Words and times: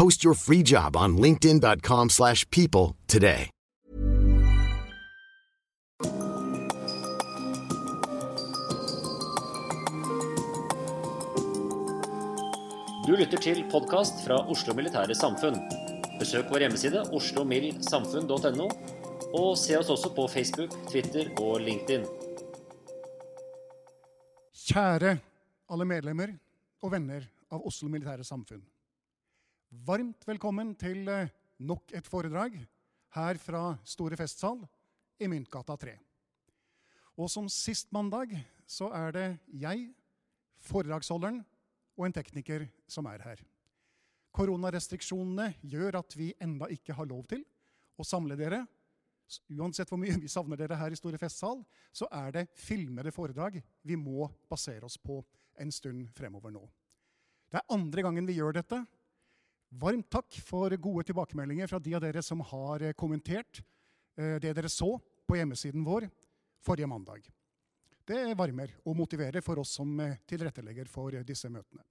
Post 0.00 0.24
your 0.24 0.34
free 0.34 0.62
job 0.62 0.96
on 0.96 1.18
linkedin.com/people 1.18 2.08
slash 2.08 2.44
people 2.50 2.96
today. 3.06 3.50
Du 13.06 13.16
lytter 13.16 13.38
til 13.40 13.64
podkast 13.70 14.24
fra 14.24 14.40
Oslo 14.48 14.74
Militære 14.74 15.14
Samfunn. 15.14 15.60
Besøk 16.18 16.48
vår 16.50 16.64
hjemmeside 16.64 17.04
oslomildsamfunn.no, 17.12 18.70
og 19.34 19.58
se 19.58 19.78
oss 19.78 19.92
også 19.92 20.14
på 20.16 20.28
Facebook, 20.32 20.80
Twitter 20.88 21.28
og 21.44 21.60
LinkedIn. 21.60 22.08
Kjære 24.64 25.18
alle 25.70 25.84
medlemmer 25.84 26.36
og 26.82 26.92
venner 26.92 27.32
av 27.52 27.66
Oslo 27.66 27.88
Militære 27.92 28.24
Samfunn. 28.24 28.64
Varmt 29.70 30.24
velkommen 30.26 30.72
til 30.74 31.06
eh, 31.06 31.28
nok 31.62 31.92
et 31.94 32.08
foredrag 32.10 32.56
her 33.14 33.38
fra 33.38 33.76
Store 33.86 34.16
festsal 34.18 34.64
i 35.22 35.28
Myntgata 35.30 35.76
3. 35.78 35.92
Og 37.22 37.30
som 37.30 37.46
sist 37.46 37.92
mandag 37.94 38.34
så 38.66 38.88
er 38.90 39.14
det 39.14 39.24
jeg, 39.62 39.86
foredragsholderen 40.66 41.38
og 41.94 42.08
en 42.08 42.18
tekniker 42.18 42.66
som 42.90 43.06
er 43.12 43.22
her. 43.22 43.46
Koronarestriksjonene 44.34 45.52
gjør 45.62 46.02
at 46.02 46.18
vi 46.18 46.32
enda 46.42 46.66
ikke 46.74 46.98
har 46.98 47.06
lov 47.06 47.28
til 47.30 47.46
å 47.94 48.02
samle 48.02 48.34
dere. 48.34 48.64
Uansett 49.54 49.86
hvor 49.86 50.02
mye 50.02 50.18
vi 50.18 50.34
savner 50.34 50.58
dere 50.58 50.82
her 50.82 50.90
i 50.90 50.98
Store 50.98 51.18
festsal, 51.22 51.62
så 51.94 52.10
er 52.10 52.40
det 52.40 52.48
filmede 52.58 53.14
foredrag 53.14 53.62
vi 53.86 53.94
må 53.94 54.32
basere 54.50 54.90
oss 54.90 54.98
på 54.98 55.22
en 55.62 55.70
stund 55.70 56.08
fremover 56.10 56.58
nå. 56.58 56.66
Det 57.46 57.62
er 57.62 57.76
andre 57.78 58.10
gangen 58.10 58.26
vi 58.26 58.42
gjør 58.42 58.64
dette. 58.64 58.88
Varmt 59.70 60.08
takk 60.10 60.34
for 60.42 60.74
gode 60.82 61.04
tilbakemeldinger 61.06 61.68
fra 61.70 61.78
de 61.78 61.92
av 61.94 62.02
dere 62.02 62.22
som 62.26 62.40
har 62.42 62.82
eh, 62.82 62.94
kommentert 62.98 63.60
eh, 64.18 64.34
det 64.42 64.50
dere 64.56 64.70
så 64.70 64.96
på 64.98 65.36
hjemmesiden 65.38 65.84
vår 65.86 66.08
forrige 66.66 66.88
mandag. 66.90 67.28
Det 68.02 68.34
varmer 68.34 68.72
og 68.82 68.96
motiverer 68.98 69.44
for 69.46 69.62
oss 69.62 69.76
som 69.78 69.92
eh, 70.02 70.16
tilrettelegger 70.26 70.90
for 70.90 71.14
disse 71.22 71.46
møtene. 71.46 71.84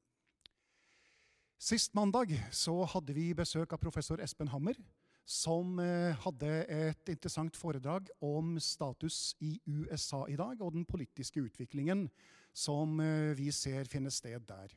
Sist 1.59 1.95
mandag 1.95 2.33
så 2.55 2.75
hadde 2.83 3.15
vi 3.15 3.31
besøk 3.35 3.71
av 3.71 3.79
professor 3.79 4.19
Espen 4.23 4.51
Hammer, 4.51 4.75
som 5.23 5.75
hadde 6.23 6.51
et 6.71 7.09
interessant 7.11 7.53
foredrag 7.59 8.07
om 8.23 8.55
status 8.63 9.35
i 9.43 9.59
USA 9.67 10.23
i 10.31 10.37
dag, 10.39 10.55
og 10.63 10.71
den 10.73 10.87
politiske 10.87 11.43
utviklingen 11.43 12.07
som 12.55 12.95
vi 13.37 13.51
ser 13.53 13.91
finne 13.91 14.09
sted 14.09 14.47
der. 14.47 14.71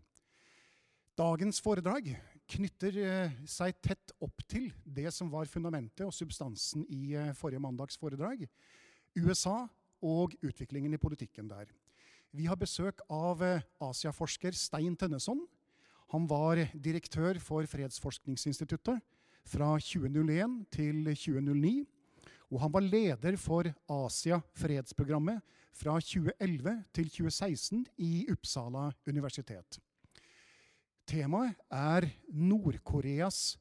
Dagens 1.17 1.63
foredrag 1.63 2.11
knytter 2.53 2.97
eh, 3.01 3.37
seg 3.49 3.77
tett 3.85 4.13
opp 4.23 4.43
til 4.51 4.69
det 4.85 5.11
som 5.15 5.31
var 5.33 5.49
fundamentet 5.51 6.05
og 6.07 6.15
substansen 6.15 6.85
i 6.93 7.15
eh, 7.19 7.33
forrige 7.37 7.63
mandags 7.63 7.99
foredrag. 8.01 8.45
USA 9.17 9.65
og 10.03 10.35
utviklingen 10.43 10.95
i 10.95 11.01
politikken 11.01 11.49
der. 11.51 11.71
Vi 12.33 12.49
har 12.49 12.59
besøk 12.61 13.03
av 13.13 13.43
eh, 13.45 13.65
Asiaforsker 13.85 14.57
Stein 14.57 14.97
Tønneson. 14.97 15.45
Han 16.13 16.29
var 16.29 16.61
direktør 16.73 17.41
for 17.41 17.69
Fredsforskningsinstituttet 17.69 19.01
fra 19.49 19.75
2001 19.81 20.59
til 20.73 21.07
2009. 21.09 21.77
Og 22.53 22.61
han 22.61 22.73
var 22.73 22.85
leder 22.85 23.39
for 23.41 23.69
Asia-fredsprogrammet 23.89 25.41
fra 25.73 25.97
2011 26.01 26.83
til 26.93 27.09
2016 27.09 27.87
i 27.97 28.27
Uppsala 28.33 28.91
universitet. 29.09 29.81
Temaet 31.07 31.55
er 31.71 32.07
Nord-Koreas 32.29 33.59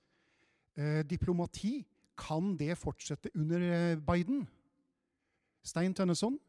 eh, 0.77 1.01
diplomati. 1.09 1.87
Kan 2.17 2.55
det 2.59 2.77
fortsette 2.77 3.29
under 3.35 3.57
eh, 3.57 3.97
Biden? 3.97 4.47
Stein 5.63 5.93
Tønneson, 5.93 6.39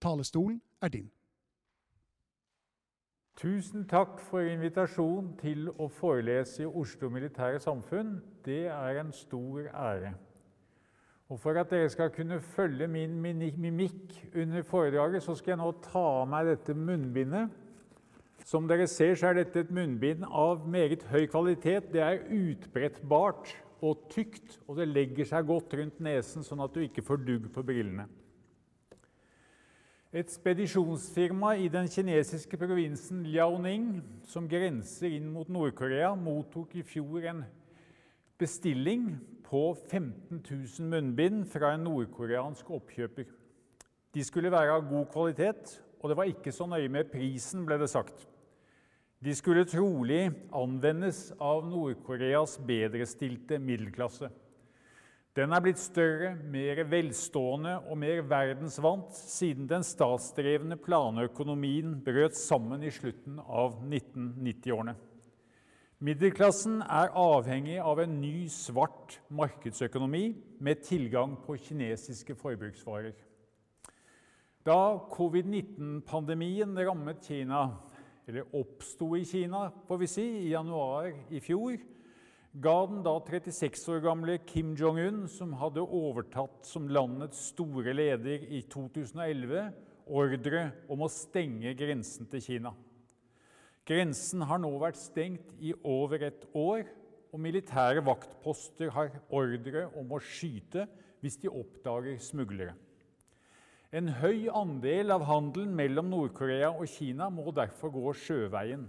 talestolen 0.00 0.62
er 0.82 0.88
din. 0.88 1.10
Tusen 3.36 3.84
takk 3.84 4.20
for 4.24 4.40
invitasjonen 4.48 5.34
til 5.36 5.66
å 5.76 5.90
forelese 5.92 6.62
i 6.64 6.70
Oslo 6.70 7.10
Militære 7.12 7.60
Samfunn. 7.60 8.14
Det 8.44 8.64
er 8.72 9.00
en 9.02 9.12
stor 9.12 9.66
ære. 9.74 10.14
Og 11.28 11.40
For 11.40 11.58
at 11.60 11.70
dere 11.70 11.90
skal 11.90 12.10
kunne 12.14 12.40
følge 12.40 12.86
min 12.88 13.18
mimikk 13.20 14.14
under 14.34 14.62
foredraget, 14.62 15.22
så 15.22 15.34
skal 15.34 15.50
jeg 15.50 15.58
nå 15.58 15.72
ta 15.82 16.04
av 16.22 16.28
meg 16.30 16.46
dette 16.46 16.74
munnbindet. 16.74 17.50
Som 18.46 18.68
dere 18.70 18.86
ser, 18.86 19.16
så 19.18 19.32
er 19.32 19.40
dette 19.40 19.64
et 19.64 19.70
munnbind 19.74 20.22
av 20.30 20.68
meget 20.70 21.02
høy 21.10 21.24
kvalitet. 21.26 21.88
Det 21.90 22.02
er 22.04 22.20
utbrettbart 22.30 23.50
og 23.82 24.04
tykt, 24.12 24.60
og 24.70 24.78
det 24.78 24.86
legger 24.86 25.26
seg 25.26 25.48
godt 25.48 25.74
rundt 25.74 25.98
nesen, 25.98 26.46
sånn 26.46 26.62
at 26.62 26.76
du 26.76 26.84
ikke 26.84 27.02
får 27.02 27.24
dugg 27.26 27.48
på 27.50 27.64
brillene. 27.66 28.06
Et 30.14 30.30
spedisjonsfirma 30.30 31.56
i 31.58 31.66
den 31.68 31.90
kinesiske 31.90 32.56
provinsen 32.60 33.24
Liaoning, 33.26 33.88
som 34.30 34.46
grenser 34.48 35.10
inn 35.18 35.26
mot 35.34 35.50
Nord-Korea, 35.50 36.12
mottok 36.14 36.78
i 36.78 36.86
fjor 36.86 37.26
en 37.26 37.42
bestilling 38.38 39.10
på 39.50 39.64
15 39.74 40.38
000 40.38 40.94
munnbind 40.94 41.42
fra 41.50 41.74
en 41.74 41.84
nordkoreansk 41.88 42.70
oppkjøper. 42.78 43.26
De 44.14 44.24
skulle 44.24 44.54
være 44.54 44.78
av 44.78 44.86
god 44.86 45.10
kvalitet, 45.10 45.76
og 45.98 46.14
det 46.14 46.20
var 46.22 46.30
ikke 46.30 46.54
så 46.54 46.70
nøye 46.70 46.88
med 46.94 47.10
prisen, 47.10 47.66
ble 47.66 47.82
det 47.82 47.90
sagt. 47.90 48.28
De 49.24 49.32
skulle 49.34 49.64
trolig 49.64 50.26
anvendes 50.52 51.30
av 51.40 51.64
Nord-Koreas 51.68 52.58
bedrestilte 52.66 53.56
middelklasse. 53.58 54.28
Den 55.36 55.52
er 55.52 55.60
blitt 55.64 55.80
større, 55.80 56.30
mer 56.48 56.82
velstående 56.88 57.74
og 57.90 57.98
mer 58.00 58.22
verdensvant 58.28 59.16
siden 59.16 59.66
den 59.68 59.84
statsdrevne 59.84 60.78
planøkonomien 60.80 61.98
brøt 62.04 62.36
sammen 62.36 62.84
i 62.84 62.92
slutten 62.92 63.40
av 63.44 63.76
1990-årene. 63.82 64.96
Middelklassen 66.04 66.82
er 66.84 67.12
avhengig 67.16 67.76
av 67.80 68.00
en 68.02 68.18
ny, 68.20 68.48
svart 68.52 69.18
markedsøkonomi 69.32 70.26
med 70.60 70.82
tilgang 70.84 71.38
på 71.44 71.56
kinesiske 71.68 72.36
forbruksvarer. 72.36 73.16
Da 74.66 74.80
covid-19-pandemien 75.12 76.76
rammet 76.84 77.24
Kina, 77.24 77.62
eller 78.26 78.56
oppsto 78.56 79.12
i 79.16 79.24
Kina, 79.24 79.68
får 79.86 79.98
vi 80.02 80.08
si, 80.10 80.24
i 80.46 80.50
januar 80.50 81.12
i 81.30 81.40
fjor, 81.42 81.78
ga 82.56 82.74
den 82.88 83.02
da 83.04 83.14
36 83.20 83.84
år 83.92 84.00
gamle 84.06 84.38
Kim 84.48 84.72
Jong-un, 84.78 85.26
som 85.30 85.52
hadde 85.60 85.84
overtatt 85.84 86.66
som 86.66 86.88
landets 86.88 87.50
store 87.52 87.94
leder 87.94 88.46
i 88.48 88.62
2011, 88.72 89.68
ordre 90.06 90.62
om 90.90 91.02
å 91.04 91.10
stenge 91.10 91.74
grensen 91.78 92.28
til 92.30 92.42
Kina. 92.42 92.72
Grensen 93.86 94.42
har 94.48 94.58
nå 94.58 94.72
vært 94.82 94.98
stengt 94.98 95.52
i 95.62 95.74
over 95.86 96.26
et 96.26 96.48
år, 96.56 96.86
og 97.30 97.42
militære 97.42 98.02
vaktposter 98.06 98.90
har 98.94 99.12
ordre 99.34 99.84
om 99.98 100.14
å 100.16 100.22
skyte 100.22 100.86
hvis 101.20 101.38
de 101.42 101.52
oppdager 101.52 102.18
smuglere. 102.22 102.72
En 103.94 104.08
høy 104.18 104.48
andel 104.50 105.12
av 105.14 105.22
handelen 105.28 105.70
mellom 105.78 106.08
Nord-Korea 106.10 106.72
og 106.72 106.88
Kina 106.90 107.28
må 107.30 107.52
derfor 107.54 107.92
gå 107.94 108.14
sjøveien. 108.18 108.82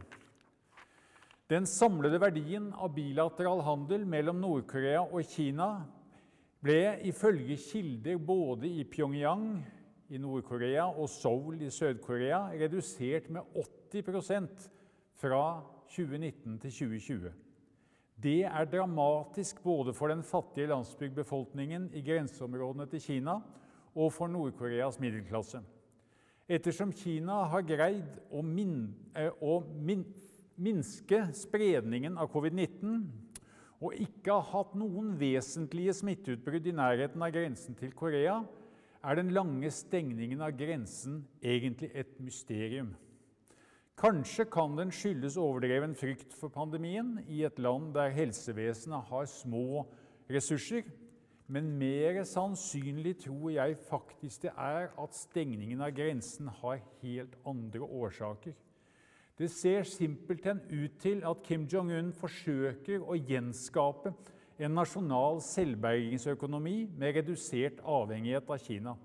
Den 1.47 1.67
samlede 1.69 2.17
verdien 2.19 2.71
av 2.73 2.95
bilateral 2.95 3.61
handel 3.63 4.07
mellom 4.09 4.41
Nord-Korea 4.41 5.03
og 5.05 5.21
Kina 5.29 5.67
ble 6.65 6.97
ifølge 7.05 7.59
kilder 7.61 8.17
både 8.17 8.71
i 8.81 8.87
Pyongyang 8.89 9.45
i 10.09 10.17
Nord-Korea 10.17 10.87
og 10.89 11.11
Seoul 11.13 11.61
i 11.61 11.69
Sør-Korea 11.71 12.47
redusert 12.57 13.29
med 13.29 13.45
80% 13.93 14.65
fra 15.21 15.43
2019 15.93 16.57
til 16.65 16.73
2020. 16.73 17.29
Det 18.17 18.39
er 18.49 18.65
dramatisk 18.73 19.61
både 19.61 19.93
for 19.93 20.09
den 20.09 20.25
fattige 20.25 20.73
landsbygdbefolkningen 20.73 21.91
i 21.93 22.01
grenseområdene 22.01 22.89
til 22.89 23.05
Kina 23.05 23.37
og 23.97 24.13
for 24.13 24.29
Nord-Koreas 24.29 24.99
middelklasse. 25.01 25.63
Ettersom 26.47 26.93
Kina 26.95 27.41
har 27.51 27.65
greid 27.67 28.19
å, 28.29 28.43
min, 28.45 28.93
eh, 29.17 29.33
å 29.41 29.59
min, 29.83 30.05
minske 30.55 31.25
spredningen 31.35 32.15
av 32.17 32.29
covid-19 32.31 33.01
og 33.83 33.97
ikke 34.01 34.33
har 34.33 34.47
hatt 34.53 34.77
noen 34.77 35.11
vesentlige 35.19 35.93
smitteutbrudd 35.99 36.69
i 36.69 36.75
nærheten 36.77 37.25
av 37.25 37.33
grensen 37.33 37.75
til 37.77 37.91
Korea, 37.97 38.39
er 39.05 39.19
den 39.19 39.33
lange 39.35 39.69
stengningen 39.71 40.41
av 40.41 40.55
grensen 40.57 41.19
egentlig 41.43 41.91
et 41.93 42.15
mysterium. 42.23 42.95
Kanskje 43.97 44.45
kan 44.49 44.75
den 44.77 44.91
skyldes 44.93 45.37
overdreven 45.41 45.95
frykt 45.97 46.33
for 46.37 46.53
pandemien 46.53 47.15
i 47.33 47.43
et 47.47 47.57
land 47.61 47.93
der 47.95 48.13
helsevesenet 48.13 49.09
har 49.09 49.29
små 49.29 49.85
ressurser, 50.29 50.85
men 51.47 51.69
mer 51.79 52.23
sannsynlig 52.27 53.17
tror 53.23 53.49
jeg 53.55 53.77
faktisk 53.87 54.41
det 54.43 54.51
er 54.59 54.89
at 54.99 55.15
stengningen 55.15 55.81
av 55.81 55.93
grensen 55.95 56.49
har 56.59 56.81
helt 57.01 57.37
andre 57.47 57.87
årsaker. 57.87 58.55
Det 59.37 59.47
ser 59.53 59.83
simpelthen 59.87 60.59
ut 60.71 60.97
til 60.99 61.21
at 61.29 61.43
Kim 61.45 61.67
Jong-un 61.71 62.09
forsøker 62.17 63.03
å 63.05 63.15
gjenskape 63.15 64.11
en 64.57 64.73
nasjonal 64.73 65.39
selvbergingsøkonomi 65.45 66.87
med 66.97 67.19
redusert 67.19 67.83
avhengighet 67.85 68.49
av 68.49 68.63
Kina. 68.63 68.95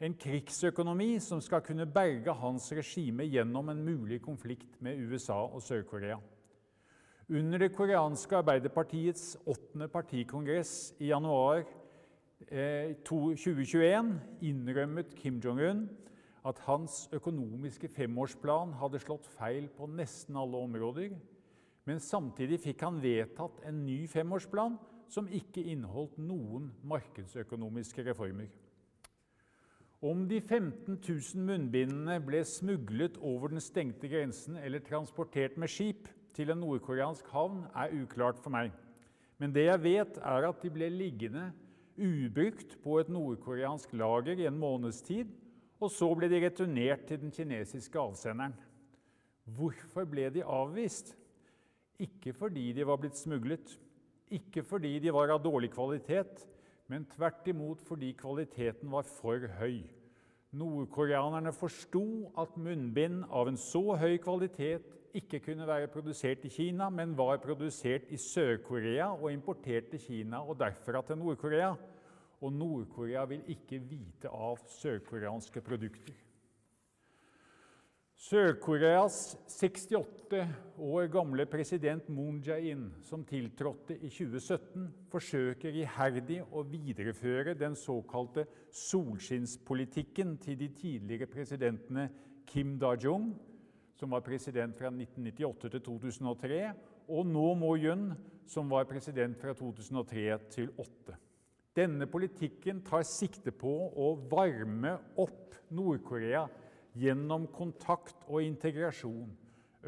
En 0.00 0.14
krigsøkonomi 0.16 1.14
som 1.20 1.40
skal 1.44 1.64
kunne 1.64 1.88
berge 1.88 2.32
hans 2.42 2.70
regime 2.76 3.24
gjennom 3.24 3.72
en 3.72 3.82
mulig 3.84 4.20
konflikt 4.24 4.78
med 4.84 5.00
USA 5.00 5.42
og 5.48 5.64
Sør-Korea. 5.64 6.20
Under 7.30 7.62
det 7.62 7.72
koreanske 7.76 8.36
Arbeiderpartiets 8.36 9.36
åttende 9.46 9.88
partikongress 9.88 10.94
i 10.98 11.12
januar 11.12 11.64
2021 12.48 13.84
eh, 13.84 14.48
innrømmet 14.48 15.12
Kim 15.14 15.40
Jong-un 15.44 15.84
at 16.48 16.60
hans 16.64 17.04
økonomiske 17.12 17.90
femårsplan 17.92 18.72
hadde 18.80 19.00
slått 19.02 19.28
feil 19.36 19.68
på 19.76 19.88
nesten 19.92 20.38
alle 20.40 20.56
områder, 20.56 21.12
men 21.84 22.00
samtidig 22.00 22.62
fikk 22.64 22.86
han 22.86 23.02
vedtatt 23.02 23.60
en 23.68 23.84
ny 23.84 24.06
femårsplan 24.08 24.78
som 25.10 25.28
ikke 25.28 25.64
inneholdt 25.72 26.16
noen 26.22 26.70
markedsøkonomiske 26.86 28.06
reformer. 28.08 28.48
Om 30.00 30.24
de 30.30 30.38
15 30.40 30.96
000 30.96 31.44
munnbindene 31.44 32.16
ble 32.24 32.40
smuglet 32.48 33.18
over 33.20 33.52
den 33.52 33.60
stengte 33.60 34.08
grensen 34.08 34.56
eller 34.56 34.80
transportert 34.80 35.58
med 35.60 35.68
skip 35.68 36.08
til 36.32 36.54
en 36.54 36.62
nordkoreansk 36.62 37.26
havn, 37.34 37.66
er 37.76 37.92
uklart 38.00 38.40
for 38.40 38.54
meg. 38.54 38.72
Men 39.36 39.52
det 39.52 39.66
jeg 39.66 39.82
vet, 39.84 40.16
er 40.24 40.46
at 40.48 40.62
de 40.62 40.70
ble 40.72 40.88
liggende 40.94 41.50
ubrukt 41.98 42.76
på 42.84 42.98
et 43.00 43.10
nordkoreansk 43.12 43.92
lager 43.98 44.38
i 44.38 44.46
en 44.48 44.58
måneds 44.60 45.00
tid, 45.06 45.30
og 45.80 45.90
så 45.92 46.10
ble 46.14 46.28
de 46.30 46.42
returnert 46.44 47.06
til 47.08 47.20
den 47.22 47.32
kinesiske 47.34 47.98
avsenderen. 47.98 48.54
Hvorfor 49.56 50.04
ble 50.08 50.28
de 50.34 50.44
avvist? 50.44 51.14
Ikke 52.00 52.32
fordi 52.36 52.70
de 52.76 52.86
var 52.86 53.00
blitt 53.00 53.18
smuglet, 53.18 53.74
ikke 54.30 54.62
fordi 54.62 54.98
de 55.02 55.12
var 55.12 55.32
av 55.34 55.42
dårlig 55.44 55.72
kvalitet, 55.74 56.44
men 56.90 57.08
tvert 57.12 57.48
imot 57.50 57.82
fordi 57.86 58.12
kvaliteten 58.18 58.90
var 58.92 59.08
for 59.08 59.48
høy. 59.58 59.82
Nordkoreanerne 60.50 61.52
forsto 61.54 62.30
at 62.38 62.56
munnbind 62.58 63.24
av 63.30 63.50
en 63.50 63.58
så 63.60 63.82
høy 64.00 64.16
kvalitet 64.22 64.99
ikke 65.14 65.40
kunne 65.44 65.66
være 65.66 65.90
produsert 65.90 66.44
i 66.44 66.52
Kina, 66.52 66.88
men 66.90 67.16
var 67.18 67.40
produsert 67.42 68.08
i 68.08 68.16
Sør-Korea 68.16 69.10
og 69.12 69.32
importert 69.32 69.90
til 69.90 70.00
Kina 70.00 70.42
og 70.42 70.58
derfra 70.60 71.02
til 71.06 71.18
Nord-Korea. 71.18 71.74
Og 72.40 72.52
Nord-Korea 72.52 73.24
vil 73.28 73.44
ikke 73.52 73.78
vite 73.78 74.28
av 74.32 74.58
sørkoreanske 74.80 75.60
produkter. 75.60 76.14
Sør-Koreas 78.20 79.36
68 79.48 80.40
år 80.76 81.06
gamle 81.08 81.46
president 81.48 82.08
Moon 82.12 82.42
Jae-in, 82.44 82.90
som 83.02 83.22
tiltrådte 83.24 83.96
i 83.96 84.10
2017, 84.12 84.90
forsøker 85.08 85.78
iherdig 85.80 86.42
å 86.52 86.60
videreføre 86.68 87.54
den 87.56 87.78
såkalte 87.80 88.44
solskinnspolitikken 88.76 90.36
til 90.44 90.60
de 90.60 90.68
tidligere 90.76 91.30
presidentene 91.32 92.10
Kim 92.44 92.76
Da-jung, 92.82 93.32
som 94.00 94.10
var 94.16 94.24
president 94.24 94.76
fra 94.78 94.88
1998 94.88 95.68
til 95.74 95.82
2003, 95.84 96.60
og 97.12 97.26
nå 97.28 97.48
Mo 97.60 97.74
Yun, 97.76 98.14
som 98.48 98.70
var 98.72 98.88
president 98.88 99.36
fra 99.38 99.52
2003 99.52 100.24
til 100.54 100.70
2008. 100.78 101.18
Denne 101.76 102.08
politikken 102.10 102.80
tar 102.82 103.04
sikte 103.06 103.52
på 103.54 103.70
å 103.94 104.08
varme 104.30 104.96
opp 105.22 105.54
Nord-Korea 105.70 106.42
gjennom 106.98 107.46
kontakt 107.54 108.24
og 108.26 108.42
integrasjon, 108.42 109.30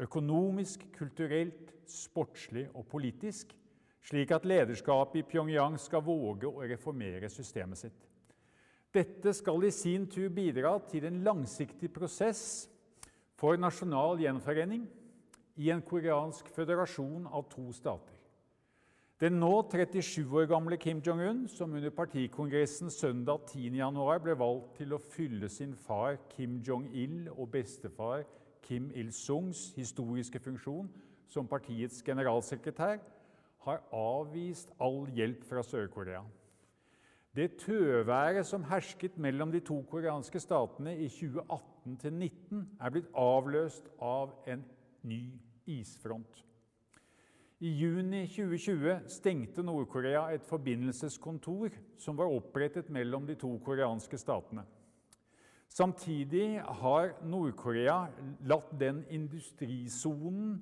økonomisk, 0.05 0.85
kulturelt, 0.95 1.73
sportslig 1.89 2.69
og 2.71 2.87
politisk, 2.89 3.51
slik 4.03 4.31
at 4.31 4.47
lederskapet 4.47 5.19
i 5.19 5.25
Pyongyang 5.27 5.75
skal 5.81 6.05
våge 6.07 6.47
å 6.47 6.63
reformere 6.63 7.29
systemet 7.31 7.83
sitt. 7.83 8.07
Dette 8.93 9.33
skal 9.35 9.67
i 9.67 9.73
sin 9.73 10.07
tur 10.07 10.29
bidra 10.31 10.77
til 10.87 11.09
en 11.09 11.19
langsiktig 11.25 11.91
prosess 11.91 12.69
for 13.43 13.59
nasjonal 13.59 14.21
gjenforening 14.23 14.85
i 15.59 15.65
en 15.73 15.81
koreansk 15.83 16.47
føderasjon 16.55 17.25
av 17.27 17.49
to 17.51 17.65
stater. 17.75 18.15
Den 19.19 19.35
nå 19.41 19.49
37 19.67 20.31
år 20.31 20.47
gamle 20.47 20.77
Kim 20.79 21.01
Jong-un, 21.03 21.41
som 21.51 21.73
under 21.75 21.91
partikongressen 21.91 22.87
søndag 22.91 23.43
10.1 23.51 24.23
ble 24.23 24.37
valgt 24.39 24.77
til 24.79 24.95
å 24.95 25.01
fylle 25.03 25.49
sin 25.51 25.73
far 25.75 26.21
Kim 26.31 26.61
Jong-il 26.63 27.27
og 27.33 27.51
bestefar 27.51 28.23
Kim 28.63 28.87
Il-sungs 28.95 29.73
historiske 29.75 30.39
funksjon 30.39 30.87
som 31.27 31.49
partiets 31.51 31.99
generalsekretær, 31.99 33.03
har 33.67 33.83
avvist 33.91 34.71
all 34.79 35.03
hjelp 35.11 35.43
fra 35.51 35.65
Sør-Korea. 35.67 36.23
Det 37.35 37.57
tøværet 37.59 38.47
som 38.47 38.63
hersket 38.71 39.19
mellom 39.19 39.51
de 39.51 39.59
to 39.59 39.81
koreanske 39.91 40.39
statene 40.39 40.95
i 40.95 41.11
2018 41.11 41.72
2019, 41.83 42.63
er 42.79 42.93
blitt 42.93 43.11
avløst 43.15 43.89
av 44.01 44.33
en 44.47 44.63
ny 45.07 45.21
isfront. 45.69 46.43
I 47.63 47.69
juni 47.79 48.25
2020 48.27 49.05
stengte 49.07 49.63
Nord-Korea 49.63 50.25
et 50.35 50.43
forbindelseskontor 50.43 51.75
som 52.01 52.17
var 52.19 52.31
opprettet 52.31 52.89
mellom 52.91 53.27
de 53.27 53.37
to 53.39 53.53
koreanske 53.63 54.19
statene. 54.19 54.65
Samtidig 55.71 56.59
har 56.59 57.13
Nord-Korea 57.23 58.09
latt 58.45 58.73
den 58.79 58.99
industrisonen 59.09 60.57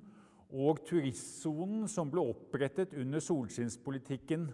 og 0.52 0.84
turistsonen 0.86 1.88
som 1.90 2.10
ble 2.12 2.22
opprettet 2.32 2.94
under 3.00 3.20
solskinnspolitikken 3.24 4.46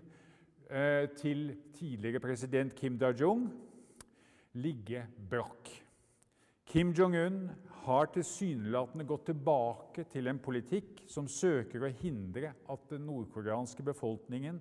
eh, 0.71 1.05
til 1.19 1.53
tidligere 1.77 2.23
president 2.23 2.75
Kim 2.75 2.97
Da-jung, 2.99 3.45
ligge 4.59 5.05
brakk. 5.31 5.71
Kim 6.69 6.91
Jong-un 6.93 7.47
har 7.87 8.11
tilsynelatende 8.13 9.07
gått 9.09 9.31
tilbake 9.31 10.03
til 10.13 10.29
en 10.29 10.41
politikk 10.45 10.99
som 11.09 11.25
søker 11.25 11.87
å 11.87 11.89
hindre 12.03 12.51
at 12.69 12.83
den 12.91 13.07
nordkoreanske 13.09 13.81
befolkningen 13.87 14.59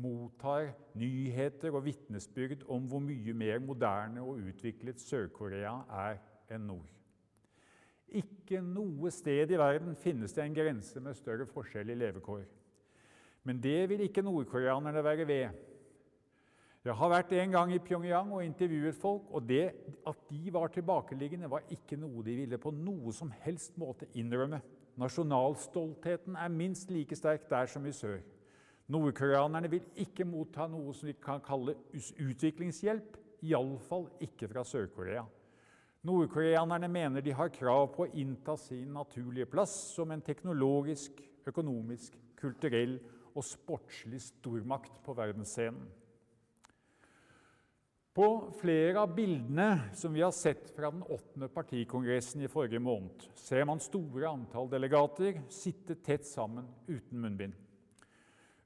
mottar 0.00 0.70
nyheter 0.96 1.76
og 1.76 1.84
vitnesbyrd 1.84 2.64
om 2.72 2.86
hvor 2.88 3.04
mye 3.04 3.34
mer 3.36 3.60
moderne 3.60 4.24
og 4.24 4.40
utviklet 4.40 5.04
Sør-Korea 5.04 5.74
er 6.00 6.16
enn 6.48 6.64
nord. 6.70 6.88
Ikke 8.08 8.64
noe 8.64 9.12
sted 9.12 9.52
i 9.52 9.60
verden 9.60 9.92
finnes 10.00 10.32
det 10.32 10.46
en 10.46 10.56
grense 10.56 11.04
med 11.04 11.18
større 11.18 11.44
forskjell 11.44 11.92
i 11.92 11.98
levekår. 12.06 12.46
Men 13.44 13.60
det 13.60 13.82
vil 13.92 14.08
ikke 14.08 14.24
nordkoreanerne 14.24 15.04
være 15.04 15.28
ved. 15.28 15.60
Jeg 16.80 16.96
har 16.96 17.10
vært 17.12 17.32
en 17.36 17.50
gang 17.52 17.72
i 17.74 17.78
Pyongyang 17.84 18.30
og 18.32 18.40
intervjuet 18.40 18.96
folk, 18.96 19.26
og 19.36 19.44
det 19.44 19.66
at 20.08 20.20
de 20.30 20.52
var 20.54 20.70
tilbakeliggende, 20.72 21.50
var 21.52 21.66
ikke 21.68 21.98
noe 22.00 22.24
de 22.24 22.36
ville 22.38 22.58
på 22.58 22.72
noe 22.72 23.12
som 23.12 23.28
helst 23.42 23.76
måte 23.76 24.08
innrømme. 24.16 24.62
Nasjonalstoltheten 25.00 26.38
er 26.40 26.54
minst 26.54 26.88
like 26.90 27.16
sterk 27.16 27.44
der 27.52 27.68
som 27.68 27.84
i 27.84 27.92
sør. 27.92 28.22
Nordkoreanerne 28.90 29.68
vil 29.70 29.84
ikke 30.00 30.24
motta 30.24 30.64
noe 30.72 30.96
som 30.96 31.10
vi 31.10 31.18
kan 31.20 31.44
kalle 31.44 31.76
utviklingshjelp, 31.92 33.20
iallfall 33.44 34.08
ikke 34.24 34.48
fra 34.48 34.64
Sør-Korea. 34.64 35.28
Nordkoreanerne 36.08 36.88
mener 36.88 37.20
de 37.20 37.36
har 37.36 37.52
krav 37.52 37.90
på 37.92 38.06
å 38.06 38.12
innta 38.16 38.56
sin 38.56 38.96
naturlige 38.96 39.52
plass 39.52 39.76
som 39.92 40.16
en 40.16 40.24
teknologisk, 40.24 41.20
økonomisk, 41.44 42.16
kulturell 42.40 42.96
og 43.34 43.44
sportslig 43.44 44.24
stormakt 44.32 44.96
på 45.04 45.12
verdensscenen. 45.12 45.99
På 48.14 48.52
flere 48.58 48.98
av 48.98 49.12
bildene 49.14 49.92
som 49.94 50.12
vi 50.12 50.22
har 50.24 50.32
sett 50.34 50.72
fra 50.74 50.88
den 50.90 51.02
åttende 51.06 51.46
partikongressen 51.48 52.42
i 52.42 52.48
forrige 52.50 52.82
måned, 52.82 53.22
ser 53.38 53.62
man 53.70 53.78
store 53.82 54.26
antall 54.26 54.66
delegater 54.72 55.38
sitte 55.54 55.94
tett 56.02 56.26
sammen 56.26 56.66
uten 56.88 57.22
munnbind. 57.22 57.54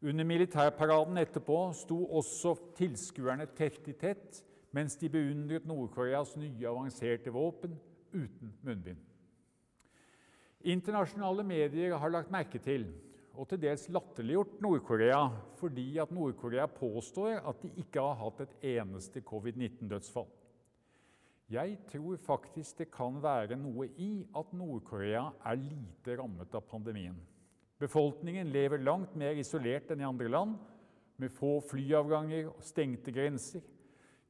Under 0.04 0.24
militærparaden 0.24 1.20
etterpå 1.20 1.58
sto 1.76 2.00
også 2.16 2.54
tilskuerne 2.76 3.44
tett 3.56 3.84
i 3.88 3.96
tett 4.00 4.40
mens 4.74 4.96
de 5.00 5.12
beundret 5.12 5.68
Nord-Koreas 5.68 6.34
nye 6.40 6.68
avanserte 6.68 7.32
våpen 7.32 7.76
uten 8.14 8.56
munnbind. 8.64 9.00
Internasjonale 10.64 11.44
medier 11.44 11.98
har 12.00 12.12
lagt 12.12 12.32
merke 12.32 12.58
til 12.64 12.88
og 13.34 13.48
til 13.50 13.60
dels 13.64 13.88
latterliggjort 13.92 14.60
Nord-Korea 14.62 15.20
fordi 15.58 15.88
at 16.02 16.12
Nord-Korea 16.14 16.66
påstår 16.70 17.40
at 17.42 17.62
de 17.62 17.72
ikke 17.82 18.02
har 18.02 18.18
hatt 18.20 18.44
et 18.44 18.56
eneste 18.76 19.22
covid-19-dødsfall. 19.26 20.30
Jeg 21.52 21.76
tror 21.90 22.16
faktisk 22.16 22.78
det 22.78 22.88
kan 22.94 23.18
være 23.22 23.58
noe 23.60 23.90
i 24.00 24.24
at 24.36 24.52
Nord-Korea 24.56 25.26
er 25.44 25.60
lite 25.60 26.16
rammet 26.20 26.54
av 26.56 26.64
pandemien. 26.70 27.18
Befolkningen 27.82 28.48
lever 28.54 28.80
langt 28.80 29.16
mer 29.18 29.36
isolert 29.36 29.90
enn 29.92 30.00
i 30.00 30.08
andre 30.08 30.30
land, 30.30 30.54
med 31.20 31.30
få 31.30 31.58
flyavganger 31.62 32.48
og 32.50 32.62
stengte 32.64 33.12
grenser. 33.14 33.62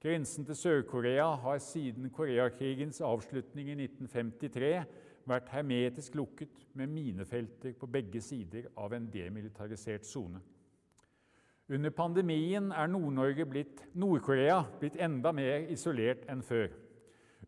Grensen 0.02 0.44
til 0.44 0.58
Sør-Korea 0.58 1.30
har 1.40 1.60
siden 1.64 2.10
Koreakrigens 2.12 3.00
avslutning 3.00 3.70
i 3.72 3.76
1953 3.86 4.72
vært 5.28 5.50
hermetisk 5.52 6.16
lukket 6.18 6.64
med 6.78 6.90
minefelter 6.92 7.74
på 7.78 7.88
begge 7.90 8.20
sider 8.24 8.68
av 8.76 8.92
en 8.96 9.06
demilitarisert 9.12 10.06
sone. 10.08 10.40
Under 11.72 11.90
pandemien 11.96 12.72
er 12.76 12.90
Nord-Korea 12.92 13.46
blitt, 13.48 13.84
Nord 13.96 14.26
blitt 14.80 14.98
enda 15.00 15.32
mer 15.32 15.70
isolert 15.72 16.26
enn 16.28 16.42
før. 16.44 16.68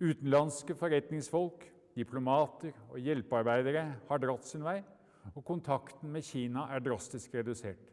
Utenlandske 0.00 0.76
forretningsfolk, 0.76 1.66
diplomater 1.96 2.72
og 2.90 3.00
hjelpearbeidere 3.00 3.84
har 4.08 4.22
dratt 4.22 4.48
sin 4.48 4.64
vei, 4.64 4.78
og 5.34 5.44
kontakten 5.44 6.12
med 6.12 6.24
Kina 6.24 6.68
er 6.72 6.84
drastisk 6.84 7.34
redusert. 7.36 7.92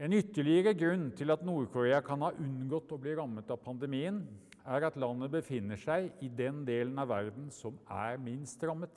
En 0.00 0.14
ytterligere 0.16 0.72
grunn 0.74 1.10
til 1.12 1.30
at 1.30 1.42
Nord-Korea 1.44 2.00
kan 2.02 2.22
ha 2.24 2.30
unngått 2.32 2.94
å 2.94 2.98
bli 2.98 3.12
rammet 3.18 3.50
av 3.52 3.60
pandemien, 3.62 4.22
er 4.66 4.86
at 4.86 4.96
landet 5.00 5.30
befinner 5.32 5.76
seg 5.80 6.10
i 6.24 6.28
den 6.28 6.64
delen 6.68 6.98
av 7.00 7.08
verden 7.12 7.50
som 7.54 7.78
er 7.88 8.18
minst 8.20 8.62
rammet. 8.64 8.92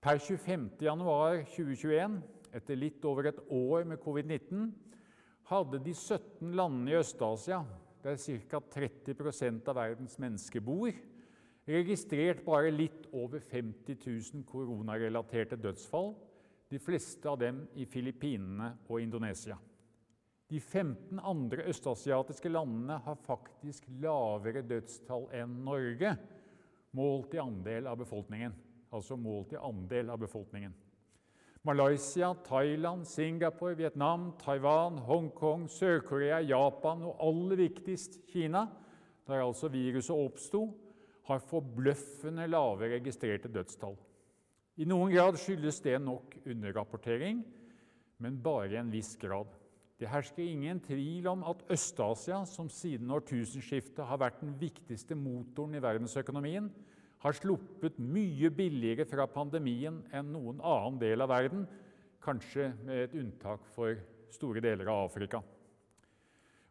Per 0.00 0.16
25.1.2021, 0.16 2.20
etter 2.56 2.78
litt 2.78 3.04
over 3.04 3.26
et 3.30 3.40
år 3.52 3.84
med 3.88 4.00
covid-19, 4.02 4.70
hadde 5.50 5.80
de 5.84 5.94
17 5.94 6.54
landene 6.56 6.90
i 6.92 6.98
Øst-Asia, 7.00 7.64
der 8.04 8.16
ca. 8.16 8.60
30% 8.80 9.68
av 9.68 9.76
verdens 9.76 10.18
mennesker 10.22 10.60
bor, 10.64 10.92
registrert 11.68 12.44
bare 12.46 12.70
litt 12.72 13.08
over 13.12 13.40
50 13.50 13.98
000 14.00 14.44
koronarelaterte 14.48 15.56
dødsfall, 15.60 16.14
de 16.70 16.78
fleste 16.78 17.28
av 17.28 17.38
dem 17.42 17.64
i 17.74 17.84
Filippinene 17.90 18.76
og 18.88 19.02
Indonesia. 19.02 19.58
De 20.50 20.58
15 20.58 21.20
andre 21.22 21.62
østasiatiske 21.70 22.50
landene 22.50 22.96
har 23.04 23.18
faktisk 23.22 23.84
lavere 24.02 24.64
dødstall 24.66 25.28
enn 25.38 25.60
Norge, 25.62 26.16
målt 26.98 27.36
i 27.36 27.42
andel 27.42 27.86
av 27.86 28.00
befolkningen. 28.00 28.56
Altså 28.90 29.14
målt 29.14 29.54
i 29.54 29.60
andel 29.62 30.10
av 30.10 30.18
befolkningen. 30.18 30.72
Malaysia, 31.62 32.32
Thailand, 32.34 33.06
Singapore, 33.06 33.76
Vietnam, 33.78 34.32
Taiwan, 34.40 34.98
Hongkong, 35.06 35.68
Sør-Korea, 35.70 36.40
Japan 36.42 37.04
og 37.06 37.22
aller 37.22 37.60
viktigst 37.68 38.18
Kina, 38.32 38.64
der 39.28 39.44
altså 39.44 39.70
viruset 39.70 40.16
oppsto, 40.16 40.64
har 41.30 41.46
forbløffende 41.46 42.48
lave 42.50 42.90
registrerte 42.96 43.52
dødstall. 43.52 43.94
I 44.80 44.88
noen 44.88 45.12
grad 45.14 45.38
skyldes 45.38 45.78
det 45.84 46.00
nok 46.02 46.40
underrapportering, 46.42 47.44
men 48.18 48.42
bare 48.42 48.72
i 48.74 48.80
en 48.80 48.90
viss 48.90 49.14
grad. 49.20 49.59
Det 50.00 50.08
hersker 50.08 50.46
ingen 50.48 50.78
tvil 50.80 51.26
om 51.28 51.42
at 51.44 51.60
Øst-Asia, 51.68 52.38
som 52.48 52.70
siden 52.72 53.10
årtusenskiftet 53.12 54.06
har 54.08 54.16
vært 54.22 54.38
den 54.40 54.54
viktigste 54.56 55.14
motoren 55.14 55.76
i 55.76 55.82
verdensøkonomien, 55.84 56.70
har 57.20 57.36
sluppet 57.36 57.98
mye 58.00 58.48
billigere 58.48 59.04
fra 59.04 59.26
pandemien 59.28 59.98
enn 60.16 60.30
noen 60.32 60.62
annen 60.64 60.96
del 61.02 61.20
av 61.20 61.28
verden, 61.28 61.66
kanskje 62.24 62.70
med 62.80 63.02
et 63.04 63.18
unntak 63.20 63.66
for 63.74 64.00
store 64.32 64.62
deler 64.64 64.88
av 64.88 65.04
Afrika. 65.10 65.42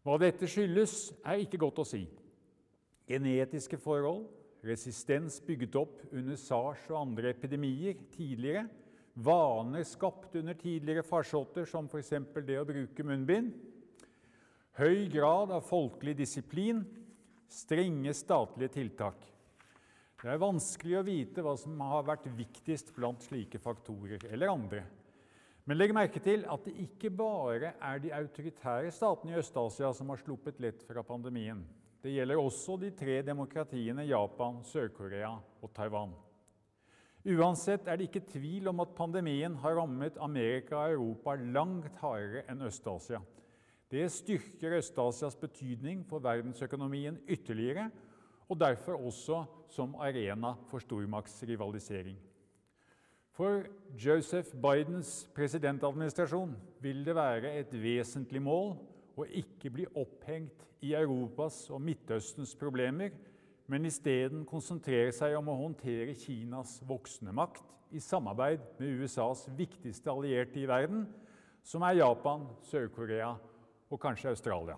Hva 0.01 0.17
dette 0.17 0.49
skyldes, 0.49 1.11
er 1.21 1.43
ikke 1.43 1.61
godt 1.61 1.83
å 1.83 1.85
si. 1.85 2.07
Genetiske 3.09 3.77
forhold, 3.77 4.25
resistens 4.65 5.37
bygget 5.45 5.77
opp 5.77 6.01
under 6.09 6.37
sars 6.39 6.81
og 6.89 7.03
andre 7.03 7.29
epidemier 7.35 8.01
tidligere, 8.15 8.65
vaner 9.19 9.83
skapt 9.83 10.35
under 10.39 10.53
tidligere 10.53 11.03
farsotter, 11.03 11.65
som 11.67 11.89
f.eks. 11.91 12.13
det 12.45 12.59
å 12.59 12.67
bruke 12.67 13.03
munnbind, 13.03 13.51
høy 14.79 15.09
grad 15.11 15.51
av 15.51 15.65
folkelig 15.67 16.15
disiplin, 16.21 16.85
strenge 17.51 18.13
statlige 18.15 18.77
tiltak. 18.77 19.25
Det 20.19 20.31
er 20.31 20.39
vanskelig 20.41 20.97
å 20.99 21.05
vite 21.07 21.43
hva 21.43 21.55
som 21.59 21.79
har 21.87 22.07
vært 22.07 22.27
viktigst 22.35 22.93
blant 22.95 23.23
slike 23.23 23.59
faktorer, 23.63 24.23
eller 24.31 24.51
andre. 24.51 24.83
Men 25.67 25.77
legg 25.77 25.93
merke 25.95 26.21
til 26.23 26.45
at 26.49 26.63
det 26.65 26.73
ikke 26.81 27.11
bare 27.13 27.75
er 27.77 27.99
de 28.01 28.13
autoritære 28.15 28.91
statene 28.95 29.35
i 29.35 29.39
Øst-Asia 29.39 29.91
som 29.95 30.09
har 30.11 30.21
sluppet 30.23 30.59
lett 30.63 30.81
fra 30.87 31.03
pandemien. 31.05 31.61
Det 31.99 32.15
gjelder 32.15 32.39
også 32.39 32.77
de 32.79 32.89
tre 32.95 33.19
demokratiene 33.27 34.07
Japan, 34.07 34.63
Sør-Korea 34.65 35.35
og 35.35 35.71
Taiwan. 35.75 36.15
Uansett 37.29 37.85
er 37.85 37.99
det 37.99 38.07
ikke 38.07 38.25
tvil 38.31 38.71
om 38.71 38.79
at 38.81 38.95
pandemien 38.97 39.53
har 39.61 39.75
rammet 39.77 40.15
Amerika 40.17 40.79
og 40.79 40.95
Europa 40.95 41.35
langt 41.37 41.99
hardere 42.01 42.41
enn 42.49 42.63
Øst-Asia. 42.65 43.19
Det 43.91 44.07
styrker 44.13 44.77
Øst-Asias 44.79 45.37
betydning 45.37 46.01
for 46.09 46.23
verdensøkonomien 46.25 47.19
ytterligere, 47.29 47.89
og 48.49 48.59
derfor 48.59 48.97
også 48.97 49.43
som 49.69 49.93
arena 50.01 50.55
for 50.71 50.81
stormaktsrivalisering. 50.81 52.17
For 53.37 53.63
Joseph 53.93 54.55
Bidens 54.57 55.29
presidentadministrasjon 55.35 56.55
vil 56.81 57.05
det 57.05 57.15
være 57.15 57.53
et 57.61 57.73
vesentlig 57.73 58.41
mål 58.41 58.73
å 59.19 59.27
ikke 59.29 59.69
bli 59.69 59.85
opphengt 59.95 60.65
i 60.81 60.95
Europas 60.97 61.67
og 61.69 61.81
Midtøstens 61.83 62.55
problemer, 62.57 63.13
men 63.69 63.85
isteden 63.85 64.45
konsentrere 64.49 65.11
seg 65.13 65.35
om 65.37 65.51
å 65.51 65.59
håndtere 65.59 66.17
Kinas 66.17 66.79
voksende 66.89 67.33
makt 67.37 67.65
i 67.93 68.01
samarbeid 68.01 68.63
med 68.79 69.03
USAs 69.03 69.45
viktigste 69.57 70.09
allierte 70.09 70.61
i 70.61 70.67
verden, 70.69 71.05
som 71.65 71.85
er 71.85 71.99
Japan, 71.99 72.47
Sør-Korea 72.65 73.35
og 73.89 74.01
kanskje 74.01 74.31
Australia. 74.33 74.77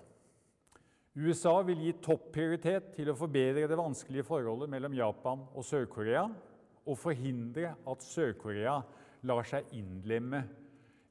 USA 1.16 1.58
vil 1.68 1.82
gi 1.84 1.94
topprioritet 2.04 2.94
til 2.96 3.12
å 3.12 3.18
forbedre 3.20 3.68
det 3.68 3.80
vanskelige 3.80 4.28
forholdet 4.28 4.72
mellom 4.72 4.96
Japan 4.96 5.44
og 5.52 5.68
Sør-Korea 5.68 6.24
og 6.86 7.00
forhindre 7.00 7.74
at 7.88 8.06
Sør-Korea 8.06 8.78
lar 9.28 9.48
seg 9.48 9.72
innlemme 9.76 10.44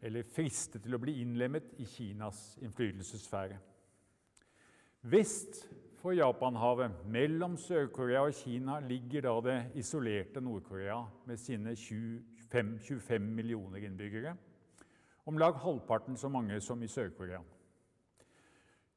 eller 0.00 0.24
friste 0.24 0.80
til 0.80 0.96
å 0.96 1.00
bli 1.00 1.18
innlemmet 1.20 1.74
i 1.80 1.88
Kinas 1.88 2.58
innflytelsessfære. 2.64 3.58
Vest 5.12 5.62
for 6.00 6.16
Japanhavet, 6.16 6.94
mellom 7.12 7.56
Sør-Korea 7.60 8.22
og 8.24 8.34
Kina, 8.34 8.78
ligger 8.80 9.26
da 9.26 9.34
det 9.44 9.56
isolerte 9.82 10.40
Nord-Korea 10.40 10.96
med 11.28 11.40
sine 11.40 11.74
25, 11.76 12.78
25 12.80 13.26
millioner 13.36 13.84
innbyggere. 13.84 14.32
Om 15.28 15.38
lag 15.38 15.58
halvparten 15.60 16.16
så 16.16 16.30
mange 16.32 16.56
som 16.64 16.80
i 16.82 16.88
Sør-Korea. 16.88 17.42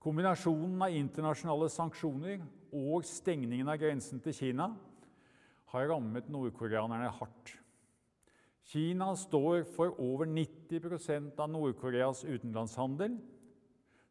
Kombinasjonen 0.03 0.79
av 0.83 0.95
internasjonale 0.95 1.67
sanksjoner 1.71 2.41
og 2.71 3.03
stengningen 3.07 3.67
av 3.71 3.77
grensen 3.83 4.23
til 4.23 4.35
Kina 4.35 4.69
har 5.73 5.91
rammet 5.91 6.31
nordkoreanerne 6.31 7.11
hardt. 7.19 7.57
Kina 8.71 9.11
står 9.19 9.65
for 9.75 9.99
over 9.99 10.25
90 10.25 11.35
av 11.35 11.51
Nord-Koreas 11.51 12.23
utenlandshandel, 12.23 13.19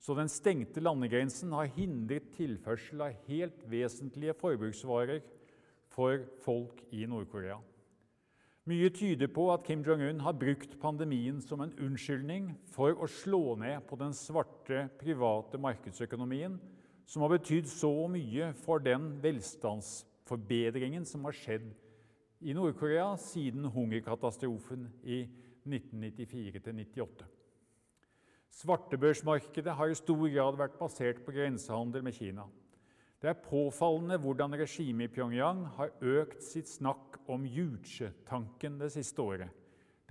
så 0.02 0.16
den 0.18 0.30
stengte 0.30 0.82
landegrensen 0.82 1.52
har 1.54 1.70
hindret 1.76 2.32
tilførsel 2.34 3.04
av 3.06 3.18
helt 3.28 3.60
vesentlige 3.70 4.34
forbruksvarer 4.34 5.20
for 5.92 6.24
folk 6.42 6.80
i 6.90 7.04
Nord-Korea. 7.06 7.60
Mye 8.66 8.90
tyder 8.94 9.26
på 9.30 9.48
at 9.50 9.64
Kim 9.66 9.80
Jong-un 9.86 10.20
har 10.22 10.36
brukt 10.38 10.76
pandemien 10.82 11.40
som 11.42 11.64
en 11.64 11.74
unnskyldning 11.82 12.52
for 12.70 12.94
å 12.94 13.08
slå 13.10 13.56
ned 13.58 13.82
på 13.88 13.98
den 13.98 14.14
svarte, 14.14 14.84
private 15.00 15.58
markedsøkonomien, 15.58 16.60
som 17.06 17.24
har 17.24 17.32
betydd 17.34 17.66
så 17.70 17.90
mye 18.10 18.52
for 18.62 18.82
den 18.82 19.08
velstandsforbedringen 19.22 21.06
som 21.06 21.26
har 21.26 21.34
skjedd 21.34 21.70
i 22.42 22.54
Nord-Korea 22.54 23.12
siden 23.22 23.66
hungerkatastrofen 23.70 24.88
i 25.02 25.24
1994-98. 25.66 27.26
Svartebørsmarkedet 28.52 29.72
har 29.78 29.88
i 29.88 29.96
stor 29.96 30.26
grad 30.28 30.58
vært 30.60 30.76
basert 30.80 31.22
på 31.24 31.32
grensehandel 31.32 32.04
med 32.04 32.16
Kina. 32.18 32.44
Det 33.22 33.30
er 33.30 33.38
påfallende 33.38 34.18
hvordan 34.20 34.58
regimet 34.58 35.08
i 35.08 35.14
Pyongyang 35.14 35.62
har 35.78 35.92
økt 36.02 36.42
sitt 36.44 36.68
snakk 36.68 37.20
om 37.30 37.46
Juche-tanken 37.46 38.80
det 38.82 38.90
siste 38.92 39.22
året. 39.22 39.48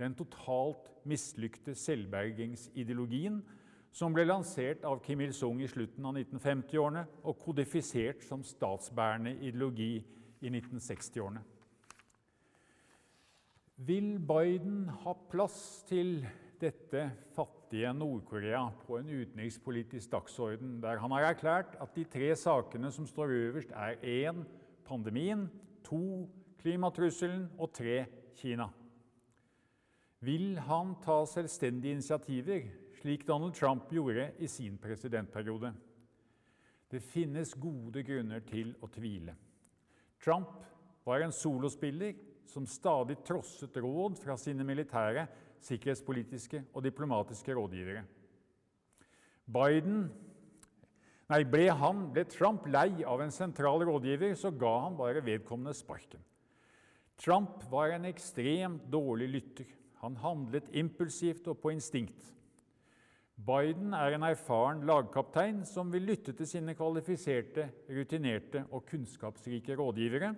Den 0.00 0.16
totalt 0.18 0.88
mislykte 1.06 1.76
selvbergingsideologien 1.78 3.42
som 3.92 4.14
ble 4.16 4.24
lansert 4.26 4.86
av 4.88 5.02
Kim 5.04 5.20
Il-sung 5.20 5.60
i 5.62 5.68
slutten 5.70 6.08
av 6.08 6.16
1950-årene 6.16 7.04
og 7.28 7.38
kodifisert 7.44 8.24
som 8.26 8.42
statsbærende 8.42 9.36
ideologi 9.44 9.98
i 10.40 10.50
1960-årene. 10.50 11.44
Vil 13.82 14.14
Biden 14.18 14.86
ha 15.04 15.14
plass 15.30 15.82
til 15.86 16.22
dette 16.62 17.10
fattige 17.36 17.61
Nord-Korea 17.72 18.66
på 18.84 18.98
en 18.98 19.08
utenrikspolitisk 19.08 20.10
dagsorden 20.12 20.74
der 20.82 20.98
han 21.00 21.12
har 21.16 21.30
erklært 21.30 21.76
at 21.80 21.94
de 21.96 22.04
tre 22.04 22.28
sakene 22.36 22.90
som 22.92 23.06
står 23.08 23.32
øverst, 23.32 23.72
er 23.72 23.96
1. 24.02 24.42
pandemien, 24.84 25.46
2. 25.88 26.28
klimatrusselen 26.60 27.48
og 27.58 27.72
3. 27.72 28.04
Kina. 28.36 28.66
Vil 30.20 30.58
han 30.58 30.94
ta 31.02 31.22
selvstendige 31.26 31.96
initiativer, 31.96 32.68
slik 33.00 33.24
Donald 33.26 33.54
Trump 33.56 33.88
gjorde 33.90 34.28
i 34.38 34.46
sin 34.46 34.76
presidentperiode? 34.78 35.72
Det 36.92 37.00
finnes 37.02 37.54
gode 37.56 38.04
grunner 38.04 38.44
til 38.46 38.74
å 38.84 38.90
tvile. 38.92 39.34
Trump 40.22 40.60
var 41.06 41.24
en 41.24 41.32
solospiller 41.32 42.14
som 42.46 42.66
stadig 42.68 43.16
trosset 43.24 43.76
råd 43.80 44.20
fra 44.20 44.36
sine 44.36 44.64
militære 44.66 45.24
sikkerhetspolitiske 45.62 46.64
og 46.72 46.84
diplomatiske 46.84 47.54
rådgivere. 47.56 48.04
Biden 49.46 50.04
Nei, 51.32 51.46
ble, 51.48 51.70
han, 51.72 52.08
ble 52.12 52.26
Trump 52.28 52.66
lei 52.68 53.06
av 53.08 53.22
en 53.24 53.30
sentral 53.32 53.80
rådgiver, 53.88 54.34
så 54.36 54.50
ga 54.52 54.72
han 54.82 54.98
bare 54.98 55.22
vedkommende 55.24 55.72
sparken. 55.72 56.20
Trump 57.16 57.62
var 57.72 57.94
en 57.94 58.04
ekstremt 58.10 58.84
dårlig 58.92 59.30
lytter. 59.30 59.70
Han 60.02 60.18
handlet 60.20 60.68
impulsivt 60.76 61.46
og 61.48 61.56
på 61.62 61.72
instinkt. 61.72 62.32
Biden 63.42 63.94
er 63.96 64.12
en 64.12 64.26
erfaren 64.26 64.82
lagkaptein 64.86 65.62
som 65.66 65.88
vil 65.94 66.04
lytte 66.10 66.34
til 66.36 66.46
sine 66.46 66.74
kvalifiserte, 66.76 67.70
rutinerte 67.88 68.66
og 68.70 68.84
kunnskapsrike 68.90 69.78
rådgivere, 69.78 70.34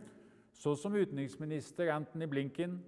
så 0.54 0.76
som 0.78 0.94
utenriksminister 0.94 1.90
Anthony 1.90 2.28
Blinken, 2.30 2.78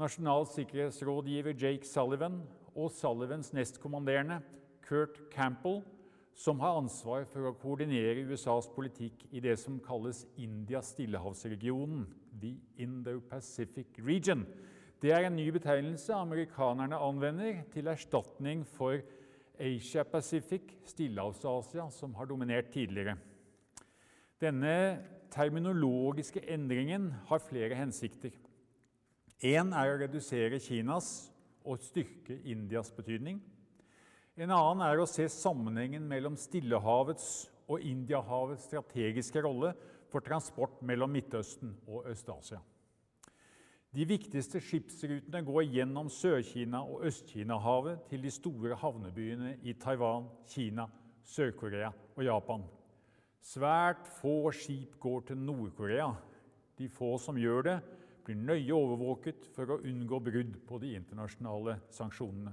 nasjonal 0.00 0.46
sikkerhetsrådgiver 0.48 1.54
Jake 1.56 1.86
Sullivan 1.86 2.42
og 2.74 2.90
Sullivans 2.96 3.52
nestkommanderende 3.52 4.40
Kurt 4.82 5.20
Campbell, 5.32 5.82
som 6.34 6.60
har 6.60 6.78
ansvar 6.80 7.26
for 7.28 7.48
å 7.48 7.56
koordinere 7.60 8.24
USAs 8.24 8.70
politikk 8.72 9.26
i 9.30 9.40
det 9.44 9.58
som 9.60 9.80
kalles 9.84 10.24
India-stillehavsregionen, 10.40 12.06
the 12.40 12.54
Indo-Pacific 12.80 14.00
region. 14.00 14.46
Det 15.02 15.12
er 15.12 15.26
en 15.26 15.36
ny 15.36 15.50
betegnelse 15.52 16.14
amerikanerne 16.14 16.96
anvender 16.96 17.60
til 17.72 17.90
erstatning 17.92 18.64
for 18.64 19.02
Asia-Pacific, 19.60 20.72
Stillehavs-Asia, 20.88 21.90
som 21.90 22.14
har 22.14 22.30
dominert 22.30 22.72
tidligere. 22.72 23.18
Denne 24.40 25.02
terminologiske 25.30 26.40
endringen 26.50 27.12
har 27.28 27.42
flere 27.44 27.76
hensikter. 27.76 28.32
Én 29.42 29.72
er 29.74 29.90
å 29.90 29.98
redusere 29.98 30.60
Kinas 30.62 31.06
og 31.66 31.80
styrke 31.82 32.36
Indias 32.46 32.92
betydning. 32.94 33.40
En 34.38 34.52
annen 34.54 34.82
er 34.86 35.00
å 35.02 35.06
se 35.10 35.24
sammenhengen 35.34 36.04
mellom 36.06 36.36
Stillehavets 36.38 37.48
og 37.66 37.82
Indiahavets 37.82 38.68
strategiske 38.68 39.42
rolle 39.42 39.72
for 40.12 40.22
transport 40.22 40.76
mellom 40.86 41.10
Midtøsten 41.10 41.72
og 41.88 42.06
Øst-Asia. 42.12 42.60
De 43.92 44.06
viktigste 44.08 44.62
skipsrutene 44.62 45.42
går 45.44 45.66
gjennom 45.74 46.06
Sør-Kina 46.08 46.84
og 46.86 47.02
Øst-Kina-havet 47.10 48.06
til 48.12 48.22
de 48.22 48.30
store 48.32 48.78
havnebyene 48.78 49.56
i 49.66 49.74
Taiwan, 49.74 50.30
Kina, 50.48 50.86
Sør-Korea 51.26 51.90
og 52.14 52.22
Japan. 52.24 52.62
Svært 53.42 54.06
få 54.20 54.52
skip 54.54 54.94
går 55.02 55.26
til 55.32 55.42
Nord-Korea. 55.42 56.12
De 56.78 56.88
få 56.88 57.16
som 57.20 57.36
gjør 57.36 57.66
det, 57.66 57.76
blir 58.26 58.38
nøye 58.38 58.74
overvåket 58.74 59.46
for 59.54 59.74
å 59.74 59.80
unngå 59.86 60.20
brudd 60.22 60.58
på 60.68 60.78
de 60.82 60.94
internasjonale 60.98 61.78
sanksjonene. 61.94 62.52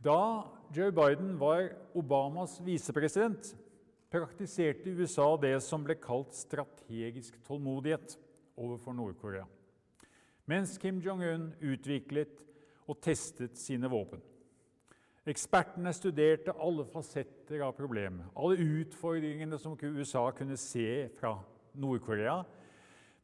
Da 0.00 0.46
Joe 0.72 0.92
Biden 0.96 1.34
var 1.40 1.74
Obamas 1.94 2.56
visepresident, 2.64 3.52
praktiserte 4.10 4.90
USA 4.96 5.26
det 5.38 5.58
som 5.62 5.84
ble 5.84 5.94
kalt 6.00 6.32
strategisk 6.34 7.36
tålmodighet 7.46 8.16
overfor 8.58 8.96
Nord-Korea, 8.96 9.44
mens 10.50 10.78
Kim 10.80 10.98
Jong-un 11.04 11.50
utviklet 11.60 12.40
og 12.88 12.98
testet 13.04 13.60
sine 13.60 13.90
våpen. 13.92 14.22
Ekspertene 15.28 15.92
studerte 15.94 16.56
alle 16.58 16.86
fasetter 16.88 17.60
av 17.62 17.76
problemet, 17.76 18.32
alle 18.34 18.56
utfordringene 18.80 19.60
som 19.60 19.76
USA 19.76 20.24
kunne 20.34 20.56
se 20.58 21.10
fra 21.20 21.36
Nord-Korea, 21.76 22.40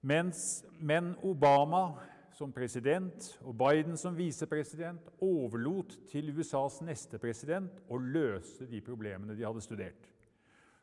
mens, 0.06 0.64
men 0.78 1.14
Obama 1.26 1.96
som 2.36 2.52
president 2.52 3.30
og 3.42 3.56
Biden 3.58 3.96
som 3.98 4.16
visepresident 4.16 5.08
overlot 5.24 5.94
til 6.10 6.30
USAs 6.36 6.82
neste 6.84 7.18
president 7.18 7.80
å 7.88 7.98
løse 7.98 8.68
de 8.68 8.82
problemene 8.84 9.36
de 9.36 9.46
hadde 9.46 9.64
studert. 9.64 10.10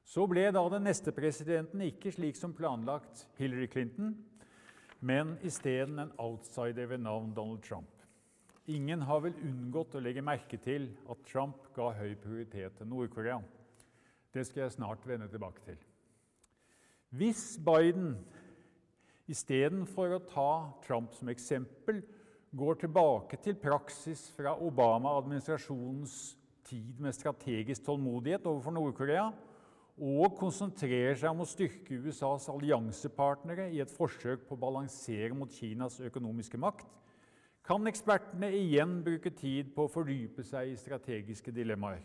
Så 0.03 0.25
ble 0.27 0.49
da 0.51 0.63
den 0.71 0.83
neste 0.88 1.13
presidenten 1.15 1.86
ikke 1.86 2.12
slik 2.12 2.36
som 2.36 2.55
planlagt 2.57 3.27
Hillary 3.38 3.69
Clinton, 3.71 4.15
men 4.99 5.38
isteden 5.45 5.99
en 5.99 6.13
outsider 6.19 6.89
ved 6.89 7.03
navn 7.05 7.31
Donald 7.36 7.63
Trump. 7.63 7.89
Ingen 8.71 9.03
har 9.03 9.21
vel 9.23 9.36
unngått 9.43 9.95
å 9.95 10.01
legge 10.03 10.23
merke 10.23 10.57
til 10.63 10.88
at 11.12 11.23
Trump 11.27 11.67
ga 11.75 11.89
høy 11.97 12.13
prioritet 12.15 12.77
til 12.79 12.88
Nord-Korea. 12.88 13.41
Det 14.33 14.45
skal 14.47 14.65
jeg 14.65 14.77
snart 14.77 15.03
vende 15.07 15.27
tilbake 15.29 15.62
til. 15.65 15.79
Hvis 17.13 17.59
Biden 17.62 18.15
istedenfor 19.31 20.15
å 20.17 20.23
ta 20.27 20.51
Trump 20.83 21.13
som 21.15 21.31
eksempel, 21.31 22.01
går 22.53 22.83
tilbake 22.83 23.39
til 23.41 23.55
praksis 23.57 24.27
fra 24.36 24.53
Obama-administrasjonens 24.62 26.36
tid 26.67 26.99
med 27.01 27.15
strategisk 27.15 27.86
tålmodighet 27.88 28.45
overfor 28.45 28.75
Nord-Korea, 28.75 29.31
og 29.93 30.38
konsentrerer 30.39 31.17
seg 31.17 31.33
om 31.33 31.43
å 31.43 31.49
styrke 31.49 31.99
USAs 32.01 32.47
alliansepartnere 32.49 33.67
i 33.73 33.81
et 33.83 33.93
forsøk 33.93 34.47
på 34.47 34.55
å 34.55 34.62
balansere 34.63 35.36
mot 35.38 35.51
Kinas 35.53 35.99
økonomiske 36.01 36.57
makt, 36.62 36.88
kan 37.63 37.88
ekspertene 37.88 38.49
igjen 38.57 38.97
bruke 39.05 39.31
tid 39.31 39.69
på 39.75 39.86
å 39.86 39.91
fordype 39.91 40.43
seg 40.43 40.73
i 40.73 40.79
strategiske 40.79 41.53
dilemmaer. 41.55 42.01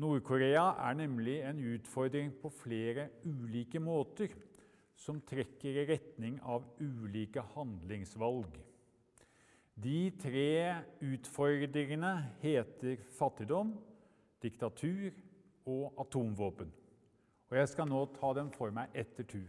Nord-Korea 0.00 0.70
er 0.86 0.94
nemlig 0.96 1.40
en 1.44 1.58
utfordring 1.74 2.30
på 2.40 2.48
flere 2.62 3.10
ulike 3.26 3.82
måter 3.82 4.32
som 5.00 5.20
trekker 5.24 5.78
i 5.80 5.86
retning 5.88 6.36
av 6.44 6.66
ulike 6.80 7.42
handlingsvalg. 7.54 8.58
De 9.80 10.10
tre 10.20 10.82
utfordringene 11.00 12.12
heter 12.42 13.00
fattigdom, 13.16 13.72
diktatur 14.44 15.14
og 15.70 16.02
atomvåpen. 16.04 16.68
Og 17.50 17.56
jeg 17.56 17.70
skal 17.72 17.88
nå 17.88 18.02
ta 18.18 18.34
dem 18.36 18.52
for 18.52 18.74
meg 18.76 18.92
etter 18.92 19.24
tur. 19.26 19.48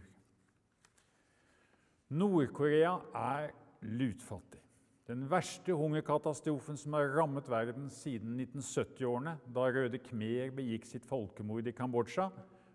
Nord-Korea 2.12 2.96
er 3.16 3.52
lutfattig. 3.84 4.60
Den 5.08 5.26
verste 5.28 5.74
hungerkatastrofen 5.76 6.78
som 6.78 6.94
har 6.96 7.10
rammet 7.16 7.48
verden 7.50 7.88
siden 7.92 8.38
1970-årene, 8.40 9.36
da 9.52 9.64
Røde 9.68 9.98
Khmer 10.00 10.52
begikk 10.56 10.86
sitt 10.88 11.04
folkemord 11.08 11.66
i 11.68 11.74
Kambodsja, 11.76 12.28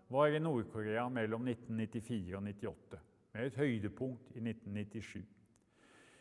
var 0.08 0.32
i 0.32 0.40
Nord-Korea 0.40 1.08
mellom 1.12 1.48
1994 1.48 2.36
og 2.36 2.46
1998, 2.48 3.00
med 3.34 3.46
et 3.46 3.58
høydepunkt 3.60 4.30
i 4.34 4.40
1997. 4.40 5.26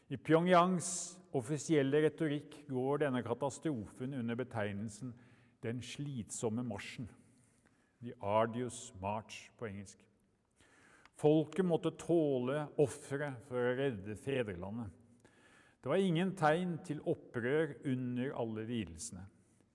I 0.08 0.18
Pyongyangs 0.18 0.90
offisielle 1.36 2.02
retorikk 2.06 2.54
går 2.70 3.04
denne 3.04 3.24
katastrofen 3.24 4.14
under 4.16 4.36
betegnelsen 4.40 5.14
'den 5.64 5.82
slitsomme 5.82 6.64
marsjen'. 6.64 7.10
The 8.02 8.14
Arduous 8.22 8.94
March 9.02 9.52
på 9.58 9.66
engelsk. 9.66 10.04
Folket 11.18 11.66
måtte 11.66 11.92
tåle 11.98 12.68
ofre 12.78 13.32
for 13.48 13.58
å 13.58 13.76
redde 13.76 14.16
fedrelandet. 14.16 14.92
Det 15.82 15.90
var 15.90 16.04
ingen 16.04 16.36
tegn 16.36 16.78
til 16.86 17.02
opprør 17.10 17.74
under 17.86 18.34
alle 18.38 18.66
lidelsene. 18.68 19.24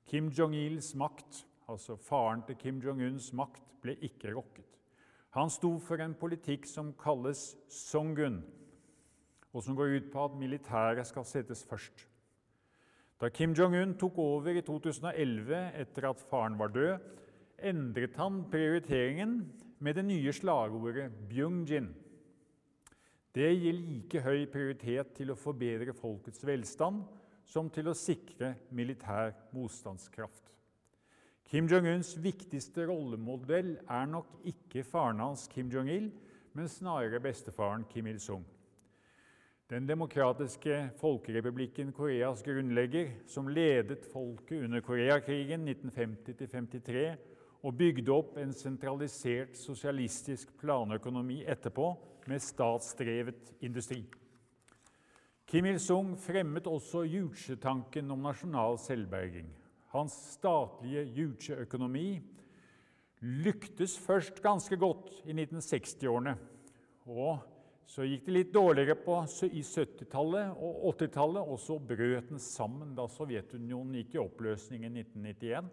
Kim 0.07 0.29
Jong-ils 0.31 0.95
makt, 0.95 1.47
altså 1.71 1.97
faren 1.97 2.43
til 2.47 2.59
Kim 2.59 2.81
Jong-uns 2.83 3.33
makt, 3.37 3.65
ble 3.83 3.97
ikke 4.05 4.33
rokket. 4.35 4.69
Han 5.37 5.51
sto 5.51 5.79
for 5.81 6.01
en 6.03 6.15
politikk 6.19 6.67
som 6.69 6.93
kalles 6.99 7.53
Songun, 7.73 8.43
og 9.53 9.65
som 9.65 9.77
går 9.77 9.97
ut 9.97 10.11
på 10.13 10.25
at 10.25 10.37
militæret 10.39 11.07
skal 11.09 11.25
settes 11.29 11.65
først. 11.69 12.07
Da 13.21 13.31
Kim 13.31 13.55
Jong-un 13.55 13.95
tok 13.99 14.19
over 14.19 14.51
i 14.51 14.65
2011 14.67 15.59
etter 15.79 16.09
at 16.09 16.23
faren 16.31 16.59
var 16.59 16.73
død, 16.75 16.99
endret 17.63 18.17
han 18.19 18.43
prioriteringen 18.51 19.37
med 19.79 19.95
det 19.95 20.05
nye 20.05 20.33
slagordet 20.35 21.11
Byungjin. 21.31 21.93
Det 23.33 23.49
gir 23.57 23.79
like 23.79 24.21
høy 24.21 24.45
prioritet 24.53 25.15
til 25.17 25.33
å 25.33 25.39
forbedre 25.39 25.95
folkets 25.97 26.43
velstand 26.45 27.05
som 27.49 27.71
til 27.73 27.89
å 27.89 27.97
sikre 27.97 28.55
militær 28.75 29.33
motstandskraft. 29.55 30.51
Kim 31.53 31.67
Jong-uns 31.69 32.15
viktigste 32.17 32.87
rollemodell 32.89 33.75
er 33.85 34.07
nok 34.09 34.39
ikke 34.49 34.81
faren 34.89 35.19
hans 35.21 35.43
Kim 35.53 35.69
Jong-il, 35.69 36.07
men 36.57 36.71
snarere 36.73 37.21
bestefaren 37.21 37.85
Kim 37.91 38.09
Il-sung. 38.09 38.47
Den 39.69 39.85
demokratiske 39.85 40.79
folkerepublikken 40.97 41.93
Koreas 41.93 42.41
grunnlegger, 42.43 43.13
som 43.29 43.53
ledet 43.53 44.09
folket 44.15 44.65
under 44.65 44.81
Koreakrigen 44.81 45.69
1950-53 45.69 47.07
og 47.61 47.77
bygde 47.77 48.17
opp 48.17 48.41
en 48.41 48.57
sentralisert 48.57 49.53
sosialistisk 49.61 50.57
planøkonomi 50.57 51.43
etterpå 51.45 51.93
med 52.33 52.41
statsdrevet 52.41 53.59
industri. 53.61 54.07
Kim 55.45 55.69
Il-sung 55.69 56.17
fremmet 56.17 56.65
også 56.65 57.05
Juche-tanken 57.05 58.09
om 58.09 58.25
nasjonal 58.25 58.81
selvberging. 58.81 59.59
Hans 59.93 60.15
statlige 60.35 61.05
Juche-økonomi 61.17 62.23
lyktes 63.23 63.99
først 64.01 64.41
ganske 64.43 64.77
godt 64.81 65.11
i 65.29 65.35
1960-årene. 65.37 66.35
Og 67.13 67.43
så 67.87 68.07
gikk 68.09 68.25
det 68.27 68.35
litt 68.35 68.55
dårligere 68.55 68.97
på, 68.97 69.19
i 69.51 69.61
70-tallet 69.61 70.57
og 70.57 70.95
80-tallet, 70.95 71.45
og 71.45 71.61
så 71.61 71.77
brøt 71.77 72.33
den 72.33 72.41
sammen 72.41 72.97
da 72.97 73.05
Sovjetunionen 73.11 74.01
gikk 74.01 74.17
i 74.17 74.23
oppløsning 74.23 74.87
i 74.89 74.93
1991 74.95 75.71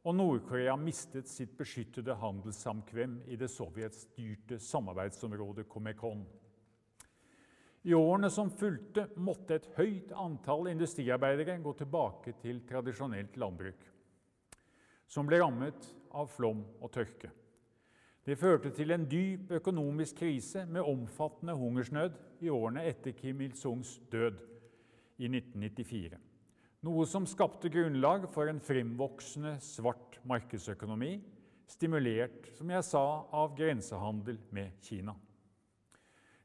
og 0.00 0.16
Nord-Korea 0.16 0.76
mistet 0.80 1.28
sitt 1.28 1.52
beskyttede 1.58 2.14
handelssamkvem 2.16 3.18
i 3.28 3.36
det 3.36 3.50
sovjetstyrte 3.52 4.56
samarbeidsområdet 4.64 5.66
Comecon. 5.68 6.22
I 7.82 7.94
årene 7.96 8.28
som 8.30 8.50
fulgte, 8.52 9.06
måtte 9.16 9.56
et 9.56 9.68
høyt 9.78 10.12
antall 10.12 10.68
industriarbeidere 10.68 11.56
gå 11.64 11.72
tilbake 11.78 12.34
til 12.42 12.60
tradisjonelt 12.68 13.38
landbruk, 13.40 13.84
som 15.08 15.28
ble 15.28 15.40
rammet 15.40 15.88
av 16.12 16.28
flom 16.28 16.64
og 16.80 16.92
tørke. 16.92 17.30
Det 18.26 18.36
førte 18.36 18.70
til 18.76 18.92
en 18.92 19.06
dyp 19.08 19.54
økonomisk 19.56 20.20
krise 20.20 20.66
med 20.68 20.84
omfattende 20.84 21.56
hungersnød 21.56 22.18
i 22.44 22.52
årene 22.52 22.84
etter 22.90 23.16
Kim 23.16 23.40
Il-sungs 23.46 23.96
død 24.12 24.42
i 25.20 25.30
1994 25.30 26.20
noe 26.86 27.04
som 27.08 27.26
skapte 27.28 27.68
grunnlag 27.72 28.24
for 28.32 28.48
en 28.48 28.60
fremvoksende 28.64 29.58
svart 29.64 30.16
markedsøkonomi, 30.28 31.18
stimulert, 31.68 32.48
som 32.56 32.70
jeg 32.72 32.86
sa, 32.86 33.02
av 33.36 33.52
grensehandel 33.58 34.40
med 34.54 34.78
Kina. 34.84 35.14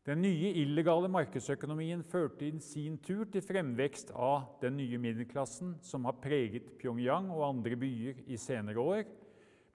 Den 0.06 0.20
nye 0.22 0.52
illegale 0.62 1.10
markedsøkonomien 1.10 2.04
førte 2.06 2.46
i 2.46 2.60
sin 2.62 3.00
tur 3.02 3.24
til 3.34 3.42
fremvekst 3.42 4.12
av 4.14 4.60
den 4.62 4.76
nye 4.78 5.00
middelklassen 5.02 5.72
som 5.82 6.06
har 6.06 6.20
preget 6.22 6.68
Pyongyang 6.78 7.32
og 7.34 7.48
andre 7.48 7.74
byer 7.82 8.20
i 8.30 8.38
senere 8.38 8.84
år, 8.84 9.08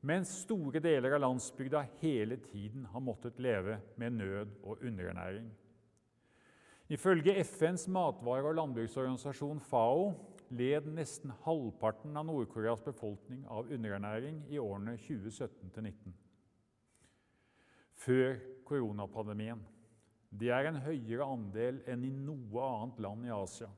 mens 0.06 0.30
store 0.44 0.78
deler 0.84 1.16
av 1.16 1.24
landsbygda 1.24 1.82
hele 1.98 2.38
tiden 2.44 2.84
har 2.92 3.02
måttet 3.02 3.42
leve 3.42 3.80
med 3.98 4.20
nød 4.20 4.52
og 4.62 4.86
underernæring. 4.86 5.50
Ifølge 6.90 7.34
FNs 7.42 7.88
matvare- 7.90 8.52
og 8.52 8.54
landbruksorganisasjon 8.54 9.60
FAO 9.66 10.12
led 10.54 10.86
nesten 10.94 11.34
halvparten 11.42 12.14
av 12.14 12.26
Nord-Koreas 12.30 12.86
befolkning 12.86 13.42
av 13.50 13.66
underernæring 13.66 14.44
i 14.46 14.62
årene 14.62 14.94
2017-19. 14.94 16.14
Før 17.98 18.38
koronapandemien. 18.64 19.66
Det 20.30 20.50
er 20.54 20.68
en 20.68 20.78
høyere 20.84 21.26
andel 21.26 21.80
enn 21.90 22.06
i 22.06 22.12
noe 22.14 22.62
annet 22.62 23.00
land 23.02 23.26
i 23.26 23.34
Asia. 23.34 23.68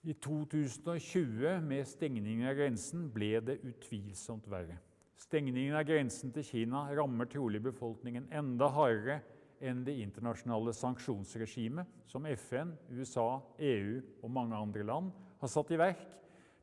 I 0.00 0.14
2020, 0.16 1.60
med 1.64 1.88
stengningen 1.88 2.48
av 2.48 2.56
grensen, 2.56 3.08
ble 3.12 3.34
det 3.44 3.58
utvilsomt 3.68 4.46
verre. 4.48 4.78
Stengningen 5.20 5.76
av 5.76 5.84
grensen 5.88 6.32
til 6.32 6.46
Kina 6.46 6.86
rammer 6.96 7.28
trolig 7.28 7.60
befolkningen 7.64 8.30
enda 8.32 8.70
hardere 8.72 9.18
enn 9.60 9.82
det 9.84 9.98
internasjonale 10.00 10.72
sanksjonsregimet 10.72 12.08
som 12.08 12.24
FN, 12.32 12.72
USA, 12.88 13.42
EU 13.60 14.00
og 14.22 14.32
mange 14.32 14.56
andre 14.56 14.86
land 14.88 15.12
har 15.42 15.52
satt 15.52 15.72
i 15.74 15.80
verk 15.80 16.00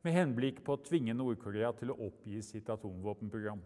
med 0.05 0.17
henblikk 0.17 0.63
på 0.65 0.73
å 0.73 0.81
tvinge 0.81 1.13
Nord-Korea 1.17 1.69
til 1.77 1.93
å 1.93 1.99
oppgi 2.07 2.41
sitt 2.45 2.69
atomvåpenprogram. 2.73 3.61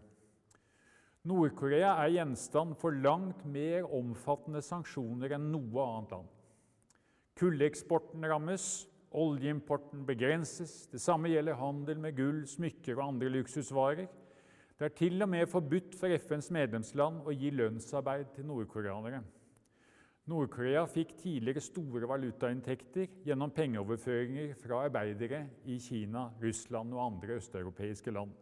Nord-Korea 1.28 1.92
er 2.02 2.16
gjenstand 2.16 2.74
for 2.80 2.94
langt 2.98 3.44
mer 3.46 3.84
omfattende 3.94 4.62
sanksjoner 4.66 5.36
enn 5.36 5.52
noe 5.52 5.84
annet 5.84 6.16
land. 6.16 6.32
Kulleksporten 7.38 8.26
rammes, 8.26 8.64
oljeimporten 9.14 10.02
begrenses, 10.08 10.88
det 10.90 10.98
samme 11.04 11.30
gjelder 11.30 11.60
handel 11.60 12.02
med 12.02 12.16
gull, 12.18 12.42
smykker 12.50 12.98
og 12.98 13.12
andre 13.12 13.30
luksusvarer. 13.36 14.10
Det 14.74 14.88
er 14.88 14.98
til 14.98 15.22
og 15.22 15.30
med 15.30 15.46
forbudt 15.46 15.94
for 15.94 16.10
FNs 16.10 16.50
medlemsland 16.50 17.22
å 17.22 17.36
gi 17.36 17.54
lønnsarbeid 17.54 18.34
til 18.34 18.48
nordkoreanere. 18.50 19.22
Nord-Korea 20.26 20.84
fikk 20.90 21.16
tidligere 21.22 21.62
store 21.62 22.06
valutainntekter 22.10 23.22
gjennom 23.26 23.54
pengeoverføringer 23.54 24.56
fra 24.58 24.84
arbeidere 24.88 25.44
i 25.70 25.78
Kina, 25.82 26.32
Russland 26.42 26.94
og 26.94 27.06
andre 27.06 27.38
østeuropeiske 27.38 28.14
land. 28.14 28.34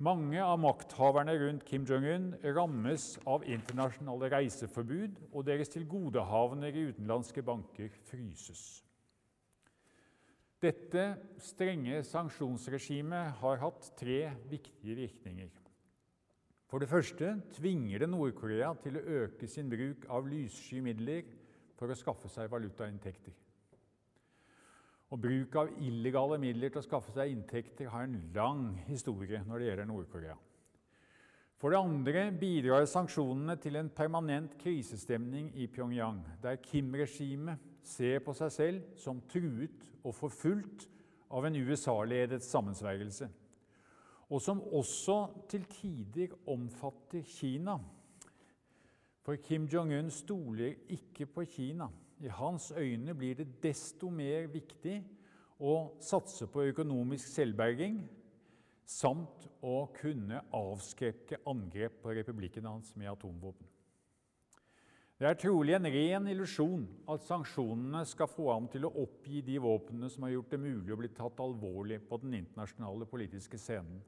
Mange 0.00 0.40
av 0.40 0.56
makthaverne 0.56 1.34
rundt 1.36 1.64
Kim 1.68 1.82
Jong-un 1.84 2.30
rammes 2.56 3.18
av 3.28 3.42
internasjonale 3.44 4.30
reiseforbud, 4.32 5.18
og 5.34 5.44
deres 5.44 5.68
tilgodehavender 5.74 6.72
i 6.72 6.86
utenlandske 6.88 7.44
banker 7.44 7.92
fryses. 8.08 8.62
Dette 10.60 11.04
strenge 11.44 12.00
sanksjonsregimet 12.08 13.36
har 13.42 13.60
hatt 13.60 13.90
tre 14.00 14.22
viktige 14.48 14.96
virkninger. 15.02 15.52
For 16.70 16.80
det 16.80 16.88
første 16.88 17.34
tvinger 17.58 18.00
det 18.00 18.08
Nord-Korea 18.08 18.72
til 18.80 18.96
å 18.96 19.04
øke 19.24 19.48
sin 19.52 19.68
bruk 19.68 20.08
av 20.08 20.28
lyssky 20.32 20.80
midler 20.84 21.28
for 21.76 21.92
å 21.92 21.98
skaffe 21.98 22.32
seg 22.32 22.48
valutainntekter. 22.52 23.36
Og 25.10 25.18
Bruk 25.18 25.56
av 25.58 25.72
illegale 25.82 26.38
midler 26.38 26.70
til 26.70 26.82
å 26.82 26.86
skaffe 26.86 27.10
seg 27.14 27.32
inntekter 27.32 27.90
har 27.90 28.06
en 28.06 28.20
lang 28.34 28.68
historie 28.86 29.42
når 29.46 29.58
det 29.58 29.68
gjelder 29.70 29.88
Nord-Korea. 29.90 30.36
For 31.60 31.74
det 31.74 31.80
andre 31.82 32.22
bidrar 32.40 32.86
sanksjonene 32.88 33.58
til 33.60 33.76
en 33.76 33.90
permanent 33.92 34.54
krisestemning 34.62 35.50
i 35.60 35.66
Pyongyang, 35.68 36.22
der 36.40 36.56
Kim-regimet 36.62 37.60
ser 37.84 38.22
på 38.24 38.32
seg 38.38 38.54
selv 38.54 38.86
som 39.00 39.20
truet 39.28 39.84
og 40.00 40.14
forfulgt 40.16 40.86
av 41.30 41.44
en 41.44 41.58
USA-ledet 41.58 42.40
sammensvergelse, 42.46 43.28
og 44.30 44.40
som 44.40 44.62
også 44.62 45.18
til 45.50 45.66
tider 45.68 46.32
omfatter 46.48 47.26
Kina. 47.26 47.76
For 49.26 49.36
Kim 49.42 49.66
Jong-un 49.68 50.08
stoler 50.14 50.78
ikke 50.88 51.26
på 51.28 51.44
Kina. 51.50 51.90
I 52.20 52.28
hans 52.28 52.70
øyne 52.76 53.14
blir 53.16 53.38
det 53.38 53.48
desto 53.62 54.10
mer 54.12 54.46
viktig 54.52 54.98
å 55.60 55.74
satse 56.04 56.48
på 56.48 56.66
økonomisk 56.68 57.28
selvberging, 57.32 58.02
samt 58.84 59.46
å 59.64 59.84
kunne 59.96 60.42
avskrekke 60.56 61.40
angrep 61.48 62.00
på 62.02 62.14
republikken 62.16 62.66
hans 62.68 62.92
med 62.96 63.12
atomvåpen. 63.12 63.68
Det 65.20 65.28
er 65.28 65.36
trolig 65.36 65.74
en 65.76 65.88
ren 65.92 66.28
illusjon 66.32 66.86
at 67.12 67.26
sanksjonene 67.26 68.06
skal 68.08 68.28
få 68.32 68.46
ham 68.54 68.70
til 68.72 68.86
å 68.88 68.92
oppgi 69.02 69.42
de 69.44 69.58
våpnene 69.60 70.08
som 70.08 70.24
har 70.24 70.32
gjort 70.32 70.54
det 70.54 70.60
mulig 70.62 70.94
å 70.94 70.96
bli 70.96 71.10
tatt 71.12 71.42
alvorlig 71.44 71.98
på 72.08 72.16
den 72.22 72.38
internasjonale 72.38 73.08
politiske 73.08 73.60
scenen. 73.60 74.00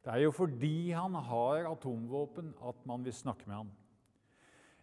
Det 0.00 0.14
er 0.14 0.22
jo 0.24 0.32
fordi 0.32 0.94
han 0.96 1.18
har 1.28 1.68
atomvåpen 1.68 2.54
at 2.64 2.80
man 2.88 3.04
vil 3.04 3.12
snakke 3.12 3.44
med 3.44 3.56
ham. 3.58 3.74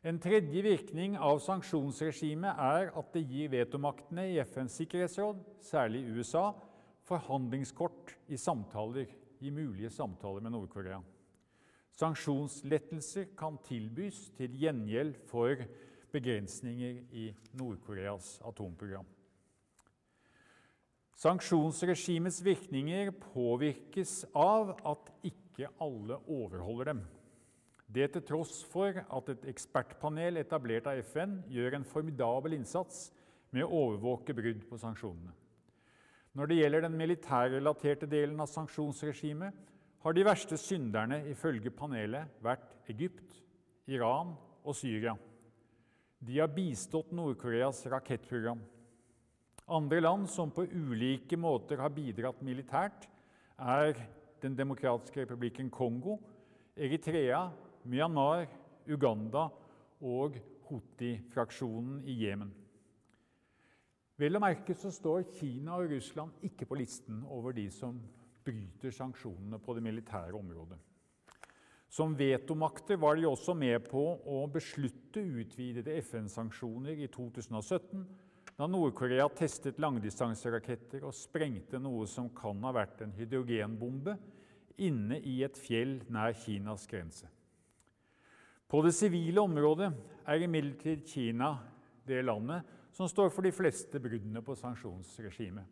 En 0.04 0.18
tredje 0.20 0.60
virkning 0.66 1.14
av 1.16 1.38
sanksjonsregimet 1.40 2.58
er 2.60 2.90
at 2.92 3.14
det 3.16 3.22
gir 3.24 3.54
vetomaktene 3.54 4.26
i 4.34 4.42
FNs 4.44 4.76
sikkerhetsråd, 4.82 5.40
særlig 5.64 6.02
USA, 6.12 6.50
forhandlingskort 7.08 8.12
i 8.28 8.36
samtaler, 8.36 9.08
i 9.40 9.52
mulige 9.52 9.94
samtaler 9.96 10.44
med 10.44 10.52
Nord-Korea. 10.58 11.00
Sanksjonslettelser 11.96 13.32
kan 13.40 13.56
tilbys 13.64 14.26
til 14.36 14.60
gjengjeld 14.60 15.16
for 15.32 15.64
begrensninger 16.12 17.00
i 17.16 17.30
Nord-Koreas 17.56 18.42
atomprogram. 18.44 19.08
Sanksjonsregimets 21.16 22.44
virkninger 22.44 23.16
påvirkes 23.32 24.26
av 24.36 24.76
at 24.84 25.16
ikke 25.24 25.72
alle 25.80 26.20
overholder 26.28 26.92
dem. 26.92 27.06
Det 27.94 28.08
til 28.14 28.24
tross 28.26 28.64
for 28.72 28.96
at 29.04 29.28
et 29.30 29.44
ekspertpanel 29.52 30.40
etablert 30.42 30.88
av 30.90 31.02
FN 31.06 31.38
gjør 31.52 31.78
en 31.78 31.86
formidabel 31.86 32.56
innsats 32.58 33.12
med 33.54 33.68
å 33.68 33.84
overvåke 33.84 34.34
brudd 34.34 34.64
på 34.70 34.80
sanksjonene. 34.82 35.34
Når 36.34 36.50
det 36.50 36.58
gjelder 36.58 36.88
den 36.88 36.98
militærrelaterte 36.98 38.10
delen 38.10 38.40
av 38.42 38.50
sanksjonsregimet, 38.50 39.54
har 40.04 40.16
de 40.18 40.26
verste 40.26 40.58
synderne 40.58 41.22
ifølge 41.30 41.72
panelet 41.72 42.42
vært 42.44 42.74
Egypt, 42.90 43.38
Iran 43.88 44.34
og 44.64 44.76
Syria. 44.76 45.14
De 46.24 46.40
har 46.40 46.50
bistått 46.52 47.14
Nord-Koreas 47.14 47.84
rakettprogram. 47.92 48.64
Andre 49.70 50.02
land 50.02 50.26
som 50.32 50.50
på 50.52 50.66
ulike 50.66 51.38
måter 51.40 51.80
har 51.80 51.94
bidratt 51.94 52.42
militært, 52.44 53.08
er 53.60 53.94
Den 54.44 54.58
demokratiske 54.58 55.22
republikken 55.22 55.70
Kongo, 55.72 56.18
Eritrea, 56.76 57.46
Myanmar, 57.90 58.48
Uganda 58.88 59.48
og 60.04 60.38
Houthi-fraksjonen 60.70 62.02
i 62.08 62.16
Jemen. 62.24 62.52
Vel 64.20 64.38
å 64.38 64.42
merke 64.44 64.76
så 64.78 64.92
står 64.94 65.26
Kina 65.36 65.80
og 65.82 65.92
Russland 65.92 66.46
ikke 66.46 66.68
på 66.70 66.78
listen 66.80 67.24
over 67.28 67.56
de 67.58 67.66
som 67.74 67.98
bryter 68.46 68.94
sanksjonene 68.94 69.60
på 69.64 69.76
det 69.76 69.84
militære 69.84 70.38
området. 70.38 70.78
Som 71.94 72.16
vetomakter 72.18 72.98
var 72.98 73.18
de 73.18 73.28
også 73.30 73.54
med 73.54 73.84
på 73.86 74.02
å 74.02 74.40
beslutte 74.50 75.22
utvidede 75.22 75.98
FN-sanksjoner 76.02 77.04
i 77.06 77.10
2017, 77.14 78.06
da 78.58 78.70
Nord-Korea 78.70 79.28
testet 79.34 79.82
langdistanseraketter 79.82 81.06
og 81.06 81.14
sprengte 81.18 81.82
noe 81.82 82.08
som 82.10 82.32
kan 82.34 82.62
ha 82.66 82.74
vært 82.74 83.02
en 83.06 83.14
hydrogenbombe 83.18 84.18
inne 84.82 85.20
i 85.22 85.40
et 85.46 85.58
fjell 85.58 86.00
nær 86.14 86.34
Kinas 86.38 86.86
grense. 86.90 87.30
På 88.70 88.82
det 88.82 88.94
sivile 88.96 89.42
området 89.42 89.92
er 90.28 90.46
imidlertid 90.46 91.06
Kina 91.08 91.56
det 92.08 92.24
landet 92.26 92.64
som 92.94 93.10
står 93.10 93.30
for 93.34 93.46
de 93.46 93.52
fleste 93.54 94.00
bruddene 94.00 94.42
på 94.46 94.56
sanksjonsregimet. 94.58 95.66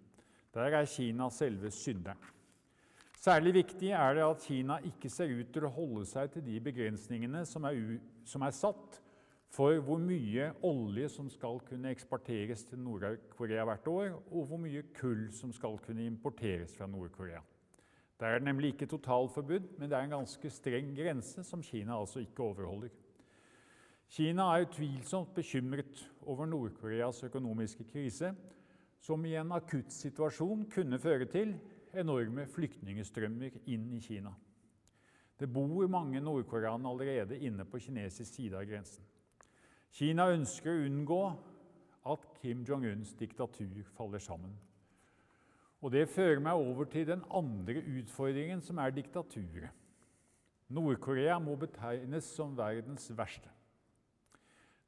Der 0.54 0.73
er 0.73 0.86
Kina 0.86 1.30
selve 1.30 1.71
synderen. 1.71 2.19
Særlig 3.21 3.54
viktig 3.54 3.91
er 3.93 4.15
det 4.17 4.23
at 4.25 4.41
Kina 4.41 4.80
ikke 4.82 5.10
ser 5.10 5.30
ut 5.30 5.51
til 5.54 5.67
å 5.67 5.73
holde 5.75 6.08
seg 6.10 6.32
til 6.34 6.45
de 6.45 6.58
begrensningene 6.63 7.43
som 7.45 7.67
er, 7.69 7.77
som 8.25 8.41
er 8.41 8.56
satt 8.58 8.97
for 9.51 9.77
hvor 9.86 9.99
mye 10.01 10.47
olje 10.65 11.10
som 11.12 11.27
skal 11.30 11.60
kunne 11.67 11.91
eksporteres 11.91 12.63
til 12.65 12.80
Nord-Korea 12.82 13.65
hvert 13.67 13.88
år, 13.91 14.13
og 14.32 14.47
hvor 14.47 14.62
mye 14.62 14.88
kull 14.97 15.27
som 15.36 15.51
skal 15.54 15.77
kunne 15.86 16.08
importeres 16.08 16.73
fra 16.77 16.88
Nord-Korea. 16.89 17.43
Det 18.21 18.29
er 18.29 18.43
nemlig 18.45 18.75
ikke 18.75 18.86
totalforbud, 18.86 19.63
men 19.79 19.89
det 19.89 19.97
er 19.97 20.05
en 20.05 20.12
ganske 20.13 20.49
streng 20.53 20.91
grense 20.93 21.41
som 21.41 21.63
Kina 21.65 21.95
altså 21.97 22.21
ikke 22.21 22.43
overholder. 22.45 22.91
Kina 24.13 24.45
er 24.53 24.67
utvilsomt 24.67 25.34
bekymret 25.34 26.03
over 26.29 26.45
Nord-Koreas 26.45 27.23
økonomiske 27.25 27.88
krise, 27.89 28.29
som 29.01 29.25
i 29.25 29.34
en 29.41 29.55
akutt 29.57 29.89
situasjon 29.89 30.67
kunne 30.69 31.01
føre 31.01 31.25
til 31.34 31.55
enorme 31.97 32.45
flyktningstrømmer 32.45 33.57
inn 33.65 33.89
i 33.97 34.01
Kina. 34.05 34.36
Det 35.41 35.49
bor 35.49 35.88
mange 35.89 36.21
nordkoreanere 36.21 36.93
allerede 36.93 37.39
inne 37.41 37.65
på 37.65 37.81
kinesisk 37.81 38.36
side 38.36 38.60
av 38.60 38.69
grensen. 38.69 39.01
Kina 39.97 40.29
ønsker 40.29 40.75
å 40.75 40.84
unngå 40.86 41.23
at 42.13 42.29
Kim 42.38 42.62
Jong-uns 42.69 43.15
diktatur 43.17 43.81
faller 43.97 44.21
sammen. 44.21 44.53
Og 45.82 45.91
Det 45.91 46.10
fører 46.10 46.39
meg 46.39 46.54
over 46.54 46.86
til 46.86 47.08
den 47.08 47.24
andre 47.34 47.82
utfordringen, 47.82 48.62
som 48.62 48.78
er 48.78 48.94
diktaturet. 48.94 49.72
Nord-Korea 50.72 51.39
må 51.41 51.58
betegnes 51.60 52.28
som 52.36 52.54
verdens 52.56 53.10
verste. 53.17 53.50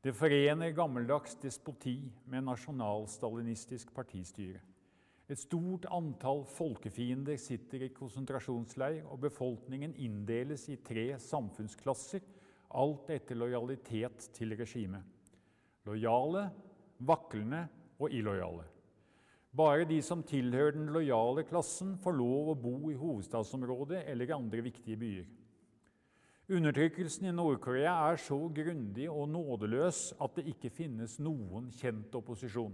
Det 0.03 0.13
forener 0.15 0.75
gammeldags 0.75 1.35
despoti 1.39 1.97
med 2.27 2.43
nasjonalstalinistisk 2.43 3.93
partistyre. 3.95 4.59
Et 5.31 5.39
stort 5.39 5.87
antall 5.91 6.43
folkefiender 6.51 7.39
sitter 7.39 7.85
i 7.85 7.93
konsentrasjonsleir, 7.95 9.05
og 9.07 9.21
befolkningen 9.23 9.95
inndeles 9.95 10.67
i 10.69 10.75
tre 10.83 11.13
samfunnsklasser, 11.23 12.21
alt 12.75 13.09
etter 13.15 13.39
lojalitet 13.39 14.27
til 14.35 14.55
regimet. 14.59 15.01
Lojale, 15.87 16.49
vaklende 16.99 17.63
og 17.99 18.11
illojale. 18.11 18.67
Bare 19.53 19.85
de 19.85 19.99
som 20.01 20.23
tilhører 20.25 20.73
den 20.73 20.87
lojale 20.89 21.43
klassen, 21.45 21.93
får 22.01 22.15
lov 22.17 22.47
å 22.49 22.57
bo 22.57 22.77
i 22.89 22.97
hovedstadsområdet 22.97 24.01
eller 24.09 24.31
i 24.31 24.33
andre 24.33 24.63
viktige 24.65 24.97
byer. 24.97 25.27
Undertrykkelsen 26.53 27.29
i 27.29 27.35
Nord-Korea 27.35 27.93
er 28.09 28.17
så 28.19 28.39
grundig 28.51 29.05
og 29.11 29.29
nådeløs 29.31 30.09
at 30.21 30.39
det 30.39 30.47
ikke 30.55 30.73
finnes 30.73 31.19
noen 31.21 31.69
kjent 31.77 32.17
opposisjon. 32.17 32.73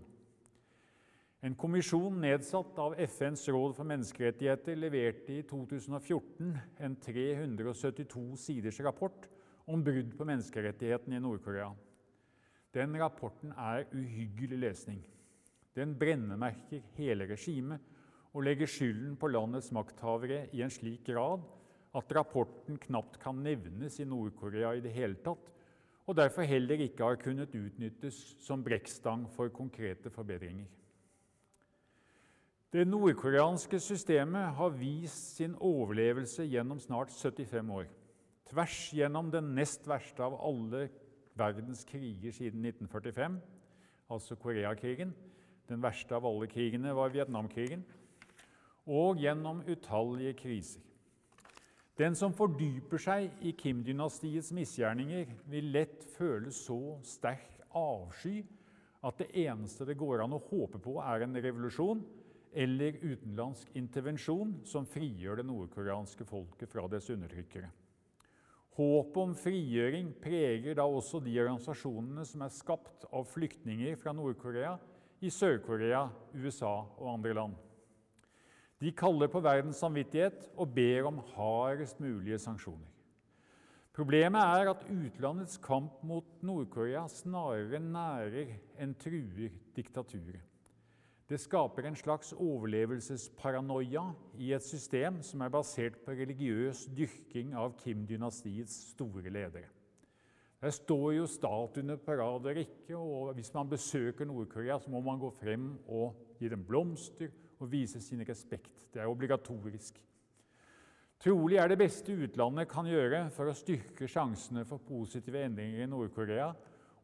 En 1.45 1.53
kommisjon 1.55 2.17
nedsatt 2.19 2.79
av 2.81 2.97
FNs 2.99 3.45
råd 3.51 3.75
for 3.77 3.87
menneskerettigheter 3.87 4.79
leverte 4.79 5.37
i 5.37 5.43
2014 5.47 6.57
en 6.83 6.97
372 7.05 8.25
siders 8.39 8.81
rapport 8.87 9.29
om 9.69 9.83
brudd 9.83 10.15
på 10.17 10.27
menneskerettighetene 10.27 11.19
i 11.19 11.23
Nord-Korea. 11.23 11.69
Den 12.75 12.97
rapporten 12.99 13.53
er 13.55 13.85
uhyggelig 13.93 14.59
lesning. 14.63 14.99
Den 15.79 15.95
brennemerker 15.95 16.83
hele 16.97 17.29
regimet 17.29 17.79
og 18.33 18.43
legger 18.43 18.67
skylden 18.69 19.15
på 19.19 19.29
landets 19.31 19.71
makthavere 19.71 20.41
i 20.51 20.61
en 20.65 20.73
slik 20.73 21.05
grad 21.07 21.45
at 21.95 22.11
rapporten 22.13 22.77
knapt 22.83 23.17
kan 23.23 23.39
nevnes 23.41 23.95
i 23.99 24.07
Nord-Korea 24.07 24.75
i 24.75 24.83
det 24.83 24.91
hele 24.93 25.17
tatt, 25.23 25.47
og 26.05 26.17
derfor 26.17 26.45
heller 26.45 26.81
ikke 26.83 27.05
har 27.05 27.21
kunnet 27.21 27.55
utnyttes 27.55 28.17
som 28.43 28.63
brekkstang 28.65 29.27
for 29.33 29.49
konkrete 29.53 30.11
forbedringer. 30.13 30.67
Det 32.69 32.85
nordkoreanske 32.85 33.79
systemet 33.81 34.51
har 34.59 34.75
vist 34.77 35.37
sin 35.39 35.55
overlevelse 35.55 36.45
gjennom 36.45 36.81
snart 36.81 37.09
75 37.09 37.71
år. 37.73 37.87
Tvers 38.49 38.77
gjennom 38.93 39.31
den 39.33 39.55
nest 39.57 39.87
verste 39.89 40.21
av 40.25 40.35
alle 40.37 40.89
verdens 41.37 41.81
kriger 41.89 42.33
siden 42.35 42.65
1945, 42.65 43.39
altså 44.09 44.37
Koreakrigen. 44.37 45.15
Den 45.69 45.81
verste 45.83 46.17
av 46.17 46.25
alle 46.25 46.49
krigene 46.49 46.93
var 46.97 47.13
Vietnamkrigen. 47.13 47.83
Og 48.89 49.21
gjennom 49.21 49.61
utallige 49.69 50.33
kriser. 50.39 50.85
Den 51.99 52.15
som 52.15 52.31
fordyper 52.31 53.01
seg 53.01 53.43
i 53.43 53.51
Kim-dynastiets 53.59 54.53
misgjerninger, 54.55 55.33
vil 55.51 55.73
lett 55.75 56.05
føle 56.15 56.51
så 56.55 56.95
sterk 57.03 57.59
avsky 57.75 58.39
at 59.03 59.19
det 59.19 59.27
eneste 59.43 59.83
det 59.87 59.97
går 59.99 60.23
an 60.23 60.37
å 60.37 60.41
håpe 60.49 60.79
på, 60.79 60.95
er 61.03 61.25
en 61.25 61.35
revolusjon 61.35 62.01
eller 62.55 62.97
utenlandsk 63.03 63.75
intervensjon 63.77 64.55
som 64.67 64.87
frigjør 64.89 65.41
det 65.41 65.45
nordkoreanske 65.49 66.25
folket 66.27 66.71
fra 66.71 66.87
dets 66.89 67.11
undertrykkere. 67.13 67.69
Håpet 68.79 69.19
om 69.19 69.35
frigjøring 69.35 70.13
preger 70.23 70.77
da 70.79 70.85
også 70.87 71.19
de 71.23 71.35
organisasjonene 71.41 72.23
som 72.25 72.45
er 72.45 72.55
skapt 72.55 73.03
av 73.11 73.27
flyktninger 73.27 73.99
fra 73.99 74.15
Nord-Korea 74.15 74.77
i 75.21 75.31
Sør-Korea, 75.33 76.07
USA 76.35 76.71
og 76.97 77.13
andre 77.13 77.33
land. 77.35 77.57
De 78.79 78.91
kaller 78.95 79.27
på 79.27 79.41
verdens 79.43 79.81
samvittighet 79.83 80.45
og 80.55 80.71
ber 80.75 81.09
om 81.09 81.19
hardest 81.35 81.99
mulige 81.99 82.39
sanksjoner. 82.39 82.87
Problemet 83.95 84.39
er 84.39 84.69
at 84.71 84.85
utlandets 84.87 85.57
kamp 85.59 86.03
mot 86.07 86.27
Nord-Korea 86.45 87.01
snarere 87.11 87.81
nærer 87.83 88.53
enn 88.79 88.93
truer 88.95 89.51
diktaturet. 89.75 90.45
Det 91.29 91.37
skaper 91.37 91.85
en 91.85 91.97
slags 91.99 92.31
overlevelsesparanoia 92.33 94.05
i 94.41 94.53
et 94.55 94.65
system 94.65 95.19
som 95.25 95.43
er 95.45 95.51
basert 95.53 95.99
på 96.05 96.15
religiøs 96.17 96.87
dyrking 96.95 97.51
av 97.59 97.75
Kim-dynastiets 97.83 98.79
store 98.95 99.29
ledere. 99.29 99.67
Der 100.59 100.73
står 100.75 101.11
jo 101.15 101.27
statuene 101.27 101.95
på 101.97 102.17
rad 102.19 102.47
og 102.49 102.57
og 102.99 103.33
hvis 103.33 103.53
man 103.53 103.69
besøker 103.69 104.25
Nord-Korea, 104.25 104.79
så 104.79 104.91
må 104.91 104.99
man 104.99 105.19
gå 105.19 105.29
frem 105.31 105.77
og 105.87 106.17
gi 106.39 106.49
dem 106.49 106.65
blomster 106.65 107.29
og 107.59 107.71
vise 107.71 108.01
sin 108.01 108.23
respekt. 108.27 108.89
Det 108.93 109.01
er 109.01 109.07
obligatorisk. 109.07 110.01
Trolig 111.19 111.57
er 111.59 111.67
det 111.67 111.77
beste 111.77 112.15
utlandet 112.15 112.67
kan 112.71 112.87
gjøre 112.87 113.25
for 113.35 113.51
å 113.51 113.55
styrke 113.55 114.07
sjansene 114.07 114.65
for 114.67 114.83
positive 114.83 115.41
endringer 115.43 115.83
i 115.83 115.89
Nord-Korea, 115.91 116.53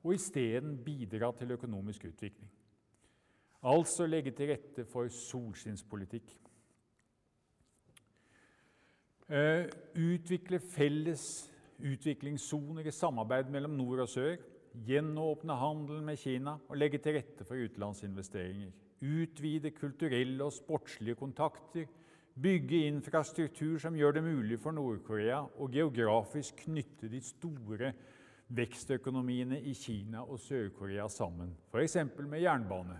og 0.04 0.14
isteden 0.14 0.78
bidra 0.84 1.32
til 1.36 1.52
økonomisk 1.56 2.06
utvikling. 2.12 2.52
Altså 3.66 4.06
legge 4.06 4.32
til 4.32 4.52
rette 4.52 4.86
for 4.86 5.10
solskinnspolitikk. 5.10 6.36
Uh, 9.26 9.66
utvikle 9.98 10.60
felles 10.62 11.50
utviklingssoner 11.80 12.88
i 12.88 12.94
samarbeid 12.94 13.52
mellom 13.52 13.76
nord 13.78 14.06
og 14.06 14.10
sør. 14.12 14.38
Gjenåpne 14.86 15.56
handelen 15.56 16.06
med 16.06 16.20
Kina 16.20 16.58
og 16.68 16.80
legge 16.80 17.00
til 17.00 17.16
rette 17.18 17.48
for 17.48 17.60
utenlandsinvesteringer. 17.60 18.74
Utvide 19.06 19.72
kulturelle 19.76 20.44
og 20.44 20.54
sportslige 20.56 21.16
kontakter 21.20 21.88
bygge 22.42 22.86
infrastruktur 22.90 23.78
som 23.80 23.96
gjør 23.96 24.18
det 24.18 24.24
mulig 24.26 24.60
for 24.60 24.76
Nord-Korea 24.76 25.40
å 25.46 25.70
geografisk 25.72 26.66
knytte 26.66 27.08
de 27.12 27.22
store 27.24 27.94
vekstøkonomiene 28.56 29.62
i 29.64 29.74
Kina 29.78 30.24
og 30.26 30.40
Sør-Korea 30.44 31.08
sammen, 31.10 31.56
f.eks. 31.72 31.98
med 32.20 32.44
jernbane. 32.44 33.00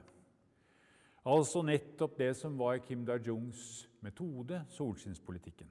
Altså 1.26 1.62
nettopp 1.66 2.18
det 2.18 2.32
som 2.38 2.58
var 2.58 2.80
Kim 2.86 3.06
Da-jungs 3.06 3.86
metode, 4.06 4.62
solskinnspolitikken. 4.78 5.70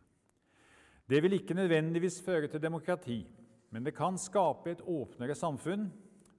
Det 1.09 1.21
vil 1.21 1.37
ikke 1.37 1.55
nødvendigvis 1.55 2.23
føre 2.25 2.49
til 2.49 2.63
demokrati, 2.63 3.19
men 3.71 3.85
det 3.85 3.93
kan 3.97 4.17
skape 4.19 4.71
et 4.73 4.85
åpnere 4.89 5.35
samfunn 5.37 5.91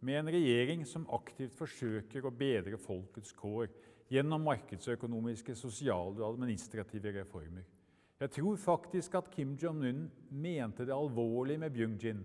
med 0.02 0.20
en 0.20 0.32
regjering 0.34 0.86
som 0.90 1.06
aktivt 1.14 1.54
forsøker 1.58 2.26
å 2.26 2.34
bedre 2.34 2.80
folkets 2.82 3.34
kår 3.38 3.70
gjennom 4.10 4.42
markedsøkonomiske, 4.46 5.56
sosiale 5.58 6.18
og 6.18 6.32
administrative 6.32 7.14
reformer. 7.20 7.66
Jeg 8.20 8.32
tror 8.32 8.58
faktisk 8.58 9.16
at 9.20 9.30
Kim 9.34 9.54
Jong-un 9.60 10.06
mente 10.32 10.86
det 10.88 10.96
alvorlig 10.96 11.60
med 11.60 11.74
Byung-jin 11.76 12.24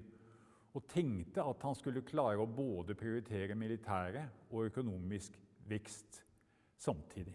og 0.71 0.87
tenkte 0.89 1.43
at 1.43 1.65
han 1.67 1.75
skulle 1.75 2.07
klare 2.07 2.41
å 2.41 2.47
både 2.49 2.95
prioritere 2.95 3.57
militære 3.59 4.25
og 4.53 4.69
økonomisk 4.71 5.35
vekst 5.69 6.23
samtidig. 6.79 7.35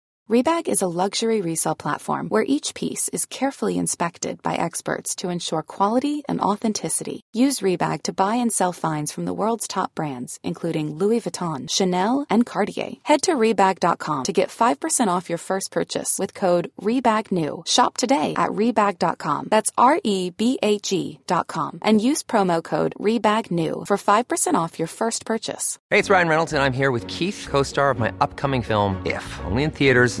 Rebag 0.31 0.69
is 0.69 0.81
a 0.81 0.87
luxury 0.87 1.41
resale 1.41 1.75
platform 1.75 2.29
where 2.29 2.45
each 2.47 2.73
piece 2.73 3.09
is 3.09 3.25
carefully 3.25 3.77
inspected 3.77 4.41
by 4.41 4.55
experts 4.55 5.13
to 5.15 5.27
ensure 5.27 5.61
quality 5.61 6.23
and 6.29 6.39
authenticity. 6.39 7.19
Use 7.33 7.59
Rebag 7.59 8.03
to 8.03 8.13
buy 8.13 8.35
and 8.35 8.49
sell 8.49 8.71
finds 8.71 9.11
from 9.11 9.25
the 9.25 9.33
world's 9.33 9.67
top 9.67 9.93
brands, 9.93 10.39
including 10.41 10.95
Louis 10.95 11.19
Vuitton, 11.19 11.69
Chanel, 11.69 12.25
and 12.29 12.45
Cartier. 12.45 12.93
Head 13.03 13.23
to 13.23 13.33
Rebag.com 13.33 14.23
to 14.23 14.31
get 14.31 14.47
5% 14.47 15.07
off 15.09 15.27
your 15.27 15.37
first 15.37 15.69
purchase 15.69 16.17
with 16.17 16.33
code 16.33 16.71
REBAGNEW. 16.79 17.67
Shop 17.67 17.97
today 17.97 18.33
at 18.37 18.51
Rebag.com. 18.51 19.49
That's 19.51 19.71
R 19.77 19.99
E 20.01 20.29
B 20.29 20.57
A 20.63 20.79
G.com. 20.79 21.79
And 21.81 21.99
use 21.99 22.23
promo 22.23 22.63
code 22.63 22.93
REBAGNEW 22.97 23.85
for 23.85 23.97
5% 23.97 24.53
off 24.53 24.79
your 24.79 24.87
first 24.87 25.25
purchase. 25.25 25.77
Hey, 25.89 25.99
it's 25.99 26.09
Ryan 26.09 26.29
Reynolds, 26.29 26.53
and 26.53 26.63
I'm 26.63 26.71
here 26.71 26.91
with 26.91 27.05
Keith, 27.09 27.49
co 27.51 27.63
star 27.63 27.89
of 27.89 27.99
my 27.99 28.13
upcoming 28.21 28.61
film, 28.61 28.95
If, 29.05 29.25
only 29.43 29.63
in 29.63 29.71
theaters 29.71 30.20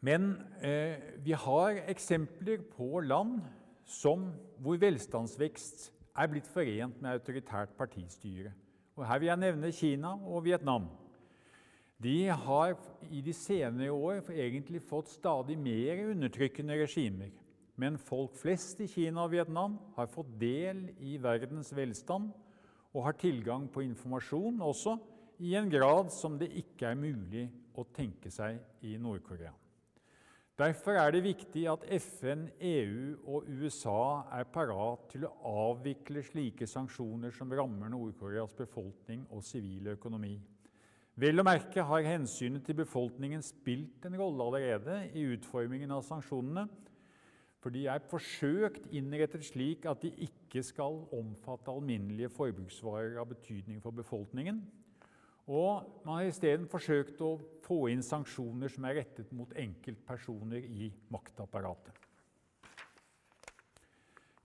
Men 0.00 0.32
eh, 0.64 0.96
vi 1.20 1.32
har 1.36 1.82
eksempler 1.92 2.62
på 2.72 3.02
land 3.04 3.40
som, 3.84 4.30
hvor 4.58 4.80
velstandsvekst 4.80 5.90
er 6.16 6.30
blitt 6.30 6.48
forent 6.48 7.00
med 7.02 7.18
autoritært 7.18 7.76
partistyre. 7.76 8.54
Og 8.96 9.06
Her 9.06 9.20
vil 9.20 9.30
jeg 9.30 9.42
nevne 9.42 9.72
Kina 9.72 10.14
og 10.28 10.44
Vietnam. 10.44 10.88
De 12.00 12.28
har 12.32 12.74
i 13.12 13.20
de 13.20 13.32
senere 13.36 13.92
år 13.92 14.30
egentlig 14.32 14.80
fått 14.88 15.12
stadig 15.12 15.58
mer 15.60 16.06
undertrykkende 16.14 16.78
regimer. 16.80 17.32
Men 17.76 17.98
folk 18.00 18.36
flest 18.40 18.80
i 18.80 18.88
Kina 18.88 19.24
og 19.24 19.34
Vietnam 19.34 19.78
har 19.96 20.08
fått 20.08 20.32
del 20.40 20.86
i 21.00 21.18
verdens 21.20 21.72
velstand 21.76 22.32
og 22.92 23.04
har 23.04 23.16
tilgang 23.20 23.68
på 23.72 23.84
informasjon 23.84 24.60
også 24.64 24.96
i 25.44 25.54
en 25.56 25.70
grad 25.72 26.10
som 26.12 26.36
det 26.40 26.50
ikke 26.60 26.90
er 26.90 27.00
mulig 27.00 27.46
å 27.76 27.84
tenke 27.96 28.32
seg 28.32 28.58
i 28.84 28.96
Nord-Korea. 29.00 29.52
Derfor 30.60 30.98
er 31.00 31.14
det 31.14 31.22
viktig 31.24 31.62
at 31.72 31.86
FN, 32.02 32.42
EU 32.60 33.14
og 33.32 33.46
USA 33.48 34.00
er 34.36 34.48
parat 34.52 35.06
til 35.08 35.22
å 35.24 35.30
avvikle 35.70 36.20
slike 36.26 36.66
sanksjoner 36.68 37.32
som 37.32 37.54
rammer 37.56 37.88
Nord-Koreas 37.88 38.52
befolkning 38.58 39.22
og 39.32 39.40
sivile 39.46 39.94
økonomi. 39.96 40.34
Vel 41.16 41.40
å 41.40 41.46
merke 41.48 41.86
har 41.88 42.04
hensynet 42.04 42.66
til 42.66 42.76
befolkningen 42.82 43.40
spilt 43.46 44.04
en 44.04 44.18
rolle 44.20 44.50
allerede 44.50 44.98
i 45.16 45.24
utformingen 45.32 45.96
av 45.96 46.04
sanksjonene, 46.04 46.66
for 47.60 47.72
de 47.72 47.86
er 47.92 48.04
forsøkt 48.12 48.90
innrettet 48.92 49.46
slik 49.48 49.88
at 49.88 50.04
de 50.04 50.12
ikke 50.28 50.60
skal 50.64 51.06
omfatte 51.16 51.72
alminnelige 51.72 52.34
forbruksvarer 52.36 53.16
av 53.20 53.32
betydning 53.32 53.80
for 53.80 53.96
befolkningen, 53.96 54.60
og 55.50 56.04
man 56.04 56.20
har 56.20 56.28
isteden 56.30 56.68
forsøkt 56.70 57.18
å 57.26 57.32
få 57.64 57.88
inn 57.90 58.04
sanksjoner 58.06 58.70
som 58.70 58.86
er 58.86 59.00
rettet 59.00 59.32
mot 59.34 59.50
enkeltpersoner 59.58 60.62
i 60.62 60.92
maktapparatet. 61.10 61.96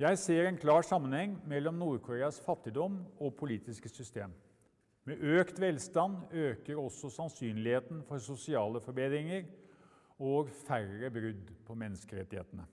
Jeg 0.01 0.17
ser 0.19 0.49
en 0.49 0.57
klar 0.59 0.83
sammenheng 0.83 1.37
mellom 1.47 1.77
Nord-Koreas 1.79 2.41
fattigdom 2.43 2.97
og 3.21 3.37
politiske 3.37 3.87
system. 3.87 4.33
Med 5.05 5.21
økt 5.37 5.61
velstand 5.61 6.33
øker 6.33 6.81
også 6.81 7.13
sannsynligheten 7.13 8.01
for 8.09 8.19
sosiale 8.19 8.81
forbedringer 8.81 9.45
og 10.17 10.49
færre 10.65 11.13
brudd 11.13 11.53
på 11.67 11.77
menneskerettighetene. 11.77 12.65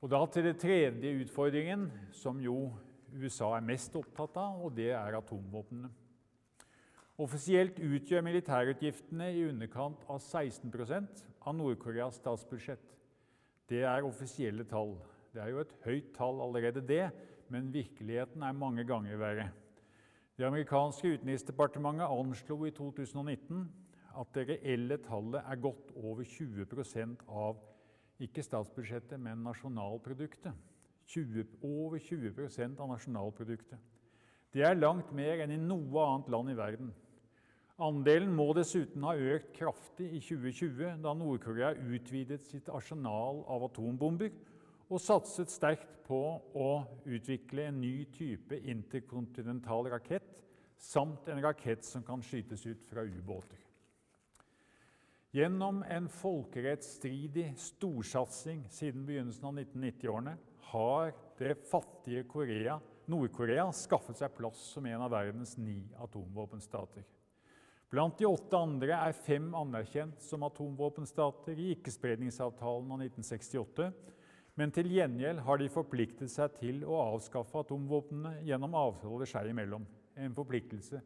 Og 0.00 0.10
da 0.10 0.24
til 0.32 0.48
den 0.48 0.58
tredje 0.58 1.14
utfordringen, 1.20 1.90
som 2.16 2.40
jo 2.40 2.72
USA 3.12 3.52
er 3.56 3.66
mest 3.66 3.94
opptatt 3.98 4.36
av, 4.40 4.62
og 4.64 4.76
det 4.76 4.92
er 4.94 5.16
atomvåpnene. 5.18 5.90
Offisielt 7.18 7.80
utgjør 7.82 8.22
militærutgiftene 8.22 9.32
i 9.34 9.40
underkant 9.48 10.04
av 10.06 10.20
16 10.22 10.70
av 10.70 11.54
Nord-Koreas 11.58 12.20
statsbudsjett. 12.20 12.92
Det 13.66 13.80
er 13.82 14.06
offisielle 14.06 14.62
tall. 14.70 14.92
Det 15.34 15.42
er 15.42 15.50
jo 15.50 15.58
et 15.64 15.72
høyt 15.82 16.12
tall 16.14 16.38
allerede, 16.44 16.78
det, 16.78 17.08
men 17.50 17.72
virkeligheten 17.74 18.44
er 18.46 18.54
mange 18.54 18.84
ganger 18.86 19.18
verre. 19.18 19.48
Det 20.38 20.46
amerikanske 20.46 21.16
utenriksdepartementet 21.16 22.06
anslo 22.06 22.60
i 22.68 22.70
2019 22.70 23.66
at 24.22 24.30
det 24.38 24.46
reelle 24.52 25.00
tallet 25.02 25.42
er 25.42 25.60
godt 25.66 25.90
over 25.98 26.22
20% 26.22 27.26
av 27.26 27.58
ikke 28.22 28.46
statsbudsjettet, 28.46 29.18
men 29.18 29.42
nasjonalproduktet. 29.42 30.54
20, 31.10 31.50
over 31.66 31.98
20% 31.98 32.78
av 32.78 32.94
nasjonalproduktet. 32.94 33.78
Det 34.54 34.62
er 34.62 34.78
langt 34.78 35.10
mer 35.10 35.42
enn 35.42 35.58
i 35.58 35.60
noe 35.60 36.06
annet 36.06 36.30
land 36.30 36.54
i 36.54 36.58
verden. 36.62 36.94
Andelen 37.78 38.32
må 38.34 38.48
dessuten 38.58 39.04
ha 39.06 39.12
økt 39.14 39.52
kraftig 39.54 40.08
i 40.16 40.18
2020, 40.18 40.96
da 41.04 41.12
Nord-Korea 41.14 41.76
utvidet 41.78 42.42
sitt 42.42 42.66
arsenal 42.74 43.44
av 43.46 43.68
atombomber 43.68 44.32
og 44.88 44.98
satset 44.98 45.52
sterkt 45.52 45.92
på 46.08 46.18
å 46.58 46.70
utvikle 47.06 47.68
en 47.68 47.78
ny 47.78 48.08
type 48.10 48.58
interkontinental 48.72 49.86
rakett 49.92 50.40
samt 50.78 51.28
en 51.30 51.42
rakett 51.44 51.86
som 51.86 52.02
kan 52.02 52.22
skytes 52.24 52.64
ut 52.66 52.82
fra 52.88 53.04
ubåter. 53.06 53.60
Gjennom 55.36 55.84
en 55.86 56.08
folkerettsstridig 56.10 57.52
storsatsing 57.60 58.64
siden 58.72 59.04
begynnelsen 59.06 59.44
av 59.50 59.58
1990-årene 59.60 60.34
har 60.72 61.12
det 61.38 61.54
fattige 61.68 62.24
Korea, 62.26 62.78
Nord-Korea 63.06 63.68
skaffet 63.76 64.18
seg 64.18 64.34
plass 64.34 64.64
som 64.72 64.88
en 64.88 65.04
av 65.04 65.12
verdens 65.12 65.54
ni 65.60 65.82
atomvåpenstater. 66.02 67.06
Blant 67.88 68.18
de 68.18 68.26
åtte 68.28 68.58
andre 68.58 68.92
er 68.92 69.14
fem 69.16 69.46
anerkjent 69.56 70.20
som 70.20 70.42
atomvåpenstater 70.44 71.56
i 71.56 71.70
Ikkespredningsavtalen 71.72 72.90
av 72.92 73.00
1968, 73.06 73.86
men 74.60 74.74
til 74.74 74.90
gjengjeld 74.92 75.40
har 75.46 75.60
de 75.60 75.70
forpliktet 75.72 76.28
seg 76.28 76.58
til 76.58 76.82
å 76.84 76.98
avskaffe 77.14 77.62
atomvåpnene 77.62 78.42
gjennom 78.44 78.76
avtaler 78.76 79.30
seg 79.30 79.48
imellom, 79.54 79.86
en 80.18 80.36
forpliktelse 80.36 81.00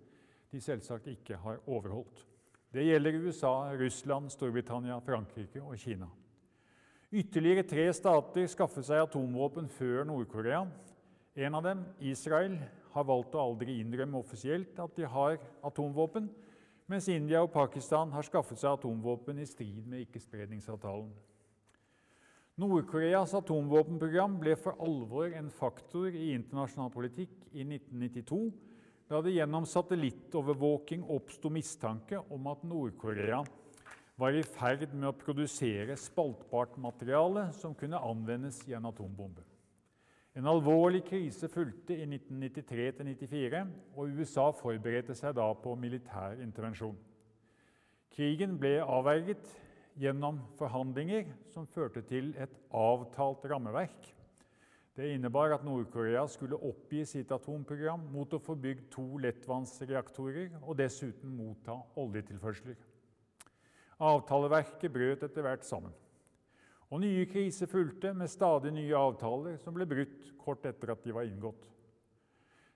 de 0.51 0.61
selvsagt 0.61 1.07
ikke 1.13 1.39
har 1.45 1.63
overholdt. 1.71 2.25
Det 2.73 2.83
gjelder 2.89 3.21
USA, 3.29 3.53
Russland, 3.79 4.33
Storbritannia, 4.33 4.99
Frankrike 5.05 5.63
og 5.63 5.77
Kina. 5.79 6.09
Ytterligere 7.13 7.67
tre 7.69 7.85
stater 7.95 8.49
skaffet 8.49 8.89
seg 8.89 9.05
atomvåpen 9.05 9.69
før 9.71 10.07
Nord-Korea. 10.09 10.65
En 11.37 11.59
av 11.59 11.67
dem, 11.67 11.83
Israel, 12.01 12.57
har 12.93 13.07
valgt 13.09 13.37
å 13.37 13.45
aldri 13.45 13.79
innrømme 13.81 14.19
offisielt 14.19 14.81
at 14.81 14.97
de 14.97 15.05
har 15.09 15.37
atomvåpen, 15.65 16.31
mens 16.91 17.09
India 17.13 17.43
og 17.45 17.53
Pakistan 17.55 18.11
har 18.15 18.27
skaffet 18.27 18.61
seg 18.61 18.75
atomvåpen 18.75 19.39
i 19.43 19.47
strid 19.49 19.87
med 19.87 20.05
ikkespredningsavtalen. 20.07 21.13
Nord-Koreas 22.61 23.33
atomvåpenprogram 23.39 24.35
ble 24.43 24.57
for 24.61 24.77
alvor 24.85 25.33
en 25.33 25.49
faktor 25.51 26.13
i 26.13 26.35
internasjonal 26.35 26.93
politikk 26.93 27.33
i 27.53 27.65
1992 27.65 28.43
da 29.13 29.21
det 29.25 29.35
gjennom 29.35 29.65
satellittovervåking 29.69 31.07
oppsto 31.13 31.51
mistanke 31.53 32.21
om 32.33 32.47
at 32.53 32.63
Nord-Korea 32.65 33.41
var 34.21 34.37
i 34.37 34.45
ferd 34.45 34.85
med 34.93 35.09
å 35.11 35.17
produsere 35.17 35.97
spaltbart 35.99 36.77
materiale 36.81 37.49
som 37.57 37.75
kunne 37.77 38.01
anvendes 38.01 38.61
i 38.69 38.77
en 38.77 38.87
atombombe. 38.89 39.45
En 40.37 40.49
alvorlig 40.49 41.03
krise 41.05 41.49
fulgte 41.53 41.97
i 41.99 42.07
1993-94, 42.09 43.67
og 43.97 44.15
USA 44.17 44.47
forberedte 44.57 45.17
seg 45.19 45.37
da 45.37 45.51
på 45.53 45.75
militær 45.77 46.41
intervensjon. 46.41 46.97
Krigen 48.13 48.57
ble 48.61 48.79
avverget 48.81 49.51
gjennom 50.01 50.41
forhandlinger 50.57 51.29
som 51.53 51.69
førte 51.69 52.01
til 52.09 52.33
et 52.41 52.57
avtalt 52.73 53.45
rammeverk 53.53 54.13
det 54.97 55.09
innebar 55.15 55.55
at 55.55 55.65
Nord-Korea 55.65 56.27
skulle 56.29 56.59
oppgi 56.69 57.01
sitt 57.09 57.31
atomprogram 57.33 58.03
mot 58.13 58.35
å 58.37 58.41
få 58.43 58.59
bygd 58.61 58.91
to 58.93 59.05
lettvannsreaktorer 59.25 60.59
og 60.61 60.77
dessuten 60.77 61.33
motta 61.33 61.79
oljetilførsler. 62.01 62.77
Avtaleverket 64.03 64.93
brøt 64.93 65.25
etter 65.25 65.47
hvert 65.47 65.65
sammen. 65.65 65.95
Og 66.93 67.01
nye 67.01 67.25
kriser 67.25 67.71
fulgte 67.71 68.11
med 68.13 68.29
stadig 68.29 68.75
nye 68.77 68.97
avtaler 68.99 69.57
som 69.63 69.73
ble 69.73 69.87
brutt 69.89 70.27
kort 70.41 70.67
etter 70.69 70.93
at 70.93 71.05
de 71.07 71.15
var 71.17 71.25
inngått. 71.25 71.65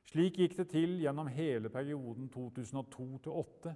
Slik 0.09 0.39
gikk 0.41 0.55
det 0.57 0.71
til 0.73 0.95
gjennom 1.03 1.29
hele 1.29 1.69
perioden 1.69 2.31
2002-2008, 2.33 3.75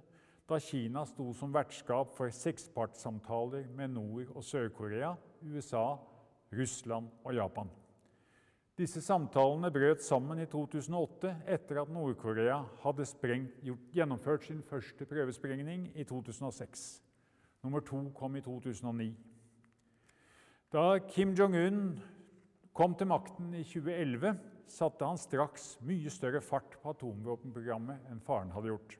da 0.49 0.57
Kina 0.59 1.03
sto 1.05 1.27
som 1.37 1.53
vertskap 1.53 2.15
for 2.15 2.33
sekspartssamtaler 2.33 3.67
med 3.75 3.93
Nord- 3.93 4.31
og 4.33 4.43
Sør-Korea, 4.43 5.13
USA, 5.45 5.99
Russland 6.57 7.11
og 7.23 7.35
Japan. 7.35 7.69
Disse 8.81 9.03
samtalene 9.03 9.69
brøt 9.71 10.01
sammen 10.01 10.39
i 10.41 10.47
2008 10.49 11.35
etter 11.53 11.83
at 11.83 11.91
Nord-Korea 11.93 12.63
hadde 12.81 13.05
sprengt, 13.05 13.59
gjennomført 13.93 14.47
sin 14.47 14.63
første 14.65 15.05
prøvesprengning 15.05 15.91
i 15.93 16.07
2006. 16.07 17.03
Nummer 17.61 17.85
to 17.85 18.07
kom 18.17 18.35
i 18.35 18.41
2009. 18.41 19.11
Da 20.71 21.01
Kim 21.03 21.33
Jong-un 21.35 21.97
kom 22.71 22.93
til 22.95 23.09
makten 23.11 23.49
i 23.59 23.65
2011, 23.67 24.37
satte 24.71 25.03
han 25.03 25.17
straks 25.19 25.73
mye 25.83 26.07
større 26.07 26.39
fart 26.39 26.77
på 26.79 26.93
atomvåpenprogrammet 26.93 28.05
enn 28.07 28.21
faren 28.23 28.53
hadde 28.55 28.71
gjort. 28.71 28.95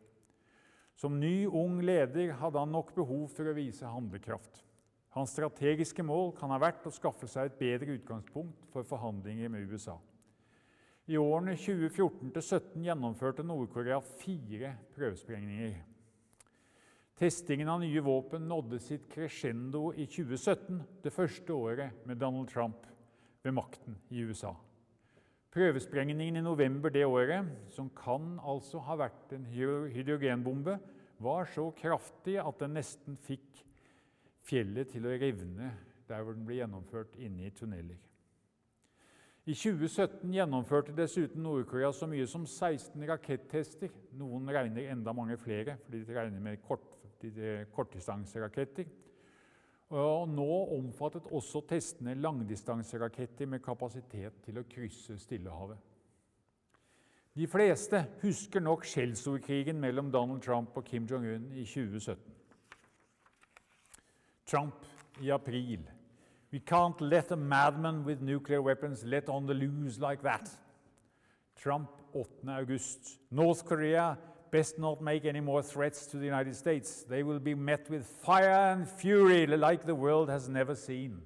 Som 0.99 1.15
ny, 1.21 1.45
ung 1.47 1.77
leder 1.79 2.33
hadde 2.41 2.59
han 2.59 2.75
nok 2.75 2.91
behov 2.97 3.29
for 3.31 3.47
å 3.47 3.55
vise 3.55 3.87
handlekraft. 3.87 4.59
Hans 5.15 5.31
strategiske 5.31 6.03
mål 6.03 6.33
kan 6.35 6.51
ha 6.51 6.59
vært 6.59 6.83
å 6.87 6.91
skaffe 6.91 7.29
seg 7.31 7.47
et 7.47 7.61
bedre 7.61 7.95
utgangspunkt 7.95 8.67
for 8.75 8.83
forhandlinger 8.91 9.47
med 9.55 9.71
USA. 9.71 9.95
I 11.07 11.15
årene 11.23 11.55
2014-2017 11.55 12.83
gjennomførte 12.83 13.47
Nord-Korea 13.47 14.03
fire 14.19 14.75
prøvesprengninger. 14.97 15.79
Testingen 17.21 17.69
av 17.69 17.83
nye 17.83 18.01
våpen 18.01 18.47
nådde 18.49 18.79
sitt 18.81 19.03
crescendo 19.13 19.91
i 19.93 20.07
2017, 20.09 20.79
det 21.03 21.11
første 21.13 21.53
året 21.53 21.99
med 22.09 22.17
Donald 22.17 22.49
Trump 22.49 22.87
ved 23.45 23.53
makten 23.53 23.93
i 24.09 24.23
USA. 24.25 24.55
Prøvesprengningen 25.53 26.39
i 26.39 26.41
november 26.41 26.89
det 26.89 27.03
året, 27.05 27.45
som 27.69 27.91
kan 27.93 28.39
altså 28.41 28.81
ha 28.87 28.95
vært 29.03 29.35
en 29.37 29.45
hydrogenbombe, 29.53 30.79
var 31.21 31.45
så 31.53 31.67
kraftig 31.77 32.39
at 32.41 32.57
den 32.63 32.73
nesten 32.79 33.19
fikk 33.21 33.61
fjellet 34.41 34.89
til 34.89 35.05
å 35.05 35.13
revne 35.13 35.75
der 36.09 36.23
hvor 36.25 36.33
den 36.33 36.47
ble 36.49 36.57
gjennomført 36.57 37.19
inne 37.21 37.45
i 37.45 37.53
tunneler. 37.53 37.99
I 39.45 39.53
2017 39.53 40.25
gjennomførte 40.39 40.97
dessuten 40.97 41.45
Nord-Korea 41.45 41.93
så 41.93 42.09
mye 42.09 42.25
som 42.29 42.49
16 42.49 42.97
rakettester. 43.13 43.93
Noen 44.17 44.49
regner 44.49 44.89
enda 44.89 45.13
mange 45.13 45.37
flere, 45.37 45.77
fordi 45.85 46.01
de 46.05 46.17
regner 46.17 46.41
med 46.41 46.65
kort, 46.65 46.97
kortdistanseraketter. 47.75 48.89
Og 49.91 50.29
nå 50.31 50.49
omfattet 50.77 51.27
også 51.35 51.61
testene 51.67 52.15
langdistanseraketter 52.15 53.49
med 53.51 53.63
kapasitet 53.63 54.39
til 54.45 54.61
å 54.61 54.67
krysse 54.69 55.17
Stillehavet. 55.19 55.77
De 57.35 57.47
fleste 57.47 58.05
husker 58.21 58.63
nok 58.63 58.85
skjellsordkrigen 58.87 59.79
mellom 59.79 60.11
Donald 60.11 60.41
Trump 60.43 60.75
og 60.75 60.85
Kim 60.87 61.07
Jong-un 61.07 61.51
i 61.55 61.63
2017. 61.63 62.19
Trump 64.47 64.85
i 65.21 65.31
april. 65.31 65.87
We 66.51 66.59
can't 66.59 66.99
let 67.01 67.31
a 67.31 67.35
madman 67.35 68.03
with 68.03 68.21
nuclear 68.21 68.61
weapons 68.61 69.03
let 69.03 69.29
on 69.29 69.47
the 69.47 69.53
loose 69.53 69.99
like 69.99 70.21
that. 70.23 70.49
Trump 71.55 71.89
8. 72.13 72.49
august. 72.49 73.19
North 73.29 73.63
Korea 73.65 74.17
best 74.51 74.77
not 74.77 75.01
make 75.01 75.25
any 75.25 75.39
more 75.39 75.63
threats 75.63 76.05
to 76.07 76.17
the 76.17 76.25
United 76.25 76.55
States. 76.55 77.03
They 77.03 77.23
will 77.23 77.39
be 77.39 77.55
met 77.55 77.89
with 77.89 78.05
fire 78.05 78.71
and 78.71 78.87
fury 78.87 79.47
like 79.47 79.85
the 79.85 79.95
world 79.95 80.29
has 80.29 80.49
never 80.49 80.75
seen. 80.75 81.21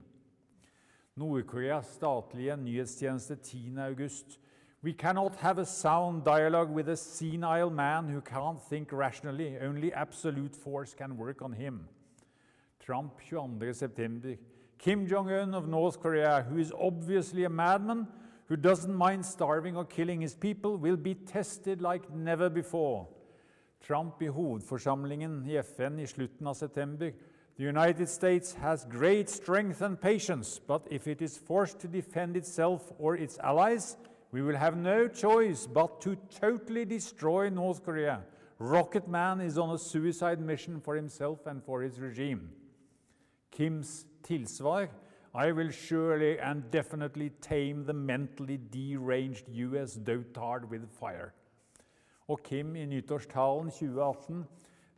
Nord-Koreas 1.17 1.95
statlige 1.95 2.55
nyhetstjeneste 2.57 3.37
10. 3.37 3.79
august. 3.79 4.39
We 4.83 4.93
cannot 4.93 5.35
have 5.37 5.57
a 5.57 5.65
sound 5.65 6.23
dialogue 6.23 6.69
with 6.69 6.89
a 6.89 6.95
senile 6.95 7.71
man 7.71 8.09
who 8.09 8.21
can't 8.21 8.61
think 8.61 8.91
rationally. 8.91 9.57
Only 9.59 9.91
absolute 9.93 10.55
force 10.55 10.93
can 10.93 11.17
work 11.17 11.41
on 11.41 11.53
him. 11.53 11.87
Trump 12.79 13.13
22. 13.27 13.73
september. 13.73 14.37
Kim 14.77 15.07
Jong-un 15.07 15.55
of 15.55 15.67
North 15.67 15.99
Korea, 15.99 16.45
who 16.47 16.59
is 16.59 16.71
obviously 16.77 17.45
a 17.45 17.49
madman 17.49 18.07
who 18.47 18.55
doesn't 18.55 18.93
mind 18.93 19.25
starving 19.25 19.75
or 19.75 19.85
killing 19.85 20.21
his 20.21 20.35
people, 20.35 20.77
will 20.77 20.97
be 20.97 21.15
tested 21.15 21.81
like 21.81 22.13
never 22.13 22.49
before. 22.49 23.07
Trump 23.81 24.21
i 24.21 24.27
hovedforsamlingen 24.27 25.45
i 25.45 25.57
FN 25.57 25.99
i 25.99 26.05
slutten 26.05 26.47
av 26.47 26.53
september. 26.53 27.11
The 27.57 27.63
United 27.63 28.09
States 28.09 28.53
has 28.53 28.85
great 28.85 29.29
strength 29.29 29.81
and 29.81 29.99
patience, 30.01 30.59
but 30.59 30.87
if 30.91 31.07
it 31.07 31.21
is 31.21 31.37
forced 31.37 31.79
to 31.79 31.87
defend 31.87 32.35
itself 32.35 32.91
or 32.99 33.15
its 33.15 33.37
allies, 33.39 33.97
we 34.31 34.41
will 34.41 34.57
have 34.57 34.75
no 34.75 35.07
choice 35.07 35.65
but 35.65 36.01
to 36.01 36.17
totally 36.41 36.83
destroy 36.83 37.49
North 37.49 37.85
Korea. 37.85 38.23
Rocket 38.59 39.07
Man 39.07 39.39
is 39.39 39.57
on 39.57 39.69
a 39.69 39.77
suicide 39.77 40.41
mission 40.41 40.81
for 40.81 40.95
himself 40.95 41.45
and 41.45 41.63
for 41.63 41.81
his 41.81 41.99
regime. 41.99 42.49
Kims 43.51 44.05
tilsvar 44.23 44.89
I 45.33 45.51
will 45.51 45.69
surely 45.69 46.39
and 46.39 46.71
definitely 46.71 47.29
tame 47.41 47.85
the 47.85 47.93
mentally 47.93 48.57
deranged 48.71 49.49
US 49.49 49.97
dotard 49.97 50.69
with 50.69 50.89
fire. 50.89 51.33
Og 52.27 52.39
Kim 52.43 52.75
i 52.75 52.85
nyttårstalen 52.85 53.69
2018 53.71 54.45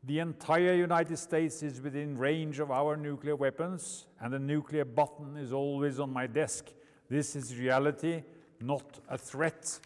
The 0.08 0.22
entire 0.22 0.84
United 0.84 1.18
States 1.18 1.64
is 1.64 1.82
within 1.82 2.18
range 2.18 2.62
of 2.62 2.72
our 2.72 2.96
nuclear 2.96 3.36
weapons, 3.36 4.08
and 4.22 4.34
the 4.34 4.40
nuclear 4.40 4.86
button 4.86 5.36
is 5.36 5.52
always 5.52 6.00
on 6.00 6.14
my 6.14 6.28
desk. 6.28 6.66
This 7.10 7.36
is 7.36 7.60
reality, 7.60 8.22
not 8.62 9.02
a 9.10 9.18
threat. 9.18 9.82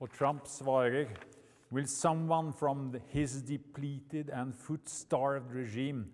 Og 0.00 0.10
Trump 0.10 0.46
svarer 0.46 1.08
Will 1.72 1.86
someone 1.86 2.52
from 2.52 2.94
his 3.08 3.42
depleted 3.42 4.30
and 4.30 4.54
foot-starved 4.54 5.52
regime 5.52 6.04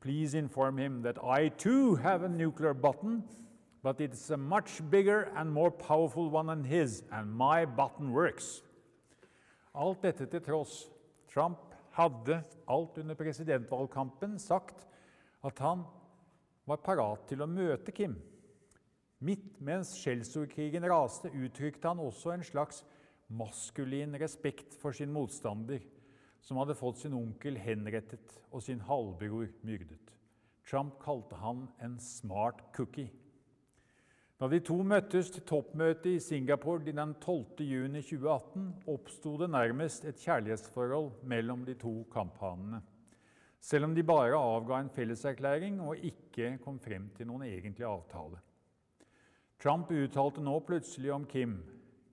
please 0.00 0.34
inform 0.34 0.78
him 0.78 1.02
that 1.02 1.18
I 1.22 1.48
too 1.48 1.96
have 1.96 2.22
a 2.22 2.28
nuclear 2.28 2.72
button, 2.72 3.24
but 3.82 4.00
it's 4.00 4.30
a 4.30 4.36
much 4.36 4.80
bigger 4.90 5.30
and 5.36 5.52
more 5.52 5.70
powerful 5.70 6.30
one 6.30 6.46
than 6.46 6.64
his, 6.64 7.02
and 7.12 7.30
my 7.30 7.66
button 7.66 8.12
works. 8.12 8.62
Alt 9.74 10.02
dette 10.02 10.26
til 10.30 10.42
tross. 10.42 10.84
Trump 11.30 11.74
hadde 11.94 12.40
alt 12.70 12.98
under 12.98 13.18
presidentvalgkampen 13.18 14.38
sagt 14.42 14.86
at 15.46 15.62
han 15.62 15.84
var 16.68 16.82
parat 16.84 17.22
til 17.30 17.42
å 17.42 17.50
møte 17.50 17.94
Kim. 17.94 18.16
Midt 19.20 19.58
mens 19.60 19.92
skjellsordkrigen 20.00 20.86
raste, 20.88 21.28
uttrykte 21.28 21.90
han 21.90 22.00
også 22.00 22.32
en 22.34 22.44
slags 22.46 22.82
maskulin 23.30 24.16
respekt 24.18 24.74
for 24.80 24.96
sin 24.96 25.12
motstander, 25.12 25.82
som 26.40 26.58
hadde 26.58 26.78
fått 26.78 27.02
sin 27.02 27.14
onkel 27.14 27.58
henrettet 27.60 28.38
og 28.50 28.64
sin 28.64 28.80
halvbror 28.88 29.50
myrdet. 29.66 30.14
Trump 30.66 30.96
kalte 31.02 31.36
han 31.36 31.66
en 31.82 31.98
smart 32.00 32.62
cookie. 32.76 33.10
Da 34.40 34.48
de 34.48 34.56
to 34.64 34.78
møttes 34.80 35.28
til 35.34 35.42
toppmøte 35.44 36.14
i 36.14 36.20
Singapore 36.24 36.80
den 36.86 37.10
12. 37.20 37.60
juni 37.60 38.00
2018, 38.00 38.70
oppsto 38.88 39.34
det 39.36 39.50
nærmest 39.52 40.06
et 40.08 40.16
kjærlighetsforhold 40.16 41.10
mellom 41.28 41.66
de 41.66 41.74
to 41.74 42.06
kamphanene, 42.12 42.80
selv 43.60 43.84
om 43.84 43.94
de 43.94 44.02
bare 44.02 44.38
avga 44.38 44.78
en 44.80 44.88
felleserklæring 44.94 45.82
og 45.84 45.96
ikke 45.96 46.56
kom 46.64 46.78
frem 46.80 47.10
til 47.18 47.28
noen 47.28 47.44
egentlig 47.50 47.84
avtale. 47.84 48.40
Trump 49.60 49.92
uttalte 49.92 50.40
nå 50.40 50.56
plutselig 50.64 51.12
om 51.12 51.28
Kim 51.28 51.60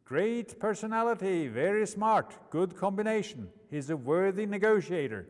Great 0.03 0.59
personality, 0.59 1.47
very 1.47 1.85
smart, 1.85 2.39
good 2.51 2.75
combination. 2.75 3.47
He's 3.71 3.89
a 3.89 3.95
worthy 3.95 4.45
negotiator. 4.45 5.23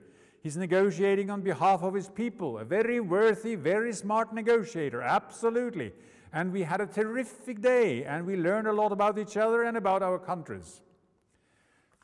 He's 0.43 0.57
negotiating 0.57 1.29
on 1.29 1.43
behalf 1.43 1.83
of 1.83 1.93
his 1.93 2.09
people. 2.09 2.57
A 2.57 2.63
very 2.63 2.99
worthy, 2.99 3.55
very 3.55 3.93
smart 3.93 4.33
negotiator, 4.33 5.01
absolutely. 5.01 5.91
And 6.33 6.51
we 6.51 6.63
had 6.63 6.81
a 6.81 6.87
terrific 6.87 7.61
day, 7.61 8.03
and 8.03 8.25
we 8.25 8.35
learned 8.35 8.67
a 8.67 8.73
lot 8.73 8.91
about 8.91 9.17
each 9.17 9.37
other 9.37 9.63
and 9.63 9.77
about 9.77 10.01
our 10.01 10.19
countries. 10.19 10.81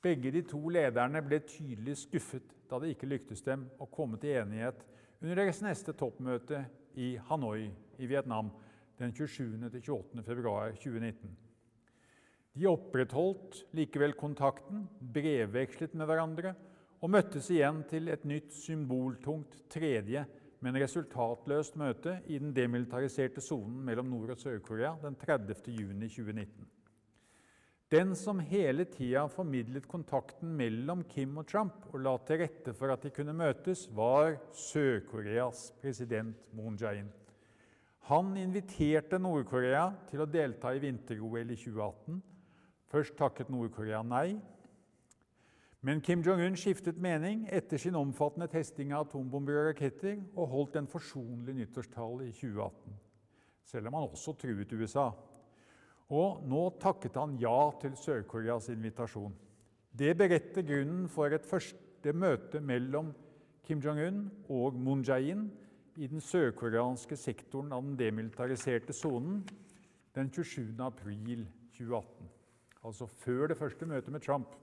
Begge 0.04 0.32
de 0.32 0.42
to 0.42 0.60
lederne 0.70 1.22
ble 1.24 1.40
tydelig 1.48 1.98
skuffet 2.02 2.56
da 2.70 2.80
det 2.80 2.96
ikke 2.96 3.08
lyktes 3.08 3.44
dem 3.46 3.68
å 3.80 3.88
komme 3.88 4.18
til 4.20 4.36
enighet 4.42 4.82
under 5.22 5.38
deres 5.40 5.62
neste 5.64 5.94
toppmøte 5.96 6.66
i 7.00 7.14
Hanoi 7.30 7.70
i 8.00 8.10
Vietnam 8.10 8.50
den 9.00 9.14
27.-28. 9.16 10.24
februar 10.26 10.76
2019. 10.76 11.32
De 12.54 12.68
opprettholdt 12.70 13.64
likevel 13.74 14.14
kontakten, 14.20 14.84
brevvekslet 15.00 15.96
med 15.98 16.10
hverandre 16.10 16.54
og 17.04 17.12
møttes 17.16 17.50
igjen 17.52 17.82
til 17.90 18.12
et 18.14 18.28
nytt 18.28 18.52
symboltungt 18.56 19.64
tredje, 19.72 20.26
men 20.64 20.80
resultatløst 20.80 21.76
møte 21.80 22.22
i 22.32 22.38
den 22.40 22.54
demilitariserte 22.56 23.44
sonen 23.44 23.82
mellom 23.84 24.08
Nord- 24.14 24.32
og 24.38 24.40
Sør-Korea 24.40 24.94
den 25.02 25.18
30. 25.20 25.60
juni 25.68 26.08
2019. 26.08 26.70
Den 27.94 28.16
som 28.18 28.40
hele 28.42 28.88
tida 28.90 29.26
formidlet 29.30 29.86
kontakten 29.92 30.56
mellom 30.58 31.04
Kim 31.06 31.36
og 31.38 31.46
Trump 31.52 31.84
og 31.92 32.00
la 32.02 32.16
til 32.26 32.40
rette 32.42 32.74
for 32.74 32.90
at 32.90 33.04
de 33.04 33.12
kunne 33.14 33.36
møtes, 33.38 33.84
var 33.94 34.40
Sør-Koreas 34.56 35.68
president 35.82 36.40
Moon 36.56 36.80
Jae-in. 36.80 37.12
Han 38.10 38.34
inviterte 38.40 39.20
Nord-Korea 39.22 39.92
til 40.10 40.24
å 40.24 40.28
delta 40.28 40.74
i 40.74 40.82
vinter-OL 40.82 41.54
i 41.54 41.60
2018. 41.60 42.18
Først 42.90 43.16
takket 43.20 43.52
Nord-Korea 43.54 44.02
nei. 44.04 44.40
Men 45.84 46.00
Kim 46.00 46.22
Jong-un 46.24 46.56
skiftet 46.56 47.00
mening 47.02 47.42
etter 47.52 47.78
sin 47.78 47.98
omfattende 48.00 48.48
testing 48.48 48.94
av 48.96 49.10
atombomber 49.10 49.58
og 49.60 49.66
raketter 49.68 50.22
og 50.32 50.48
holdt 50.54 50.78
en 50.80 50.88
forsonlig 50.88 51.58
nyttårstale 51.58 52.30
i 52.30 52.32
2018, 52.32 52.94
selv 53.68 53.90
om 53.90 53.98
han 54.00 54.08
også 54.08 54.36
truet 54.40 54.72
USA. 54.72 55.10
Og 56.16 56.46
nå 56.48 56.62
takket 56.80 57.20
han 57.20 57.36
ja 57.42 57.58
til 57.82 57.98
Sør-Koreas 58.00 58.72
invitasjon. 58.72 59.36
Det 59.92 60.16
beretter 60.16 60.64
grunnen 60.64 61.12
for 61.12 61.36
et 61.36 61.44
første 61.46 62.16
møte 62.16 62.64
mellom 62.64 63.12
Kim 63.68 63.84
Jong-un 63.84 64.24
og 64.48 64.80
Moon 64.80 65.04
Jae-in 65.04 65.50
i 66.00 66.08
den 66.08 66.24
sørkoreanske 66.24 67.20
sektoren 67.20 67.76
av 67.76 67.84
den 67.84 68.00
demilitariserte 68.00 68.96
sonen 68.96 69.44
den 70.16 70.32
27. 70.32 70.80
april 70.80 71.44
2018, 71.76 72.30
altså 72.88 73.08
før 73.20 73.50
det 73.52 73.60
første 73.60 73.86
møtet 73.90 74.16
med 74.16 74.24
Trump. 74.24 74.56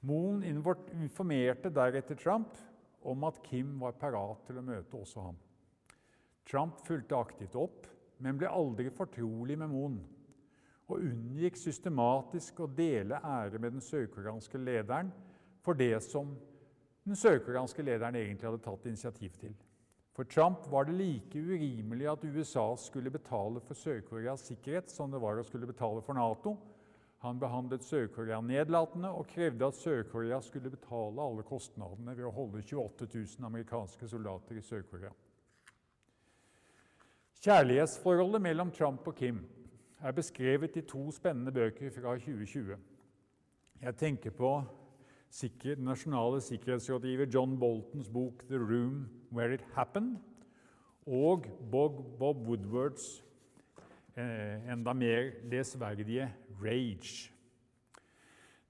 Moon 0.00 0.42
informerte 0.44 1.70
deretter 1.72 2.18
Trump 2.20 2.58
om 3.06 3.24
at 3.24 3.40
Kim 3.46 3.78
var 3.80 3.96
parat 4.00 4.42
til 4.46 4.58
å 4.60 4.64
møte 4.66 4.98
også 4.98 5.28
ham. 5.28 5.38
Trump 6.46 6.82
fulgte 6.86 7.18
aktivt 7.18 7.56
opp, 7.58 7.86
men 8.22 8.38
ble 8.38 8.50
aldri 8.50 8.90
fortrolig 8.94 9.56
med 9.58 9.72
Moon 9.72 9.96
og 10.86 11.02
unngikk 11.02 11.56
systematisk 11.58 12.60
å 12.62 12.68
dele 12.70 13.18
ære 13.18 13.58
med 13.58 13.74
den 13.74 13.82
sørkoreanske 13.82 14.60
lederen 14.62 15.10
for 15.66 15.74
det 15.78 15.96
som 16.06 16.36
den 17.06 17.18
sørkoreanske 17.18 17.82
lederen 17.82 18.18
egentlig 18.18 18.46
hadde 18.46 18.62
tatt 18.62 18.86
initiativ 18.86 19.34
til. 19.40 19.56
For 20.16 20.24
Trump 20.24 20.64
var 20.72 20.86
det 20.86 20.96
like 20.96 21.38
urimelig 21.38 22.06
at 22.08 22.24
USA 22.24 22.70
skulle 22.80 23.12
betale 23.12 23.60
for 23.60 23.76
Sør-Koreas 23.76 24.46
sikkerhet 24.48 24.88
som 24.88 25.12
det 25.12 25.20
var 25.20 25.36
å 25.36 25.44
skulle 25.44 25.68
betale 25.68 26.00
for 26.06 26.16
Nato. 26.16 26.54
Han 27.24 27.38
behandlet 27.40 27.84
Sør-Korea 27.84 28.40
nedlatende 28.44 29.08
og 29.08 29.28
krevde 29.30 29.66
at 29.66 29.78
Sør-Korea 29.78 30.40
skulle 30.44 30.70
betale 30.70 31.22
alle 31.22 31.44
kostnadene 31.46 32.16
ved 32.16 32.28
å 32.28 32.34
holde 32.34 32.60
28 32.60 33.08
000 33.40 33.48
amerikanske 33.48 34.08
soldater 34.08 34.58
i 34.58 34.64
Sør-Korea. 34.64 35.12
Kjærlighetsforholdet 37.40 38.42
mellom 38.42 38.72
Trump 38.74 39.06
og 39.08 39.16
Kim 39.16 39.40
er 40.02 40.12
beskrevet 40.12 40.76
i 40.76 40.84
to 40.88 41.06
spennende 41.14 41.52
bøker 41.54 41.92
fra 41.94 42.16
2020. 42.18 42.76
Jeg 43.82 43.96
tenker 43.96 44.32
på 44.34 44.50
sikker, 45.32 45.76
nasjonale 45.80 46.40
sikkerhetsrådgiver 46.40 47.28
John 47.32 47.58
Boltons 47.60 48.08
bok 48.12 48.44
'The 48.48 48.58
Room 48.58 49.06
Where 49.32 49.54
It 49.54 49.64
Happened' 49.76 50.18
og 51.06 51.46
Bob, 51.70 52.20
Woodwards 52.20 53.24
eh, 54.16 54.72
enda 54.72 54.92
mer 54.92 55.30
lesverdige 55.44 56.32
'Rage'. 56.60 57.30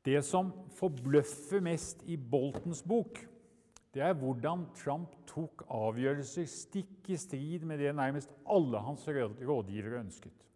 Det 0.04 0.22
som 0.22 0.52
forbløffer 0.78 1.60
mest 1.60 2.02
i 2.06 2.16
Boltons 2.16 2.82
bok, 2.82 3.18
det 3.94 4.02
er 4.04 4.14
hvordan 4.14 4.66
Trump 4.76 5.14
tok 5.26 5.64
avgjørelser 5.72 6.44
stikk 6.46 7.08
i 7.10 7.16
strid 7.16 7.64
med 7.64 7.80
det 7.80 7.94
nærmest 7.96 8.30
alle 8.44 8.78
hans 8.84 9.06
rådgivere 9.08 10.02
ønsket. 10.02 10.46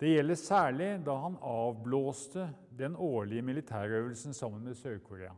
Det 0.00 0.12
gjelder 0.14 0.38
særlig 0.38 0.90
da 1.06 1.14
han 1.24 1.36
avblåste 1.46 2.48
den 2.78 2.96
årlige 2.96 3.42
militærøvelsen 3.42 4.34
sammen 4.34 4.64
med 4.64 4.74
Sør-Korea. 4.74 5.34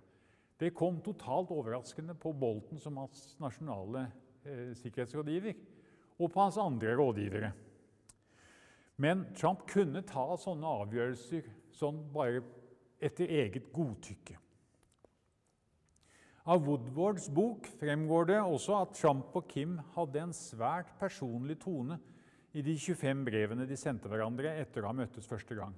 Det 0.60 0.74
kom 0.76 1.00
totalt 1.04 1.50
overraskende 1.50 2.14
på 2.14 2.32
Bolton 2.32 2.78
som 2.78 2.96
hans 2.96 3.34
nasjonale 3.40 4.06
eh, 4.44 4.70
sikkerhetsrådgiver, 4.78 5.58
og 6.18 6.30
på 6.30 6.40
hans 6.40 6.56
andre 6.60 6.94
rådgivere. 6.96 7.52
Men 9.01 9.26
Trump 9.34 9.64
kunne 9.70 10.05
ta 10.07 10.26
sånne 10.38 10.70
avgjørelser 10.84 11.49
sånn 11.74 11.99
bare 12.14 12.42
etter 13.03 13.30
eget 13.42 13.72
godtykke. 13.74 14.38
Av 16.45 16.61
Woodwards 16.61 17.30
bok 17.32 17.66
fremgår 17.80 18.28
det 18.28 18.40
også 18.42 18.76
at 18.82 18.92
Trump 18.99 19.32
og 19.38 19.47
Kim 19.49 19.78
hadde 19.95 20.20
en 20.20 20.36
svært 20.36 20.92
personlig 21.01 21.57
tone 21.62 21.97
i 22.55 22.62
de 22.62 22.76
25 22.76 23.24
brevene 23.26 23.66
de 23.66 23.78
sendte 23.80 24.11
hverandre 24.12 24.53
etter 24.61 24.84
å 24.84 24.92
ha 24.92 24.97
møttes 24.99 25.26
første 25.26 25.57
gang. 25.57 25.72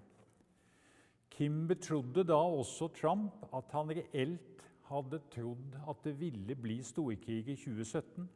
Kim 1.33 1.65
betrodde 1.71 2.25
da 2.27 2.37
også 2.37 2.91
Trump 2.99 3.47
at 3.55 3.73
han 3.77 3.95
reelt 3.95 4.65
hadde 4.91 5.23
trodd 5.33 5.79
at 5.89 6.03
det 6.05 6.15
ville 6.19 6.57
bli 6.59 6.81
storkrig 6.85 7.45
i 7.47 7.57
2017, 7.57 8.27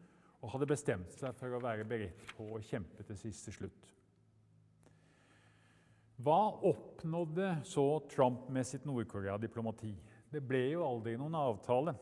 og 0.41 0.53
hadde 0.55 0.70
bestemt 0.70 1.12
seg 1.18 1.35
for 1.37 1.53
å 1.53 1.61
være 1.62 1.85
beredt 1.89 2.31
på 2.37 2.47
å 2.55 2.62
kjempe 2.64 3.05
til 3.05 3.18
siste 3.20 3.53
slutt. 3.53 3.91
Hva 6.21 6.51
oppnådde 6.68 7.62
så 7.64 7.85
Trump 8.12 8.49
med 8.53 8.66
sitt 8.68 8.85
Nord-Korea-diplomati? 8.85 9.95
Det 10.29 10.43
ble 10.45 10.66
jo 10.75 10.83
aldri 10.85 11.14
noen 11.16 11.37
avtale. 11.39 11.95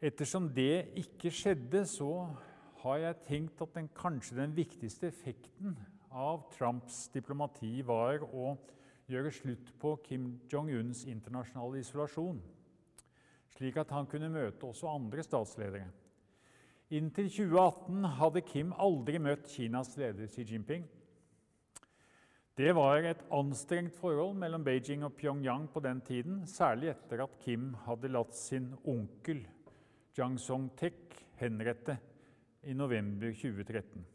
Ettersom 0.00 0.46
det 0.56 0.86
ikke 1.02 1.32
skjedde, 1.34 1.82
så 1.84 2.30
har 2.80 3.02
jeg 3.02 3.20
tenkt 3.26 3.60
at 3.60 3.76
den, 3.76 3.90
kanskje 3.92 4.38
den 4.38 4.56
viktigste 4.56 5.10
effekten 5.10 5.76
av 6.08 6.46
Trumps 6.54 7.06
diplomati 7.12 7.82
var 7.84 8.24
å 8.24 8.54
gjøre 9.10 9.34
slutt 9.36 9.74
på 9.82 9.92
Kim 10.06 10.32
Jong-uns 10.48 11.04
internasjonale 11.10 11.82
isolasjon, 11.84 12.40
slik 13.52 13.76
at 13.82 13.92
han 13.92 14.08
kunne 14.08 14.32
møte 14.32 14.64
også 14.64 14.88
andre 14.94 15.24
statsledere. 15.26 15.90
Inntil 16.96 17.28
2018 17.28 18.12
hadde 18.16 18.46
Kim 18.46 18.72
aldri 18.80 19.20
møtt 19.20 19.50
Kinas 19.50 19.96
leder 19.98 20.30
Xi 20.30 20.46
Jinping. 20.46 20.86
Det 22.56 22.70
var 22.72 23.04
et 23.04 23.20
anstrengt 23.36 23.92
forhold 24.00 24.38
mellom 24.40 24.62
Beijing 24.64 25.02
og 25.04 25.12
Pyongyang 25.12 25.66
på 25.68 25.80
den 25.84 25.98
tiden, 26.00 26.38
særlig 26.48 26.88
etter 26.94 27.20
at 27.26 27.34
Kim 27.42 27.74
hadde 27.84 28.08
latt 28.08 28.32
sin 28.32 28.70
onkel 28.88 29.42
Jiang 30.16 30.38
Song-tek 30.40 31.18
henrette 31.36 31.98
i 32.64 32.72
november 32.72 33.28
2013. 33.36 34.06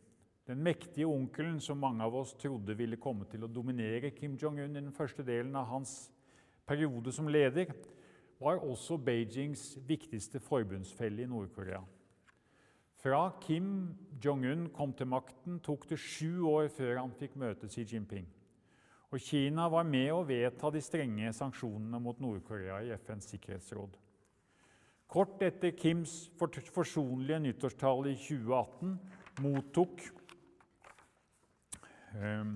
Den 0.50 0.64
mektige 0.66 1.06
onkelen 1.06 1.60
som 1.62 1.78
mange 1.78 2.02
av 2.02 2.18
oss 2.18 2.34
trodde 2.34 2.74
ville 2.74 2.98
komme 2.98 3.30
til 3.30 3.46
å 3.46 3.52
dominere 3.60 4.10
Kim 4.18 4.34
Jong-un 4.42 4.74
i 4.74 4.80
den 4.80 4.89
første 4.98 5.22
delen 5.22 5.54
av 5.56 5.70
hans 5.70 5.94
periode 6.66 7.14
som 7.14 7.30
leder, 7.30 7.70
var 8.42 8.66
også 8.66 8.98
Beijings 8.98 9.76
viktigste 9.86 10.42
forbundsfelle 10.42 11.22
i 11.22 11.30
Nord-Korea. 11.30 11.86
Fra 13.02 13.32
Kim 13.41 13.95
Jong-un 14.22 14.68
kom 14.76 14.91
til 14.93 15.08
makten, 15.10 15.58
tok 15.66 15.88
det 15.89 15.97
sju 15.97 16.43
år 16.45 16.68
før 16.70 16.99
han 16.99 17.14
fikk 17.18 17.34
møte 17.41 17.66
Xi 17.66 17.82
Jinping. 17.89 18.28
Og 19.10 19.24
Kina 19.26 19.66
var 19.74 19.88
med 19.89 20.12
å 20.14 20.22
vedta 20.22 20.70
de 20.70 20.84
strenge 20.86 21.32
sanksjonene 21.34 21.97
mot 21.99 22.20
Nord-Korea 22.22 22.78
i 22.86 22.91
FNs 22.93 23.32
sikkerhetsråd. 23.34 23.95
Kort 25.12 25.41
etter 25.43 25.74
Kims 25.76 26.30
forsonlige 26.38 27.39
nyttårstale 27.41 28.14
i 28.14 28.20
2018 28.22 28.93
mottok 29.41 30.06
um, 32.14 32.54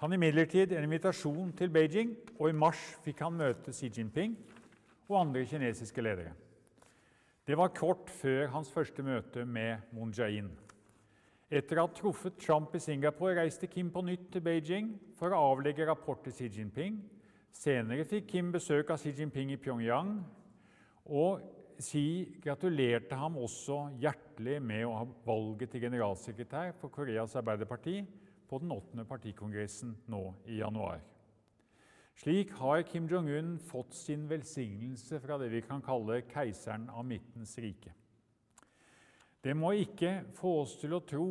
han 0.00 0.16
imidlertid 0.16 0.72
en 0.72 0.88
invitasjon 0.88 1.52
til 1.60 1.70
Beijing, 1.72 2.16
og 2.40 2.48
i 2.48 2.56
mars 2.56 2.80
fikk 3.04 3.20
han 3.26 3.36
møte 3.36 3.76
Xi 3.76 3.92
Jinping 3.92 4.34
og 5.10 5.20
andre 5.20 5.44
kinesiske 5.52 6.02
ledere. 6.02 6.32
Det 7.44 7.56
var 7.60 7.74
kort 7.76 8.08
før 8.08 8.46
hans 8.54 8.70
første 8.72 9.02
møte 9.04 9.42
med 9.44 9.82
Moon 9.92 10.12
Jae-in. 10.16 10.46
Etter 11.52 11.76
å 11.76 11.84
ha 11.84 11.90
truffet 11.92 12.38
Trump 12.40 12.72
i 12.72 12.80
Singapore 12.80 13.36
reiste 13.36 13.68
Kim 13.68 13.90
på 13.92 14.00
nytt 14.00 14.30
til 14.32 14.40
Beijing 14.46 14.94
for 15.18 15.28
å 15.28 15.42
avlegge 15.50 15.84
rapport 15.84 16.22
til 16.24 16.32
Xi 16.32 16.48
Jinping. 16.56 16.96
Senere 17.52 18.06
fikk 18.08 18.30
Kim 18.32 18.48
besøk 18.54 18.94
av 18.94 19.02
Xi 19.02 19.12
Jinping 19.18 19.52
i 19.52 19.60
Pyongyang. 19.60 20.16
Og 21.04 21.44
Xi 21.84 22.40
gratulerte 22.40 23.20
ham 23.20 23.36
også 23.36 23.90
hjertelig 24.00 24.56
med 24.64 24.88
å 24.88 24.96
ha 25.02 25.06
valget 25.28 25.74
til 25.74 25.84
generalsekretær 25.84 26.72
for 26.80 26.96
Koreas 26.96 27.36
Arbeiderparti 27.36 27.98
på 28.48 28.62
den 28.62 28.72
8. 28.72 29.04
partikongressen 29.04 29.92
nå 30.08 30.30
i 30.48 30.62
januar. 30.62 31.04
Slik 32.14 32.52
har 32.60 32.84
Kim 32.86 33.08
Jong-un 33.10 33.56
fått 33.58 33.94
sin 33.98 34.28
velsignelse 34.30 35.18
fra 35.20 35.38
det 35.40 35.50
vi 35.50 35.64
kan 35.66 35.82
kalle 35.82 36.22
keiseren 36.30 36.86
av 36.90 37.04
Midtens 37.08 37.56
rike. 37.58 37.90
Det 39.42 39.52
må 39.58 39.74
ikke 39.76 40.20
få 40.38 40.60
oss 40.62 40.78
til 40.80 40.94
å 40.96 41.02
tro 41.04 41.28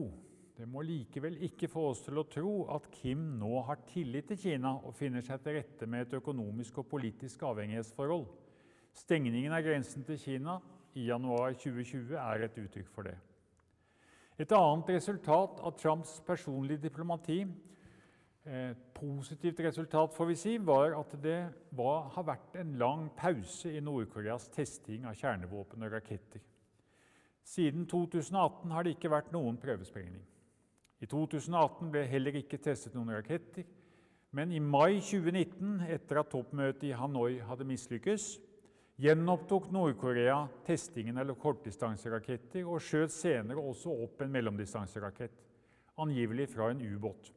det 0.53 0.67
må 0.69 0.83
likevel 0.85 1.39
ikke 1.47 1.67
få 1.71 1.87
oss 1.89 2.03
til 2.05 2.19
å 2.21 2.27
tro 2.29 2.51
at 2.75 2.85
Kim 2.93 3.23
nå 3.39 3.63
har 3.65 3.79
tillit 3.89 4.27
til 4.29 4.37
Kina 4.37 4.75
og 4.85 4.93
finner 4.95 5.23
seg 5.25 5.41
til 5.41 5.57
rette 5.57 5.87
med 5.89 6.05
et 6.05 6.13
økonomisk 6.19 6.77
og 6.77 6.91
politisk 6.91 7.41
avhengighetsforhold. 7.49 8.27
Stengningen 8.93 9.55
av 9.57 9.63
grensen 9.65 10.05
til 10.05 10.19
Kina 10.21 10.59
i 10.93 11.07
januar 11.07 11.57
2020 11.57 12.13
er 12.21 12.45
et 12.45 12.59
uttrykk 12.61 12.91
for 12.93 13.09
det. 13.09 13.15
Et 14.37 14.53
annet 14.53 14.91
resultat 14.93 15.57
av 15.65 15.73
Trumps 15.79 16.19
personlige 16.27 16.85
diplomati, 16.85 17.41
et 18.43 18.79
positivt 18.97 19.61
resultat 19.63 20.11
får 20.11 20.27
vi 20.27 20.35
si, 20.35 20.53
var 20.59 20.97
at 20.97 21.13
det 21.23 21.37
var, 21.71 22.09
har 22.11 22.25
vært 22.27 22.57
en 22.59 22.73
lang 22.79 23.05
pause 23.15 23.71
i 23.71 23.79
Nord-Koreas 23.79 24.49
testing 24.51 25.05
av 25.07 25.15
kjernevåpen 25.15 25.85
og 25.85 25.93
raketter. 25.95 26.41
Siden 27.43 27.85
2018 27.87 28.71
har 28.71 28.83
det 28.83 28.95
ikke 28.95 29.11
vært 29.11 29.31
noen 29.31 29.55
prøvesprengning. 29.59 30.23
I 31.03 31.07
2018 31.07 31.91
ble 31.91 32.03
heller 32.07 32.35
ikke 32.39 32.59
testet 32.63 32.95
noen 32.95 33.13
raketter, 33.15 33.65
men 34.35 34.51
i 34.51 34.59
mai 34.59 34.97
2019, 34.99 35.83
etter 35.93 36.19
at 36.19 36.31
toppmøtet 36.31 36.87
i 36.89 36.95
Hanoi 36.97 37.37
hadde 37.45 37.67
mislykkes, 37.69 38.25
gjenopptok 39.03 39.69
Nord-Korea 39.73 40.41
testingen 40.67 41.19
av 41.21 41.31
kortdistanseraketter 41.39 42.67
og 42.67 42.81
skjøt 42.83 43.13
senere 43.13 43.61
også 43.61 43.93
opp 44.03 44.23
en 44.23 44.33
mellomdistanserakett, 44.33 45.39
angivelig 46.01 46.49
fra 46.51 46.71
en 46.73 46.81
ubåt. 46.81 47.31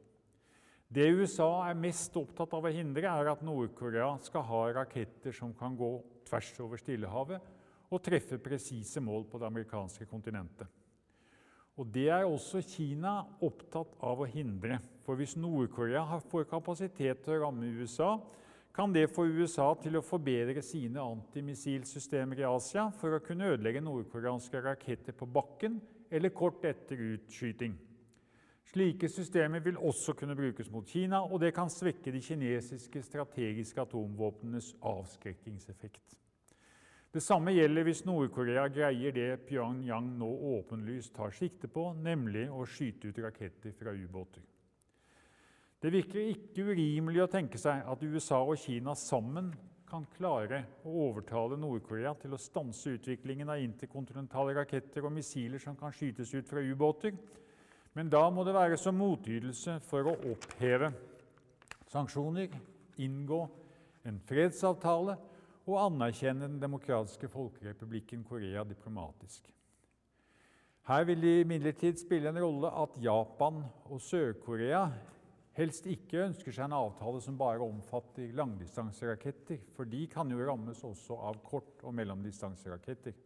Det 0.87 1.03
USA 1.11 1.49
er 1.67 1.75
mest 1.75 2.15
opptatt 2.15 2.53
av 2.55 2.63
å 2.63 2.71
hindre, 2.71 3.09
er 3.11 3.27
at 3.27 3.43
Nord-Korea 3.43 4.13
skal 4.23 4.45
ha 4.47 4.61
raketter 4.79 5.35
som 5.35 5.51
kan 5.57 5.75
gå 5.75 5.89
tvers 6.29 6.51
over 6.63 6.79
Stillehavet 6.79 7.53
og 7.91 8.03
treffe 8.03 8.39
presise 8.39 9.03
mål 9.03 9.25
på 9.27 9.39
det 9.39 9.49
amerikanske 9.49 10.07
kontinentet. 10.07 10.67
Og 11.77 11.91
Det 11.93 12.07
er 12.09 12.25
også 12.25 12.63
Kina 12.65 13.19
opptatt 13.43 13.91
av 14.01 14.23
å 14.23 14.29
hindre. 14.31 14.79
For 15.05 15.19
hvis 15.19 15.35
Nord-Korea 15.37 16.19
får 16.31 16.47
kapasitet 16.49 17.21
til 17.23 17.35
å 17.35 17.43
ramme 17.43 17.67
USA, 17.77 18.15
kan 18.73 18.93
det 18.93 19.09
få 19.09 19.27
USA 19.27 19.71
til 19.81 19.97
å 19.97 20.05
forbedre 20.05 20.63
sine 20.65 21.03
antimissilsystemer 21.03 22.41
i 22.41 22.47
Asia 22.47 22.87
for 22.93 23.15
å 23.15 23.21
kunne 23.25 23.51
ødelegge 23.53 23.81
nordkoreanske 23.81 24.61
raketter 24.61 25.15
på 25.17 25.27
bakken 25.29 25.79
eller 26.13 26.33
kort 26.33 26.65
etter 26.65 26.99
utskyting. 27.11 27.73
Slike 28.67 29.07
systemer 29.07 29.63
vil 29.63 29.77
også 29.79 30.13
kunne 30.17 30.35
brukes 30.35 30.67
mot 30.71 30.87
Kina, 30.87 31.21
og 31.23 31.39
det 31.39 31.53
kan 31.55 31.69
svekke 31.71 32.11
de 32.11 32.19
kinesiske 32.21 33.01
strategiske 33.05 33.81
atomvåpnenes 33.81 34.73
avskrekkingseffekt. 34.81 36.17
Det 37.13 37.23
samme 37.23 37.53
gjelder 37.55 37.87
hvis 37.87 38.03
Nord-Korea 38.05 38.67
greier 38.67 39.15
det 39.15 39.39
Pyongyang 39.47 40.09
nå 40.19 40.27
åpenlyst 40.57 41.15
tar 41.15 41.31
sikte 41.31 41.69
på, 41.71 41.93
nemlig 41.95 42.49
å 42.51 42.65
skyte 42.67 43.07
ut 43.07 43.21
raketter 43.23 43.71
fra 43.79 43.95
ubåter. 43.95 44.43
Det 45.79 45.93
virker 45.93 46.33
ikke 46.33 46.67
urimelig 46.67 47.23
å 47.23 47.31
tenke 47.31 47.61
seg 47.61 47.87
at 47.87 48.03
USA 48.03 48.41
og 48.43 48.59
Kina 48.59 48.97
sammen 48.99 49.53
kan 49.87 50.03
klare 50.17 50.65
å 50.83 50.91
overtale 51.07 51.55
Nord-Korea 51.55 52.11
til 52.19 52.35
å 52.35 52.41
stanse 52.41 52.97
utviklingen 52.97 53.47
av 53.47 53.63
interkontinentale 53.63 54.57
raketter 54.57 55.07
og 55.07 55.15
missiler 55.15 55.63
som 55.63 55.77
kan 55.79 55.95
skytes 55.95 56.33
ut 56.35 56.49
fra 56.49 56.59
ubåter, 56.59 57.15
men 57.97 58.11
da 58.13 58.27
må 58.29 58.43
det 58.45 58.53
være 58.53 58.77
som 58.77 58.93
motytelse 58.99 59.79
for 59.87 60.05
å 60.11 60.13
oppheve 60.29 60.91
sanksjoner, 61.89 62.51
inngå 63.01 63.39
en 64.05 64.19
fredsavtale 64.27 65.15
og 65.65 65.79
anerkjenne 65.81 66.45
den 66.45 66.59
demokratiske 66.61 67.29
folkerepublikken 67.33 68.21
Korea 68.27 68.61
diplomatisk. 68.69 69.49
Her 70.87 71.07
vil 71.09 71.23
det 71.25 71.33
imidlertid 71.41 71.97
spille 71.99 72.29
en 72.29 72.39
rolle 72.39 72.69
at 72.83 73.01
Japan 73.03 73.63
og 73.89 73.99
Sør-Korea 73.99 74.85
helst 75.57 75.89
ikke 75.89 76.21
ønsker 76.29 76.53
seg 76.53 76.67
en 76.67 76.77
avtale 76.77 77.19
som 77.23 77.39
bare 77.39 77.65
omfatter 77.65 78.29
langdistanseraketter, 78.37 79.57
for 79.73 79.89
de 79.89 80.05
kan 80.11 80.29
jo 80.31 80.45
rammes 80.45 80.85
også 80.85 81.17
av 81.17 81.41
kort- 81.43 81.81
og 81.81 81.97
mellomdistanseraketter. 81.97 83.17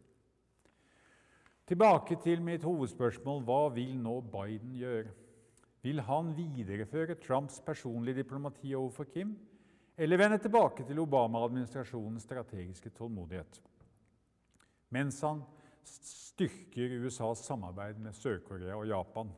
Tilbake 1.72 2.18
til 2.20 2.42
mitt 2.44 2.66
hovedspørsmål 2.68 3.46
hva 3.48 3.62
vil 3.72 3.94
nå 3.96 4.18
Biden 4.28 4.74
gjøre? 4.76 5.14
Vil 5.82 6.04
han 6.04 6.34
videreføre 6.36 7.16
Trumps 7.16 7.62
personlige 7.64 8.20
diplomati 8.20 8.74
overfor 8.76 9.08
Kim? 9.08 9.32
eller 9.96 10.18
vende 10.18 10.38
tilbake 10.40 10.86
til 10.88 11.00
Obama-administrasjonens 11.02 12.24
strategiske 12.26 12.90
tålmodighet, 12.96 13.60
mens 14.92 15.20
han 15.24 15.42
styrker 15.84 16.96
USAs 17.04 17.44
samarbeid 17.46 18.00
med 18.00 18.16
Sør-Korea 18.16 18.78
og 18.78 18.88
Japan. 18.88 19.32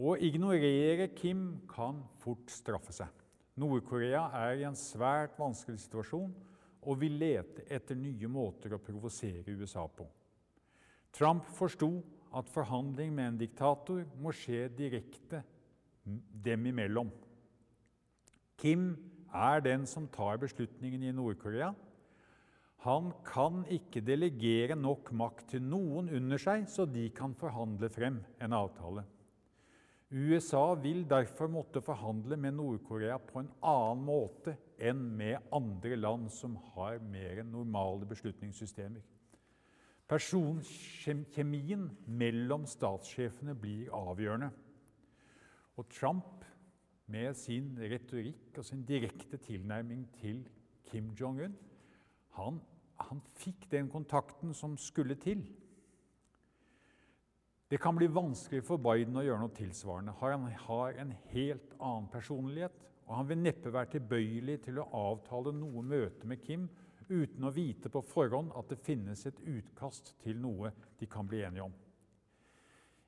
Å 0.00 0.14
ignorere 0.22 1.10
Kim 1.14 1.62
kan 1.70 2.02
fort 2.22 2.50
straffe 2.50 2.94
seg. 2.94 3.10
Nord-Korea 3.60 4.26
er 4.38 4.60
i 4.60 4.66
en 4.68 4.78
svært 4.78 5.36
vanskelig 5.38 5.82
situasjon 5.84 6.30
og 6.80 7.00
vil 7.00 7.18
lete 7.20 7.66
etter 7.68 7.98
nye 7.98 8.30
måter 8.30 8.74
å 8.74 8.82
provosere 8.82 9.56
USA 9.58 9.84
på. 9.86 10.06
Trump 11.12 11.46
forsto 11.56 11.90
at 12.36 12.50
forhandling 12.50 13.12
med 13.14 13.32
en 13.32 13.38
diktator 13.40 14.04
må 14.22 14.32
skje 14.36 14.68
direkte 14.78 15.42
dem 16.44 16.66
imellom. 16.70 17.10
Kim 18.60 18.92
er 19.34 19.62
den 19.64 19.86
som 19.88 20.08
tar 20.12 20.40
beslutningen 20.42 21.02
i 21.06 21.14
Nord-Korea. 21.14 21.72
Han 22.84 23.10
kan 23.26 23.64
ikke 23.68 24.00
delegere 24.04 24.76
nok 24.78 25.10
makt 25.12 25.50
til 25.54 25.64
noen 25.64 26.08
under 26.16 26.40
seg, 26.40 26.64
så 26.68 26.86
de 26.88 27.10
kan 27.12 27.34
forhandle 27.36 27.90
frem 27.92 28.22
en 28.40 28.56
avtale. 28.56 29.04
USA 30.10 30.72
vil 30.74 31.04
derfor 31.06 31.50
måtte 31.52 31.82
forhandle 31.84 32.38
med 32.40 32.56
Nord-Korea 32.56 33.20
på 33.22 33.44
en 33.44 33.50
annen 33.62 34.00
måte 34.08 34.56
enn 34.80 35.04
med 35.16 35.52
andre 35.54 35.98
land 35.98 36.32
som 36.34 36.56
har 36.74 36.98
mer 37.04 37.44
normale 37.46 38.08
beslutningssystemer. 38.10 39.04
Personkjemien 40.10 41.84
mellom 42.18 42.64
statssjefene 42.66 43.54
blir 43.54 43.92
avgjørende. 43.94 44.48
Og 45.78 45.86
Trump 45.94 46.42
med 47.10 47.36
sin 47.38 47.76
retorikk 47.78 48.58
og 48.58 48.66
sin 48.66 48.82
direkte 48.86 49.38
tilnærming 49.38 50.08
til 50.18 50.42
Kim 50.90 51.12
Jong-un. 51.14 51.54
Han, 52.40 52.58
han, 52.98 53.22
fikk 53.38 53.68
den 53.70 53.90
kontakten 53.90 54.54
som 54.54 54.74
skulle 54.78 55.14
til. 55.14 55.44
Det 57.70 57.78
kan 57.78 57.94
bli 57.94 58.10
vanskelig 58.10 58.64
for 58.66 58.82
Biden 58.82 59.14
å 59.14 59.22
gjøre 59.22 59.44
noe 59.44 59.54
tilsvarende. 59.54 60.16
Han 60.18 60.50
har 60.66 60.98
en 60.98 61.14
helt 61.30 61.74
annen 61.78 62.10
personlighet, 62.10 62.74
og 63.06 63.14
han 63.14 63.30
vil 63.30 63.42
neppe 63.46 63.70
være 63.70 63.94
tilbøyelig 63.94 64.58
til 64.66 64.82
å 64.82 64.90
avtale 65.06 65.54
noe 65.54 65.86
møte 65.86 66.26
med 66.26 66.42
Kim 66.42 66.66
uten 67.10 67.44
å 67.44 67.52
vite 67.54 67.90
på 67.92 68.02
forhånd 68.06 68.54
at 68.56 68.70
det 68.70 68.80
finnes 68.86 69.26
et 69.26 69.38
utkast 69.42 70.14
til 70.24 70.38
noe 70.40 70.72
de 71.00 71.08
kan 71.10 71.28
bli 71.28 71.42
enige 71.44 71.66
om. 71.66 71.74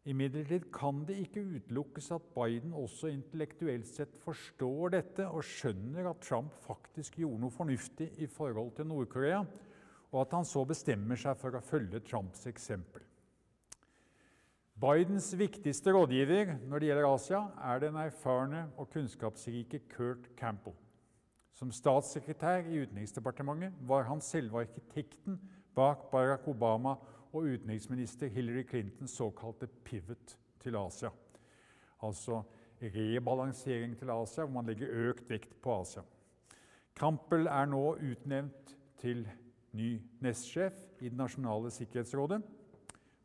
Imidlertid 0.03 0.65
kan 0.75 1.05
det 1.07 1.21
ikke 1.23 1.45
utelukkes 1.47 2.09
at 2.17 2.25
Biden 2.35 2.73
også 2.75 3.13
intellektuelt 3.13 3.87
sett 3.87 4.17
forstår 4.25 4.97
dette 4.97 5.29
og 5.31 5.47
skjønner 5.47 6.09
at 6.11 6.25
Trump 6.27 6.57
faktisk 6.65 7.21
gjorde 7.23 7.45
noe 7.45 7.55
fornuftig 7.55 8.09
i 8.19 8.27
forhold 8.27 8.75
til 8.75 8.91
Nord-Korea, 8.91 9.45
og 10.11 10.19
at 10.25 10.35
han 10.35 10.49
så 10.49 10.65
bestemmer 10.67 11.21
seg 11.23 11.39
for 11.39 11.55
å 11.55 11.63
følge 11.63 12.03
Trumps 12.03 12.49
eksempel. 12.51 13.07
Bidens 14.83 15.29
viktigste 15.39 15.95
rådgiver 15.95 16.57
når 16.67 16.83
det 16.83 16.89
gjelder 16.91 17.07
Asia, 17.07 17.45
er 17.63 17.85
den 17.85 18.03
erfarne 18.03 18.65
og 18.75 18.91
kunnskapsrike 18.91 19.85
Kurt 19.93 20.33
Campbell. 20.35 20.75
Som 21.53 21.73
statssekretær 21.73 22.69
i 22.71 22.81
Utenriksdepartementet 22.83 23.77
var 23.89 24.07
han 24.09 24.23
selve 24.25 24.65
arkitekten 24.65 25.37
bak 25.77 26.09
Barack 26.13 26.49
Obama 26.49 26.97
og 27.33 27.49
utenriksminister 27.49 28.33
Hillary 28.33 28.65
Clintons 28.69 29.17
såkalte 29.17 29.69
pivot 29.85 30.37
til 30.61 30.77
Asia. 30.77 31.11
Altså 32.03 32.43
rebalansering 32.83 33.99
til 33.99 34.11
Asia, 34.11 34.45
hvor 34.45 34.55
man 34.55 34.67
legger 34.67 35.11
økt 35.11 35.31
vekt 35.31 35.55
på 35.63 35.81
Asia. 35.81 36.03
Campbell 36.99 37.47
er 37.47 37.69
nå 37.71 37.85
utnevnt 37.95 38.75
til 39.01 39.25
ny 39.73 39.95
nestsjef 40.21 40.77
i 41.01 41.09
Det 41.09 41.19
nasjonale 41.19 41.71
sikkerhetsrådet, 41.73 42.43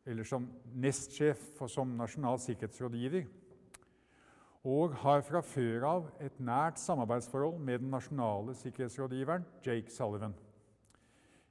eller 0.06 0.24
som 0.24 0.48
nestsjef 0.74 1.42
som 1.68 1.90
nasjonal 1.98 2.40
sikkerhetsrådgiver, 2.40 3.26
og 4.64 4.94
har 5.04 5.22
fra 5.22 5.40
før 5.44 5.86
av 5.86 6.08
et 6.24 6.40
nært 6.42 6.80
samarbeidsforhold 6.82 7.60
med 7.62 7.84
den 7.84 7.92
nasjonale 7.94 8.54
sikkerhetsrådgiveren 8.58 9.46
Jake 9.66 9.92
Sullivan. 9.94 10.34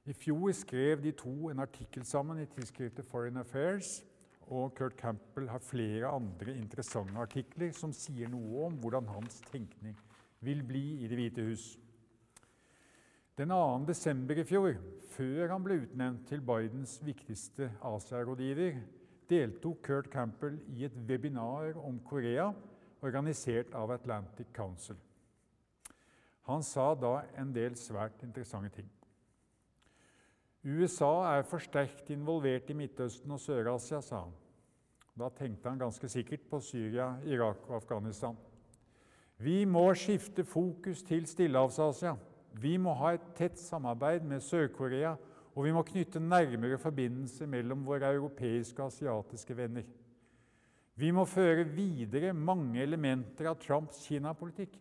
I 0.08 0.12
fjor 0.12 0.52
skrev 0.52 1.02
de 1.02 1.12
to 1.12 1.50
en 1.50 1.60
artikkel 1.60 2.04
sammen 2.04 2.40
i 2.40 2.46
tidsskriftet 2.48 3.04
Foreign 3.04 3.36
Affairs, 3.36 4.02
og 4.48 4.74
Kurt 4.74 4.96
Campbell 4.96 5.48
har 5.48 5.60
flere 5.60 6.08
andre 6.08 6.54
interessante 6.56 7.20
artikler 7.20 7.72
som 7.76 7.92
sier 7.92 8.30
noe 8.32 8.68
om 8.68 8.78
hvordan 8.80 9.08
hans 9.12 9.42
tenkning 9.50 9.96
vil 10.40 10.62
bli 10.64 11.02
i 11.02 11.08
Det 11.08 11.18
hvite 11.18 11.44
hus. 11.44 11.66
Den 13.38 13.52
2. 13.52 13.84
desember 13.86 14.40
i 14.40 14.44
fjor, 14.44 14.72
før 15.10 15.52
han 15.52 15.64
ble 15.64 15.82
utnevnt 15.82 16.24
til 16.28 16.40
Bidens 16.40 16.96
viktigste 17.04 17.70
Asia-rådgiver, 17.84 18.80
deltok 19.28 19.82
Kurt 19.82 20.08
Campbell 20.10 20.56
i 20.72 20.84
et 20.88 20.96
webinar 21.08 21.76
om 21.76 22.00
Korea 22.08 22.48
organisert 23.00 23.74
av 23.74 23.90
Atlantic 23.90 24.46
Council. 24.54 24.96
Han 26.48 26.62
sa 26.62 26.94
da 26.94 27.22
en 27.36 27.52
del 27.52 27.76
svært 27.76 28.22
interessante 28.24 28.70
ting. 28.78 28.88
USA 30.64 31.36
er 31.36 31.44
for 31.46 31.62
sterkt 31.62 32.10
involvert 32.10 32.70
i 32.72 32.76
Midtøsten 32.76 33.30
og 33.32 33.40
Sør-Asia, 33.40 34.00
sa 34.02 34.24
han. 34.24 34.34
Da 35.18 35.28
tenkte 35.34 35.68
han 35.70 35.80
ganske 35.80 36.08
sikkert 36.08 36.46
på 36.50 36.60
Syria, 36.62 37.12
Irak 37.26 37.64
og 37.68 37.76
Afghanistan. 37.82 38.36
Vi 39.38 39.64
må 39.64 39.84
skifte 39.94 40.44
fokus 40.44 41.02
til 41.06 41.26
Stillehavs-Asia. 41.26 42.16
Vi 42.58 42.76
må 42.76 42.94
ha 42.98 43.12
et 43.14 43.26
tett 43.38 43.58
samarbeid 43.60 44.24
med 44.26 44.42
Sør-Korea, 44.42 45.14
og 45.54 45.64
vi 45.64 45.72
må 45.74 45.82
knytte 45.86 46.22
nærmere 46.22 46.78
forbindelser 46.78 47.46
mellom 47.46 47.84
våre 47.86 48.12
europeiske 48.14 48.82
og 48.82 48.92
asiatiske 48.92 49.56
venner. 49.56 49.86
Vi 50.98 51.12
må 51.14 51.24
føre 51.30 51.62
videre 51.70 52.34
mange 52.34 52.82
elementer 52.82 53.46
av 53.52 53.58
Trumps 53.62 54.02
Kina-politikk. 54.08 54.74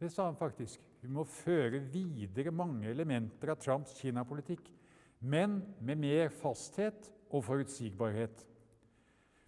Det 0.00 0.10
sa 0.12 0.26
han 0.28 0.36
faktisk. 0.36 0.82
Vi 1.00 1.08
må 1.12 1.24
føre 1.28 1.80
videre 1.92 2.52
mange 2.52 2.90
elementer 2.90 3.52
av 3.54 3.60
Trumps 3.62 3.96
Kina-politikk 4.00 4.68
men 5.24 5.60
med 5.80 6.00
mer 6.00 6.32
fasthet 6.36 7.08
og 7.32 7.44
forutsigbarhet. 7.46 8.42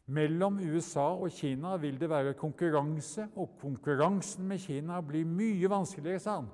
Mellom 0.07 0.61
USA 0.63 1.09
og 1.19 1.33
Kina 1.35 1.75
vil 1.83 1.99
det 1.99 2.09
være 2.09 2.37
konkurranse, 2.39 3.27
og 3.37 3.59
konkurransen 3.61 4.47
med 4.47 4.63
Kina 4.63 5.01
blir 5.03 5.27
mye 5.27 5.69
vanskeligere, 5.71 6.23
sa 6.23 6.39
han, 6.39 6.49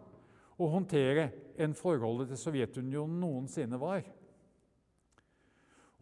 å 0.57 0.71
håndtere 0.73 1.29
enn 1.61 1.77
forholdet 1.77 2.33
til 2.33 2.41
Sovjetunionen 2.41 3.21
noensinne 3.21 3.79
var. 3.81 4.03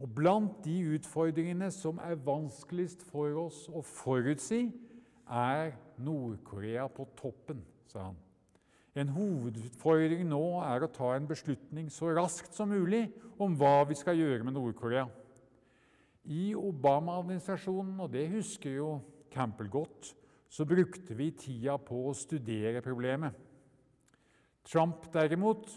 Og 0.01 0.09
Blant 0.17 0.63
de 0.65 0.79
utfordringene 0.95 1.67
som 1.73 1.99
er 2.01 2.17
vanskeligst 2.25 3.03
for 3.11 3.37
oss 3.43 3.67
å 3.69 3.83
forutsi, 3.85 4.71
er 5.29 5.75
Nord-Korea 6.01 6.87
på 6.89 7.05
toppen, 7.19 7.61
sa 7.87 8.09
han. 8.09 8.17
En 8.97 9.11
hovedutfordring 9.13 10.25
nå 10.27 10.41
er 10.65 10.83
å 10.83 10.89
ta 10.91 11.13
en 11.15 11.27
beslutning 11.29 11.87
så 11.93 12.09
raskt 12.17 12.57
som 12.57 12.73
mulig 12.73 13.05
om 13.39 13.53
hva 13.55 13.85
vi 13.87 13.95
skal 13.95 14.17
gjøre 14.19 14.43
med 14.47 14.57
Nord-Korea. 14.57 15.05
I 16.27 16.51
Obama-administrasjonen, 16.57 18.01
og 18.01 18.11
det 18.11 18.25
husker 18.33 18.75
jo 18.75 18.89
Campbell 19.31 19.69
godt, 19.71 20.11
så 20.51 20.65
brukte 20.67 21.15
vi 21.15 21.29
tida 21.37 21.77
på 21.79 22.01
å 22.09 22.17
studere 22.17 22.83
problemet. 22.83 23.37
Trump 24.67 25.07
derimot, 25.13 25.69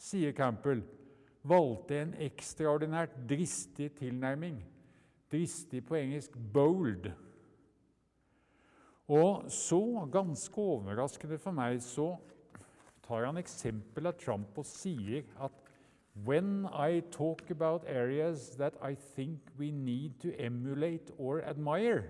sier 0.00 0.32
Campbell, 0.34 0.80
valgte 1.42 1.98
en 1.98 2.14
ekstraordinært 2.22 3.14
dristig 3.28 3.90
tilnærming. 3.98 4.60
Dristig 5.32 5.84
på 5.86 5.96
engelsk 5.98 6.36
'bold'. 6.36 7.12
Og 9.08 9.50
så, 9.50 10.08
ganske 10.12 10.58
overraskende 10.58 11.38
for 11.38 11.50
meg, 11.52 11.82
så 11.82 12.16
tar 13.02 13.26
han 13.26 13.36
eksempel 13.36 14.06
av 14.06 14.16
Trump 14.20 14.58
og 14.58 14.66
sier 14.66 15.26
at 15.40 15.52
When 16.14 16.66
I 16.66 17.00
talk 17.00 17.50
about 17.50 17.86
areas 17.88 18.50
that 18.58 18.74
I 18.82 18.94
think 18.94 19.40
we 19.58 19.70
need 19.70 20.20
to 20.20 20.28
emulate 20.38 21.10
or 21.18 21.40
admire 21.40 22.04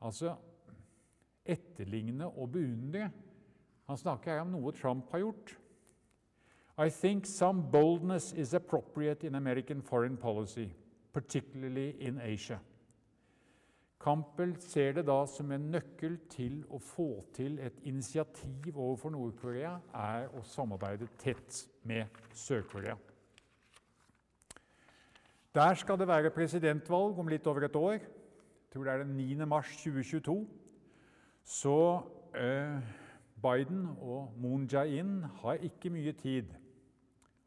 Altså 0.00 0.36
etterligne 1.44 2.26
og 2.26 2.52
beundre. 2.52 3.10
Han 3.86 3.96
snakker 3.96 4.32
her 4.32 4.40
om 4.40 4.54
noe 4.54 4.72
Trump 4.72 5.10
har 5.10 5.18
gjort. 5.18 5.56
I 6.80 6.88
think 6.88 7.26
some 7.26 7.60
boldness 7.70 8.32
is 8.32 8.54
appropriate 8.54 9.22
in 9.22 9.34
American 9.34 9.82
foreign 9.82 10.16
policy, 10.16 10.70
particularly 11.12 11.94
in 12.00 12.18
Asia. 12.18 12.58
Campbell 14.00 14.54
ser 14.60 14.92
det 14.92 15.04
da 15.04 15.26
som 15.28 15.50
en 15.52 15.66
nøkkel 15.74 16.14
til 16.32 16.62
å 16.72 16.78
få 16.80 17.08
til 17.36 17.58
et 17.60 17.82
initiativ 17.84 18.70
overfor 18.72 19.12
Nord-Korea, 19.12 19.74
er 19.92 20.30
å 20.32 20.40
samarbeide 20.40 21.10
tett 21.20 21.58
med 21.84 22.08
Sør-Korea. 22.32 22.96
Der 25.52 25.76
skal 25.76 26.00
det 26.00 26.08
være 26.08 26.32
presidentvalg 26.32 27.20
om 27.20 27.28
litt 27.28 27.44
over 27.50 27.68
et 27.68 27.76
år. 27.76 27.98
Jeg 28.00 28.72
tror 28.72 28.88
det 28.88 28.94
er 28.94 29.04
den 29.04 29.18
9. 29.18 29.44
mars 29.52 29.76
2022. 29.82 30.38
Så 31.44 31.76
eh, 32.32 32.80
Biden 33.36 33.84
og 34.00 34.32
Moon 34.40 34.64
Jae-in 34.64 35.26
har 35.42 35.60
ikke 35.68 35.92
mye 35.92 36.16
tid 36.16 36.56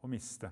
å 0.04 0.10
miste. 0.10 0.50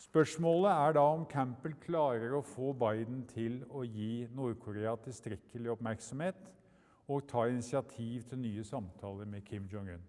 Spørsmålet 0.00 0.72
er 0.72 0.96
da 0.96 1.04
om 1.12 1.24
Campbell 1.28 1.76
klarer 1.82 2.34
å 2.36 2.44
få 2.44 2.72
Biden 2.76 3.22
til 3.30 3.62
å 3.68 3.84
gi 3.84 4.26
Nord-Korea 4.36 4.94
tilstrekkelig 5.04 5.72
oppmerksomhet 5.74 6.52
og 7.12 7.24
ta 7.30 7.46
initiativ 7.48 8.26
til 8.28 8.40
nye 8.42 8.64
samtaler 8.66 9.28
med 9.30 9.44
Kim 9.46 9.68
Jong-un. 9.72 10.04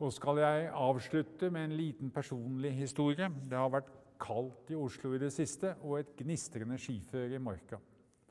Og 0.00 0.14
skal 0.16 0.40
jeg 0.40 0.70
avslutte 0.72 1.50
med 1.52 1.68
en 1.68 1.76
liten 1.76 2.10
personlig 2.14 2.72
historie. 2.78 3.28
Det 3.28 3.58
har 3.58 3.68
vært 3.72 3.90
kaldt 4.20 4.72
i 4.72 4.78
Oslo 4.78 5.12
i 5.14 5.20
det 5.20 5.32
siste 5.34 5.74
og 5.84 5.98
et 5.98 6.14
gnistrende 6.16 6.78
skiføre 6.80 7.36
i 7.36 7.42
marka. 7.42 7.78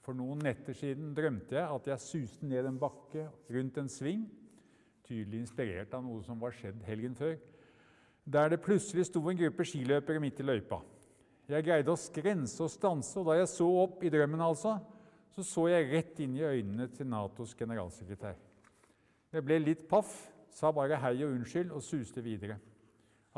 For 0.02 0.18
noen 0.18 0.42
netter 0.42 0.74
siden 0.74 1.12
drømte 1.14 1.60
jeg 1.60 1.76
at 1.76 1.90
jeg 1.92 2.02
suste 2.02 2.50
ned 2.50 2.66
en 2.66 2.80
bakke 2.82 3.28
rundt 3.54 3.78
en 3.78 3.92
sving, 3.92 4.26
tydelig 5.10 5.44
inspirert 5.44 5.94
av 5.98 6.06
noe 6.06 6.22
som 6.24 6.40
var 6.40 6.54
skjedd 6.56 6.86
helgen 6.88 7.18
før 7.18 7.36
der 8.30 8.50
det 8.54 8.62
plutselig 8.62 9.08
sto 9.08 9.22
en 9.30 9.38
gruppe 9.38 9.66
skiløpere 9.66 10.22
midt 10.22 10.40
i 10.42 10.46
løypa. 10.46 10.80
Jeg 11.50 11.66
greide 11.66 11.94
å 11.94 11.98
skrense 11.98 12.62
og 12.62 12.70
stanse, 12.70 13.16
og 13.18 13.30
da 13.30 13.40
jeg 13.40 13.50
så 13.50 13.66
opp 13.82 14.04
i 14.06 14.12
drømmen, 14.14 14.42
altså, 14.46 14.76
så 15.34 15.46
så 15.46 15.66
jeg 15.72 15.90
rett 15.90 16.20
inn 16.22 16.36
i 16.38 16.46
øynene 16.46 16.90
til 16.94 17.10
Natos 17.10 17.56
generalsekretær. 17.58 18.38
Jeg 19.34 19.46
ble 19.46 19.58
litt 19.64 19.88
paff, 19.90 20.12
sa 20.54 20.70
bare 20.74 21.00
hei 21.02 21.16
og 21.24 21.34
unnskyld 21.34 21.74
og 21.74 21.86
suste 21.86 22.22
videre. 22.26 22.60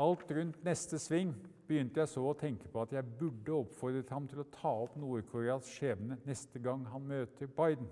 Alt 0.00 0.28
rundt 0.32 0.62
neste 0.64 0.98
sving 1.00 1.32
begynte 1.68 2.02
jeg 2.02 2.10
så 2.10 2.24
å 2.26 2.36
tenke 2.36 2.68
på 2.68 2.82
at 2.82 2.92
jeg 2.96 3.16
burde 3.20 3.56
oppfordret 3.62 4.12
ham 4.12 4.26
til 4.28 4.42
å 4.42 4.48
ta 4.52 4.72
opp 4.84 4.96
Nord-Koreas 5.00 5.68
skjebne 5.72 6.18
neste 6.28 6.60
gang 6.64 6.84
han 6.92 7.04
møter 7.08 7.48
Biden. 7.48 7.88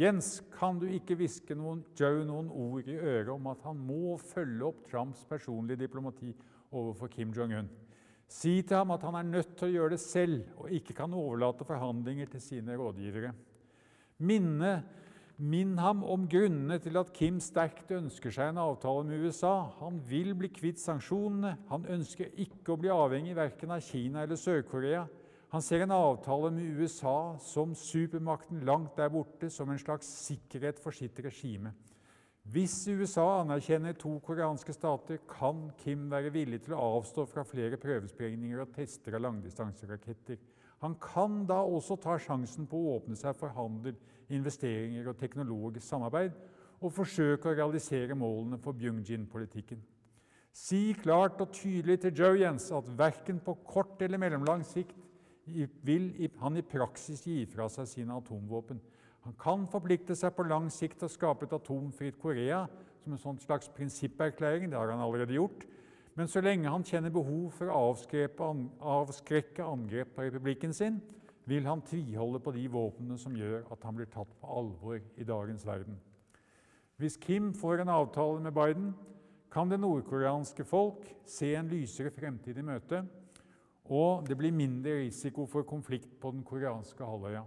Jens, 0.00 0.38
kan 0.54 0.78
du 0.80 0.86
ikke 0.88 1.18
hviske 1.18 1.52
noen, 1.58 1.82
Joe 1.98 2.22
noen 2.24 2.48
ord 2.48 2.86
i 2.88 2.96
øret 2.96 3.28
om 3.34 3.50
at 3.50 3.60
han 3.66 3.80
må 3.84 4.14
følge 4.30 4.64
opp 4.70 4.86
Trumps 4.88 5.26
personlige 5.28 5.82
diplomati 5.82 6.30
overfor 6.72 7.10
Kim 7.12 7.34
Jong-un? 7.36 7.68
Si 8.30 8.60
til 8.62 8.78
ham 8.78 8.94
at 8.94 9.04
han 9.04 9.18
er 9.18 9.28
nødt 9.28 9.52
til 9.58 9.68
å 9.68 9.74
gjøre 9.74 9.96
det 9.96 10.00
selv 10.00 10.62
og 10.62 10.72
ikke 10.72 10.96
kan 10.96 11.12
overlate 11.12 11.66
forhandlinger 11.68 12.30
til 12.32 12.44
sine 12.44 12.78
rådgivere. 12.80 13.34
Minne, 14.24 14.72
Minn 15.40 15.78
ham 15.80 16.02
om 16.04 16.26
grunnene 16.28 16.76
til 16.84 16.98
at 17.00 17.14
Kim 17.16 17.38
sterkt 17.40 17.88
ønsker 17.96 18.32
seg 18.34 18.50
en 18.50 18.58
avtale 18.60 19.06
med 19.08 19.22
USA. 19.24 19.70
Han 19.78 19.96
vil 20.04 20.34
bli 20.36 20.50
kvitt 20.52 20.82
sanksjonene. 20.82 21.54
Han 21.70 21.86
ønsker 21.88 22.34
ikke 22.44 22.74
å 22.74 22.80
bli 22.80 22.90
avhengig 22.92 23.32
verken 23.38 23.72
av 23.72 23.80
Kina 23.86 24.26
eller 24.26 24.36
Sør-Korea. 24.36 25.06
Han 25.50 25.62
ser 25.62 25.82
en 25.82 25.90
avtale 25.90 26.52
med 26.54 26.78
USA 26.78 27.34
som 27.42 27.72
supermakten 27.74 28.60
langt 28.66 28.94
der 28.98 29.10
borte, 29.10 29.48
som 29.50 29.70
en 29.70 29.80
slags 29.82 30.06
sikkerhet 30.28 30.78
for 30.78 30.94
sitt 30.94 31.18
regime. 31.24 31.72
Hvis 32.50 32.84
USA 32.88 33.42
anerkjenner 33.42 33.96
to 33.98 34.12
koreanske 34.24 34.72
stater, 34.74 35.18
kan 35.28 35.68
Kim 35.82 36.06
være 36.10 36.30
villig 36.34 36.62
til 36.64 36.76
å 36.76 36.84
avstå 37.00 37.26
fra 37.28 37.44
flere 37.46 37.78
prøvesprengninger 37.82 38.62
og 38.62 38.72
tester 38.74 39.18
av 39.18 39.26
langdistanseraketter. 39.26 40.38
Han 40.80 40.94
kan 41.02 41.42
da 41.50 41.58
også 41.66 41.98
ta 42.00 42.14
sjansen 42.18 42.70
på 42.70 42.78
å 42.78 42.96
åpne 42.96 43.18
seg 43.18 43.34
for 43.36 43.52
handel, 43.58 43.98
investeringer 44.30 45.10
og 45.10 45.18
teknologisk 45.20 45.84
samarbeid, 45.84 46.32
og 46.80 46.94
forsøke 46.94 47.50
å 47.50 47.58
realisere 47.58 48.16
målene 48.16 48.56
for 48.62 48.78
Byungjin-politikken. 48.78 49.82
Si 50.54 50.94
klart 50.98 51.42
og 51.42 51.52
tydelig 51.54 52.00
til 52.00 52.16
Joe 52.22 52.38
Jens 52.40 52.70
at 52.74 52.88
verken 52.98 53.42
på 53.44 53.58
kort 53.66 54.00
eller 54.02 54.18
mellomlang 54.18 54.64
sikt 54.66 54.96
vil 55.86 56.10
han 56.40 56.56
i 56.56 56.64
praksis 56.66 57.22
gi 57.26 57.44
fra 57.50 57.68
seg 57.72 57.88
sine 57.88 58.16
atomvåpen. 58.16 58.80
Han 59.26 59.36
kan 59.40 59.66
forplikte 59.68 60.16
seg 60.16 60.32
på 60.36 60.46
lang 60.48 60.70
sikt 60.72 61.00
til 61.00 61.10
å 61.10 61.12
skape 61.12 61.46
et 61.46 61.56
atomfritt 61.56 62.18
Korea 62.20 62.64
som 63.02 63.14
en 63.14 63.20
sånn 63.20 63.40
slags 63.42 63.68
prinsipperklæring. 63.76 64.70
Det 64.70 64.78
har 64.78 64.92
han 64.92 65.02
allerede 65.04 65.36
gjort. 65.36 65.66
Men 66.16 66.28
så 66.28 66.42
lenge 66.44 66.72
han 66.72 66.84
kjenner 66.84 67.12
behov 67.12 67.50
for 67.56 67.70
å 67.70 67.94
avskrekke 69.00 69.66
angrep 69.66 70.14
på 70.16 70.26
republikken 70.26 70.74
sin, 70.76 70.98
vil 71.48 71.66
han 71.66 71.82
tviholde 71.86 72.40
på 72.42 72.52
de 72.54 72.66
våpnene 72.70 73.16
som 73.18 73.36
gjør 73.36 73.64
at 73.72 73.84
han 73.86 73.96
blir 73.96 74.10
tatt 74.10 74.32
på 74.40 74.50
alvor 74.58 74.98
i 75.00 75.26
dagens 75.26 75.64
verden. 75.66 75.96
Hvis 77.00 77.16
Kim 77.16 77.54
får 77.56 77.80
en 77.80 77.92
avtale 77.94 78.42
med 78.44 78.52
Biden, 78.54 78.90
kan 79.50 79.70
det 79.70 79.80
nordkoreanske 79.80 80.64
folk 80.68 81.08
se 81.26 81.54
en 81.56 81.70
lysere 81.70 82.12
fremtid 82.14 82.58
i 82.60 82.66
møte, 82.66 83.00
og 83.90 84.28
det 84.28 84.36
blir 84.38 84.54
mindre 84.54 85.00
risiko 85.02 85.46
for 85.50 85.66
konflikt 85.66 86.12
på 86.22 86.30
den 86.30 86.44
koreanske 86.46 87.04
halvøya. 87.04 87.42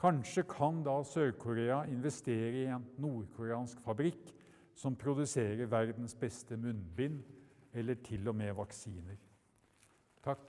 Kanskje 0.00 0.46
kan 0.48 0.78
da 0.86 1.00
Sør-Korea 1.04 1.82
investere 1.90 2.62
i 2.62 2.68
en 2.70 2.86
nordkoreansk 3.02 3.82
fabrikk 3.84 4.30
som 4.78 4.96
produserer 4.96 5.66
verdens 5.68 6.14
beste 6.14 6.56
munnbind, 6.56 7.20
eller 7.74 7.98
til 8.06 8.28
og 8.28 8.34
med 8.34 8.54
vaksiner. 8.56 9.18
Takk. 10.24 10.46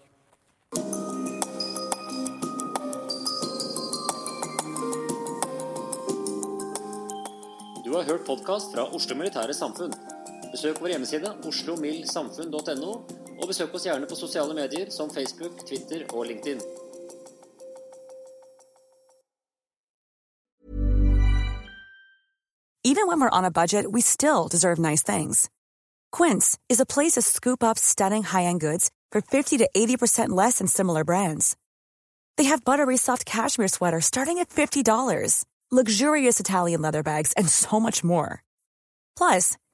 Du 7.86 7.98
har 7.98 8.08
hørt 8.08 8.24
podkast 8.26 8.72
fra 8.76 8.88
Oslo 8.96 9.18
Militære 9.20 9.54
Samfunn. 9.54 9.92
Besøk 10.52 10.80
vår 10.82 10.94
hjemmeside 10.94 11.34
oslomildsamfunn.no, 11.48 12.94
og 13.42 13.50
besøk 13.50 13.74
oss 13.76 13.86
gjerne 13.90 14.08
på 14.08 14.16
sosiale 14.16 14.54
medier 14.54 14.90
som 14.94 15.10
Facebook, 15.10 15.66
Twitter 15.68 16.06
og 16.14 16.26
LinkedIn. 16.30 16.62
Even 22.84 23.06
when 23.08 23.22
we're 23.22 23.38
on 23.38 23.46
a 23.46 23.52
budget, 23.52 23.92
we 23.92 24.02
still 24.02 24.48
deserve 24.48 24.80
nice 24.80 25.04
things. 25.04 25.50
Quince 26.12 26.58
is 26.68 26.80
a 26.80 26.86
place 26.86 27.12
to 27.12 27.22
scoop 27.22 27.64
up 27.64 27.78
stunning 27.78 28.24
high-end 28.24 28.60
goods 28.60 28.90
for 29.12 29.22
50 29.22 29.60
to 29.60 29.70
80% 29.76 30.30
less 30.30 30.58
than 30.58 30.68
similar 30.68 31.04
brands. 31.04 31.56
They 32.38 32.46
have 32.46 32.66
buttery 32.66 32.98
soft 32.98 33.26
cashmere 33.26 33.68
sweaters 33.68 34.06
starting 34.06 34.40
at 34.40 34.50
$50, 34.50 35.46
luxurious 35.70 36.40
Italian 36.40 36.82
leather 36.82 37.04
bags, 37.04 37.34
and 37.34 37.48
so 37.48 37.80
much 37.80 38.04
more. 38.04 38.44
Plus, 39.16 39.58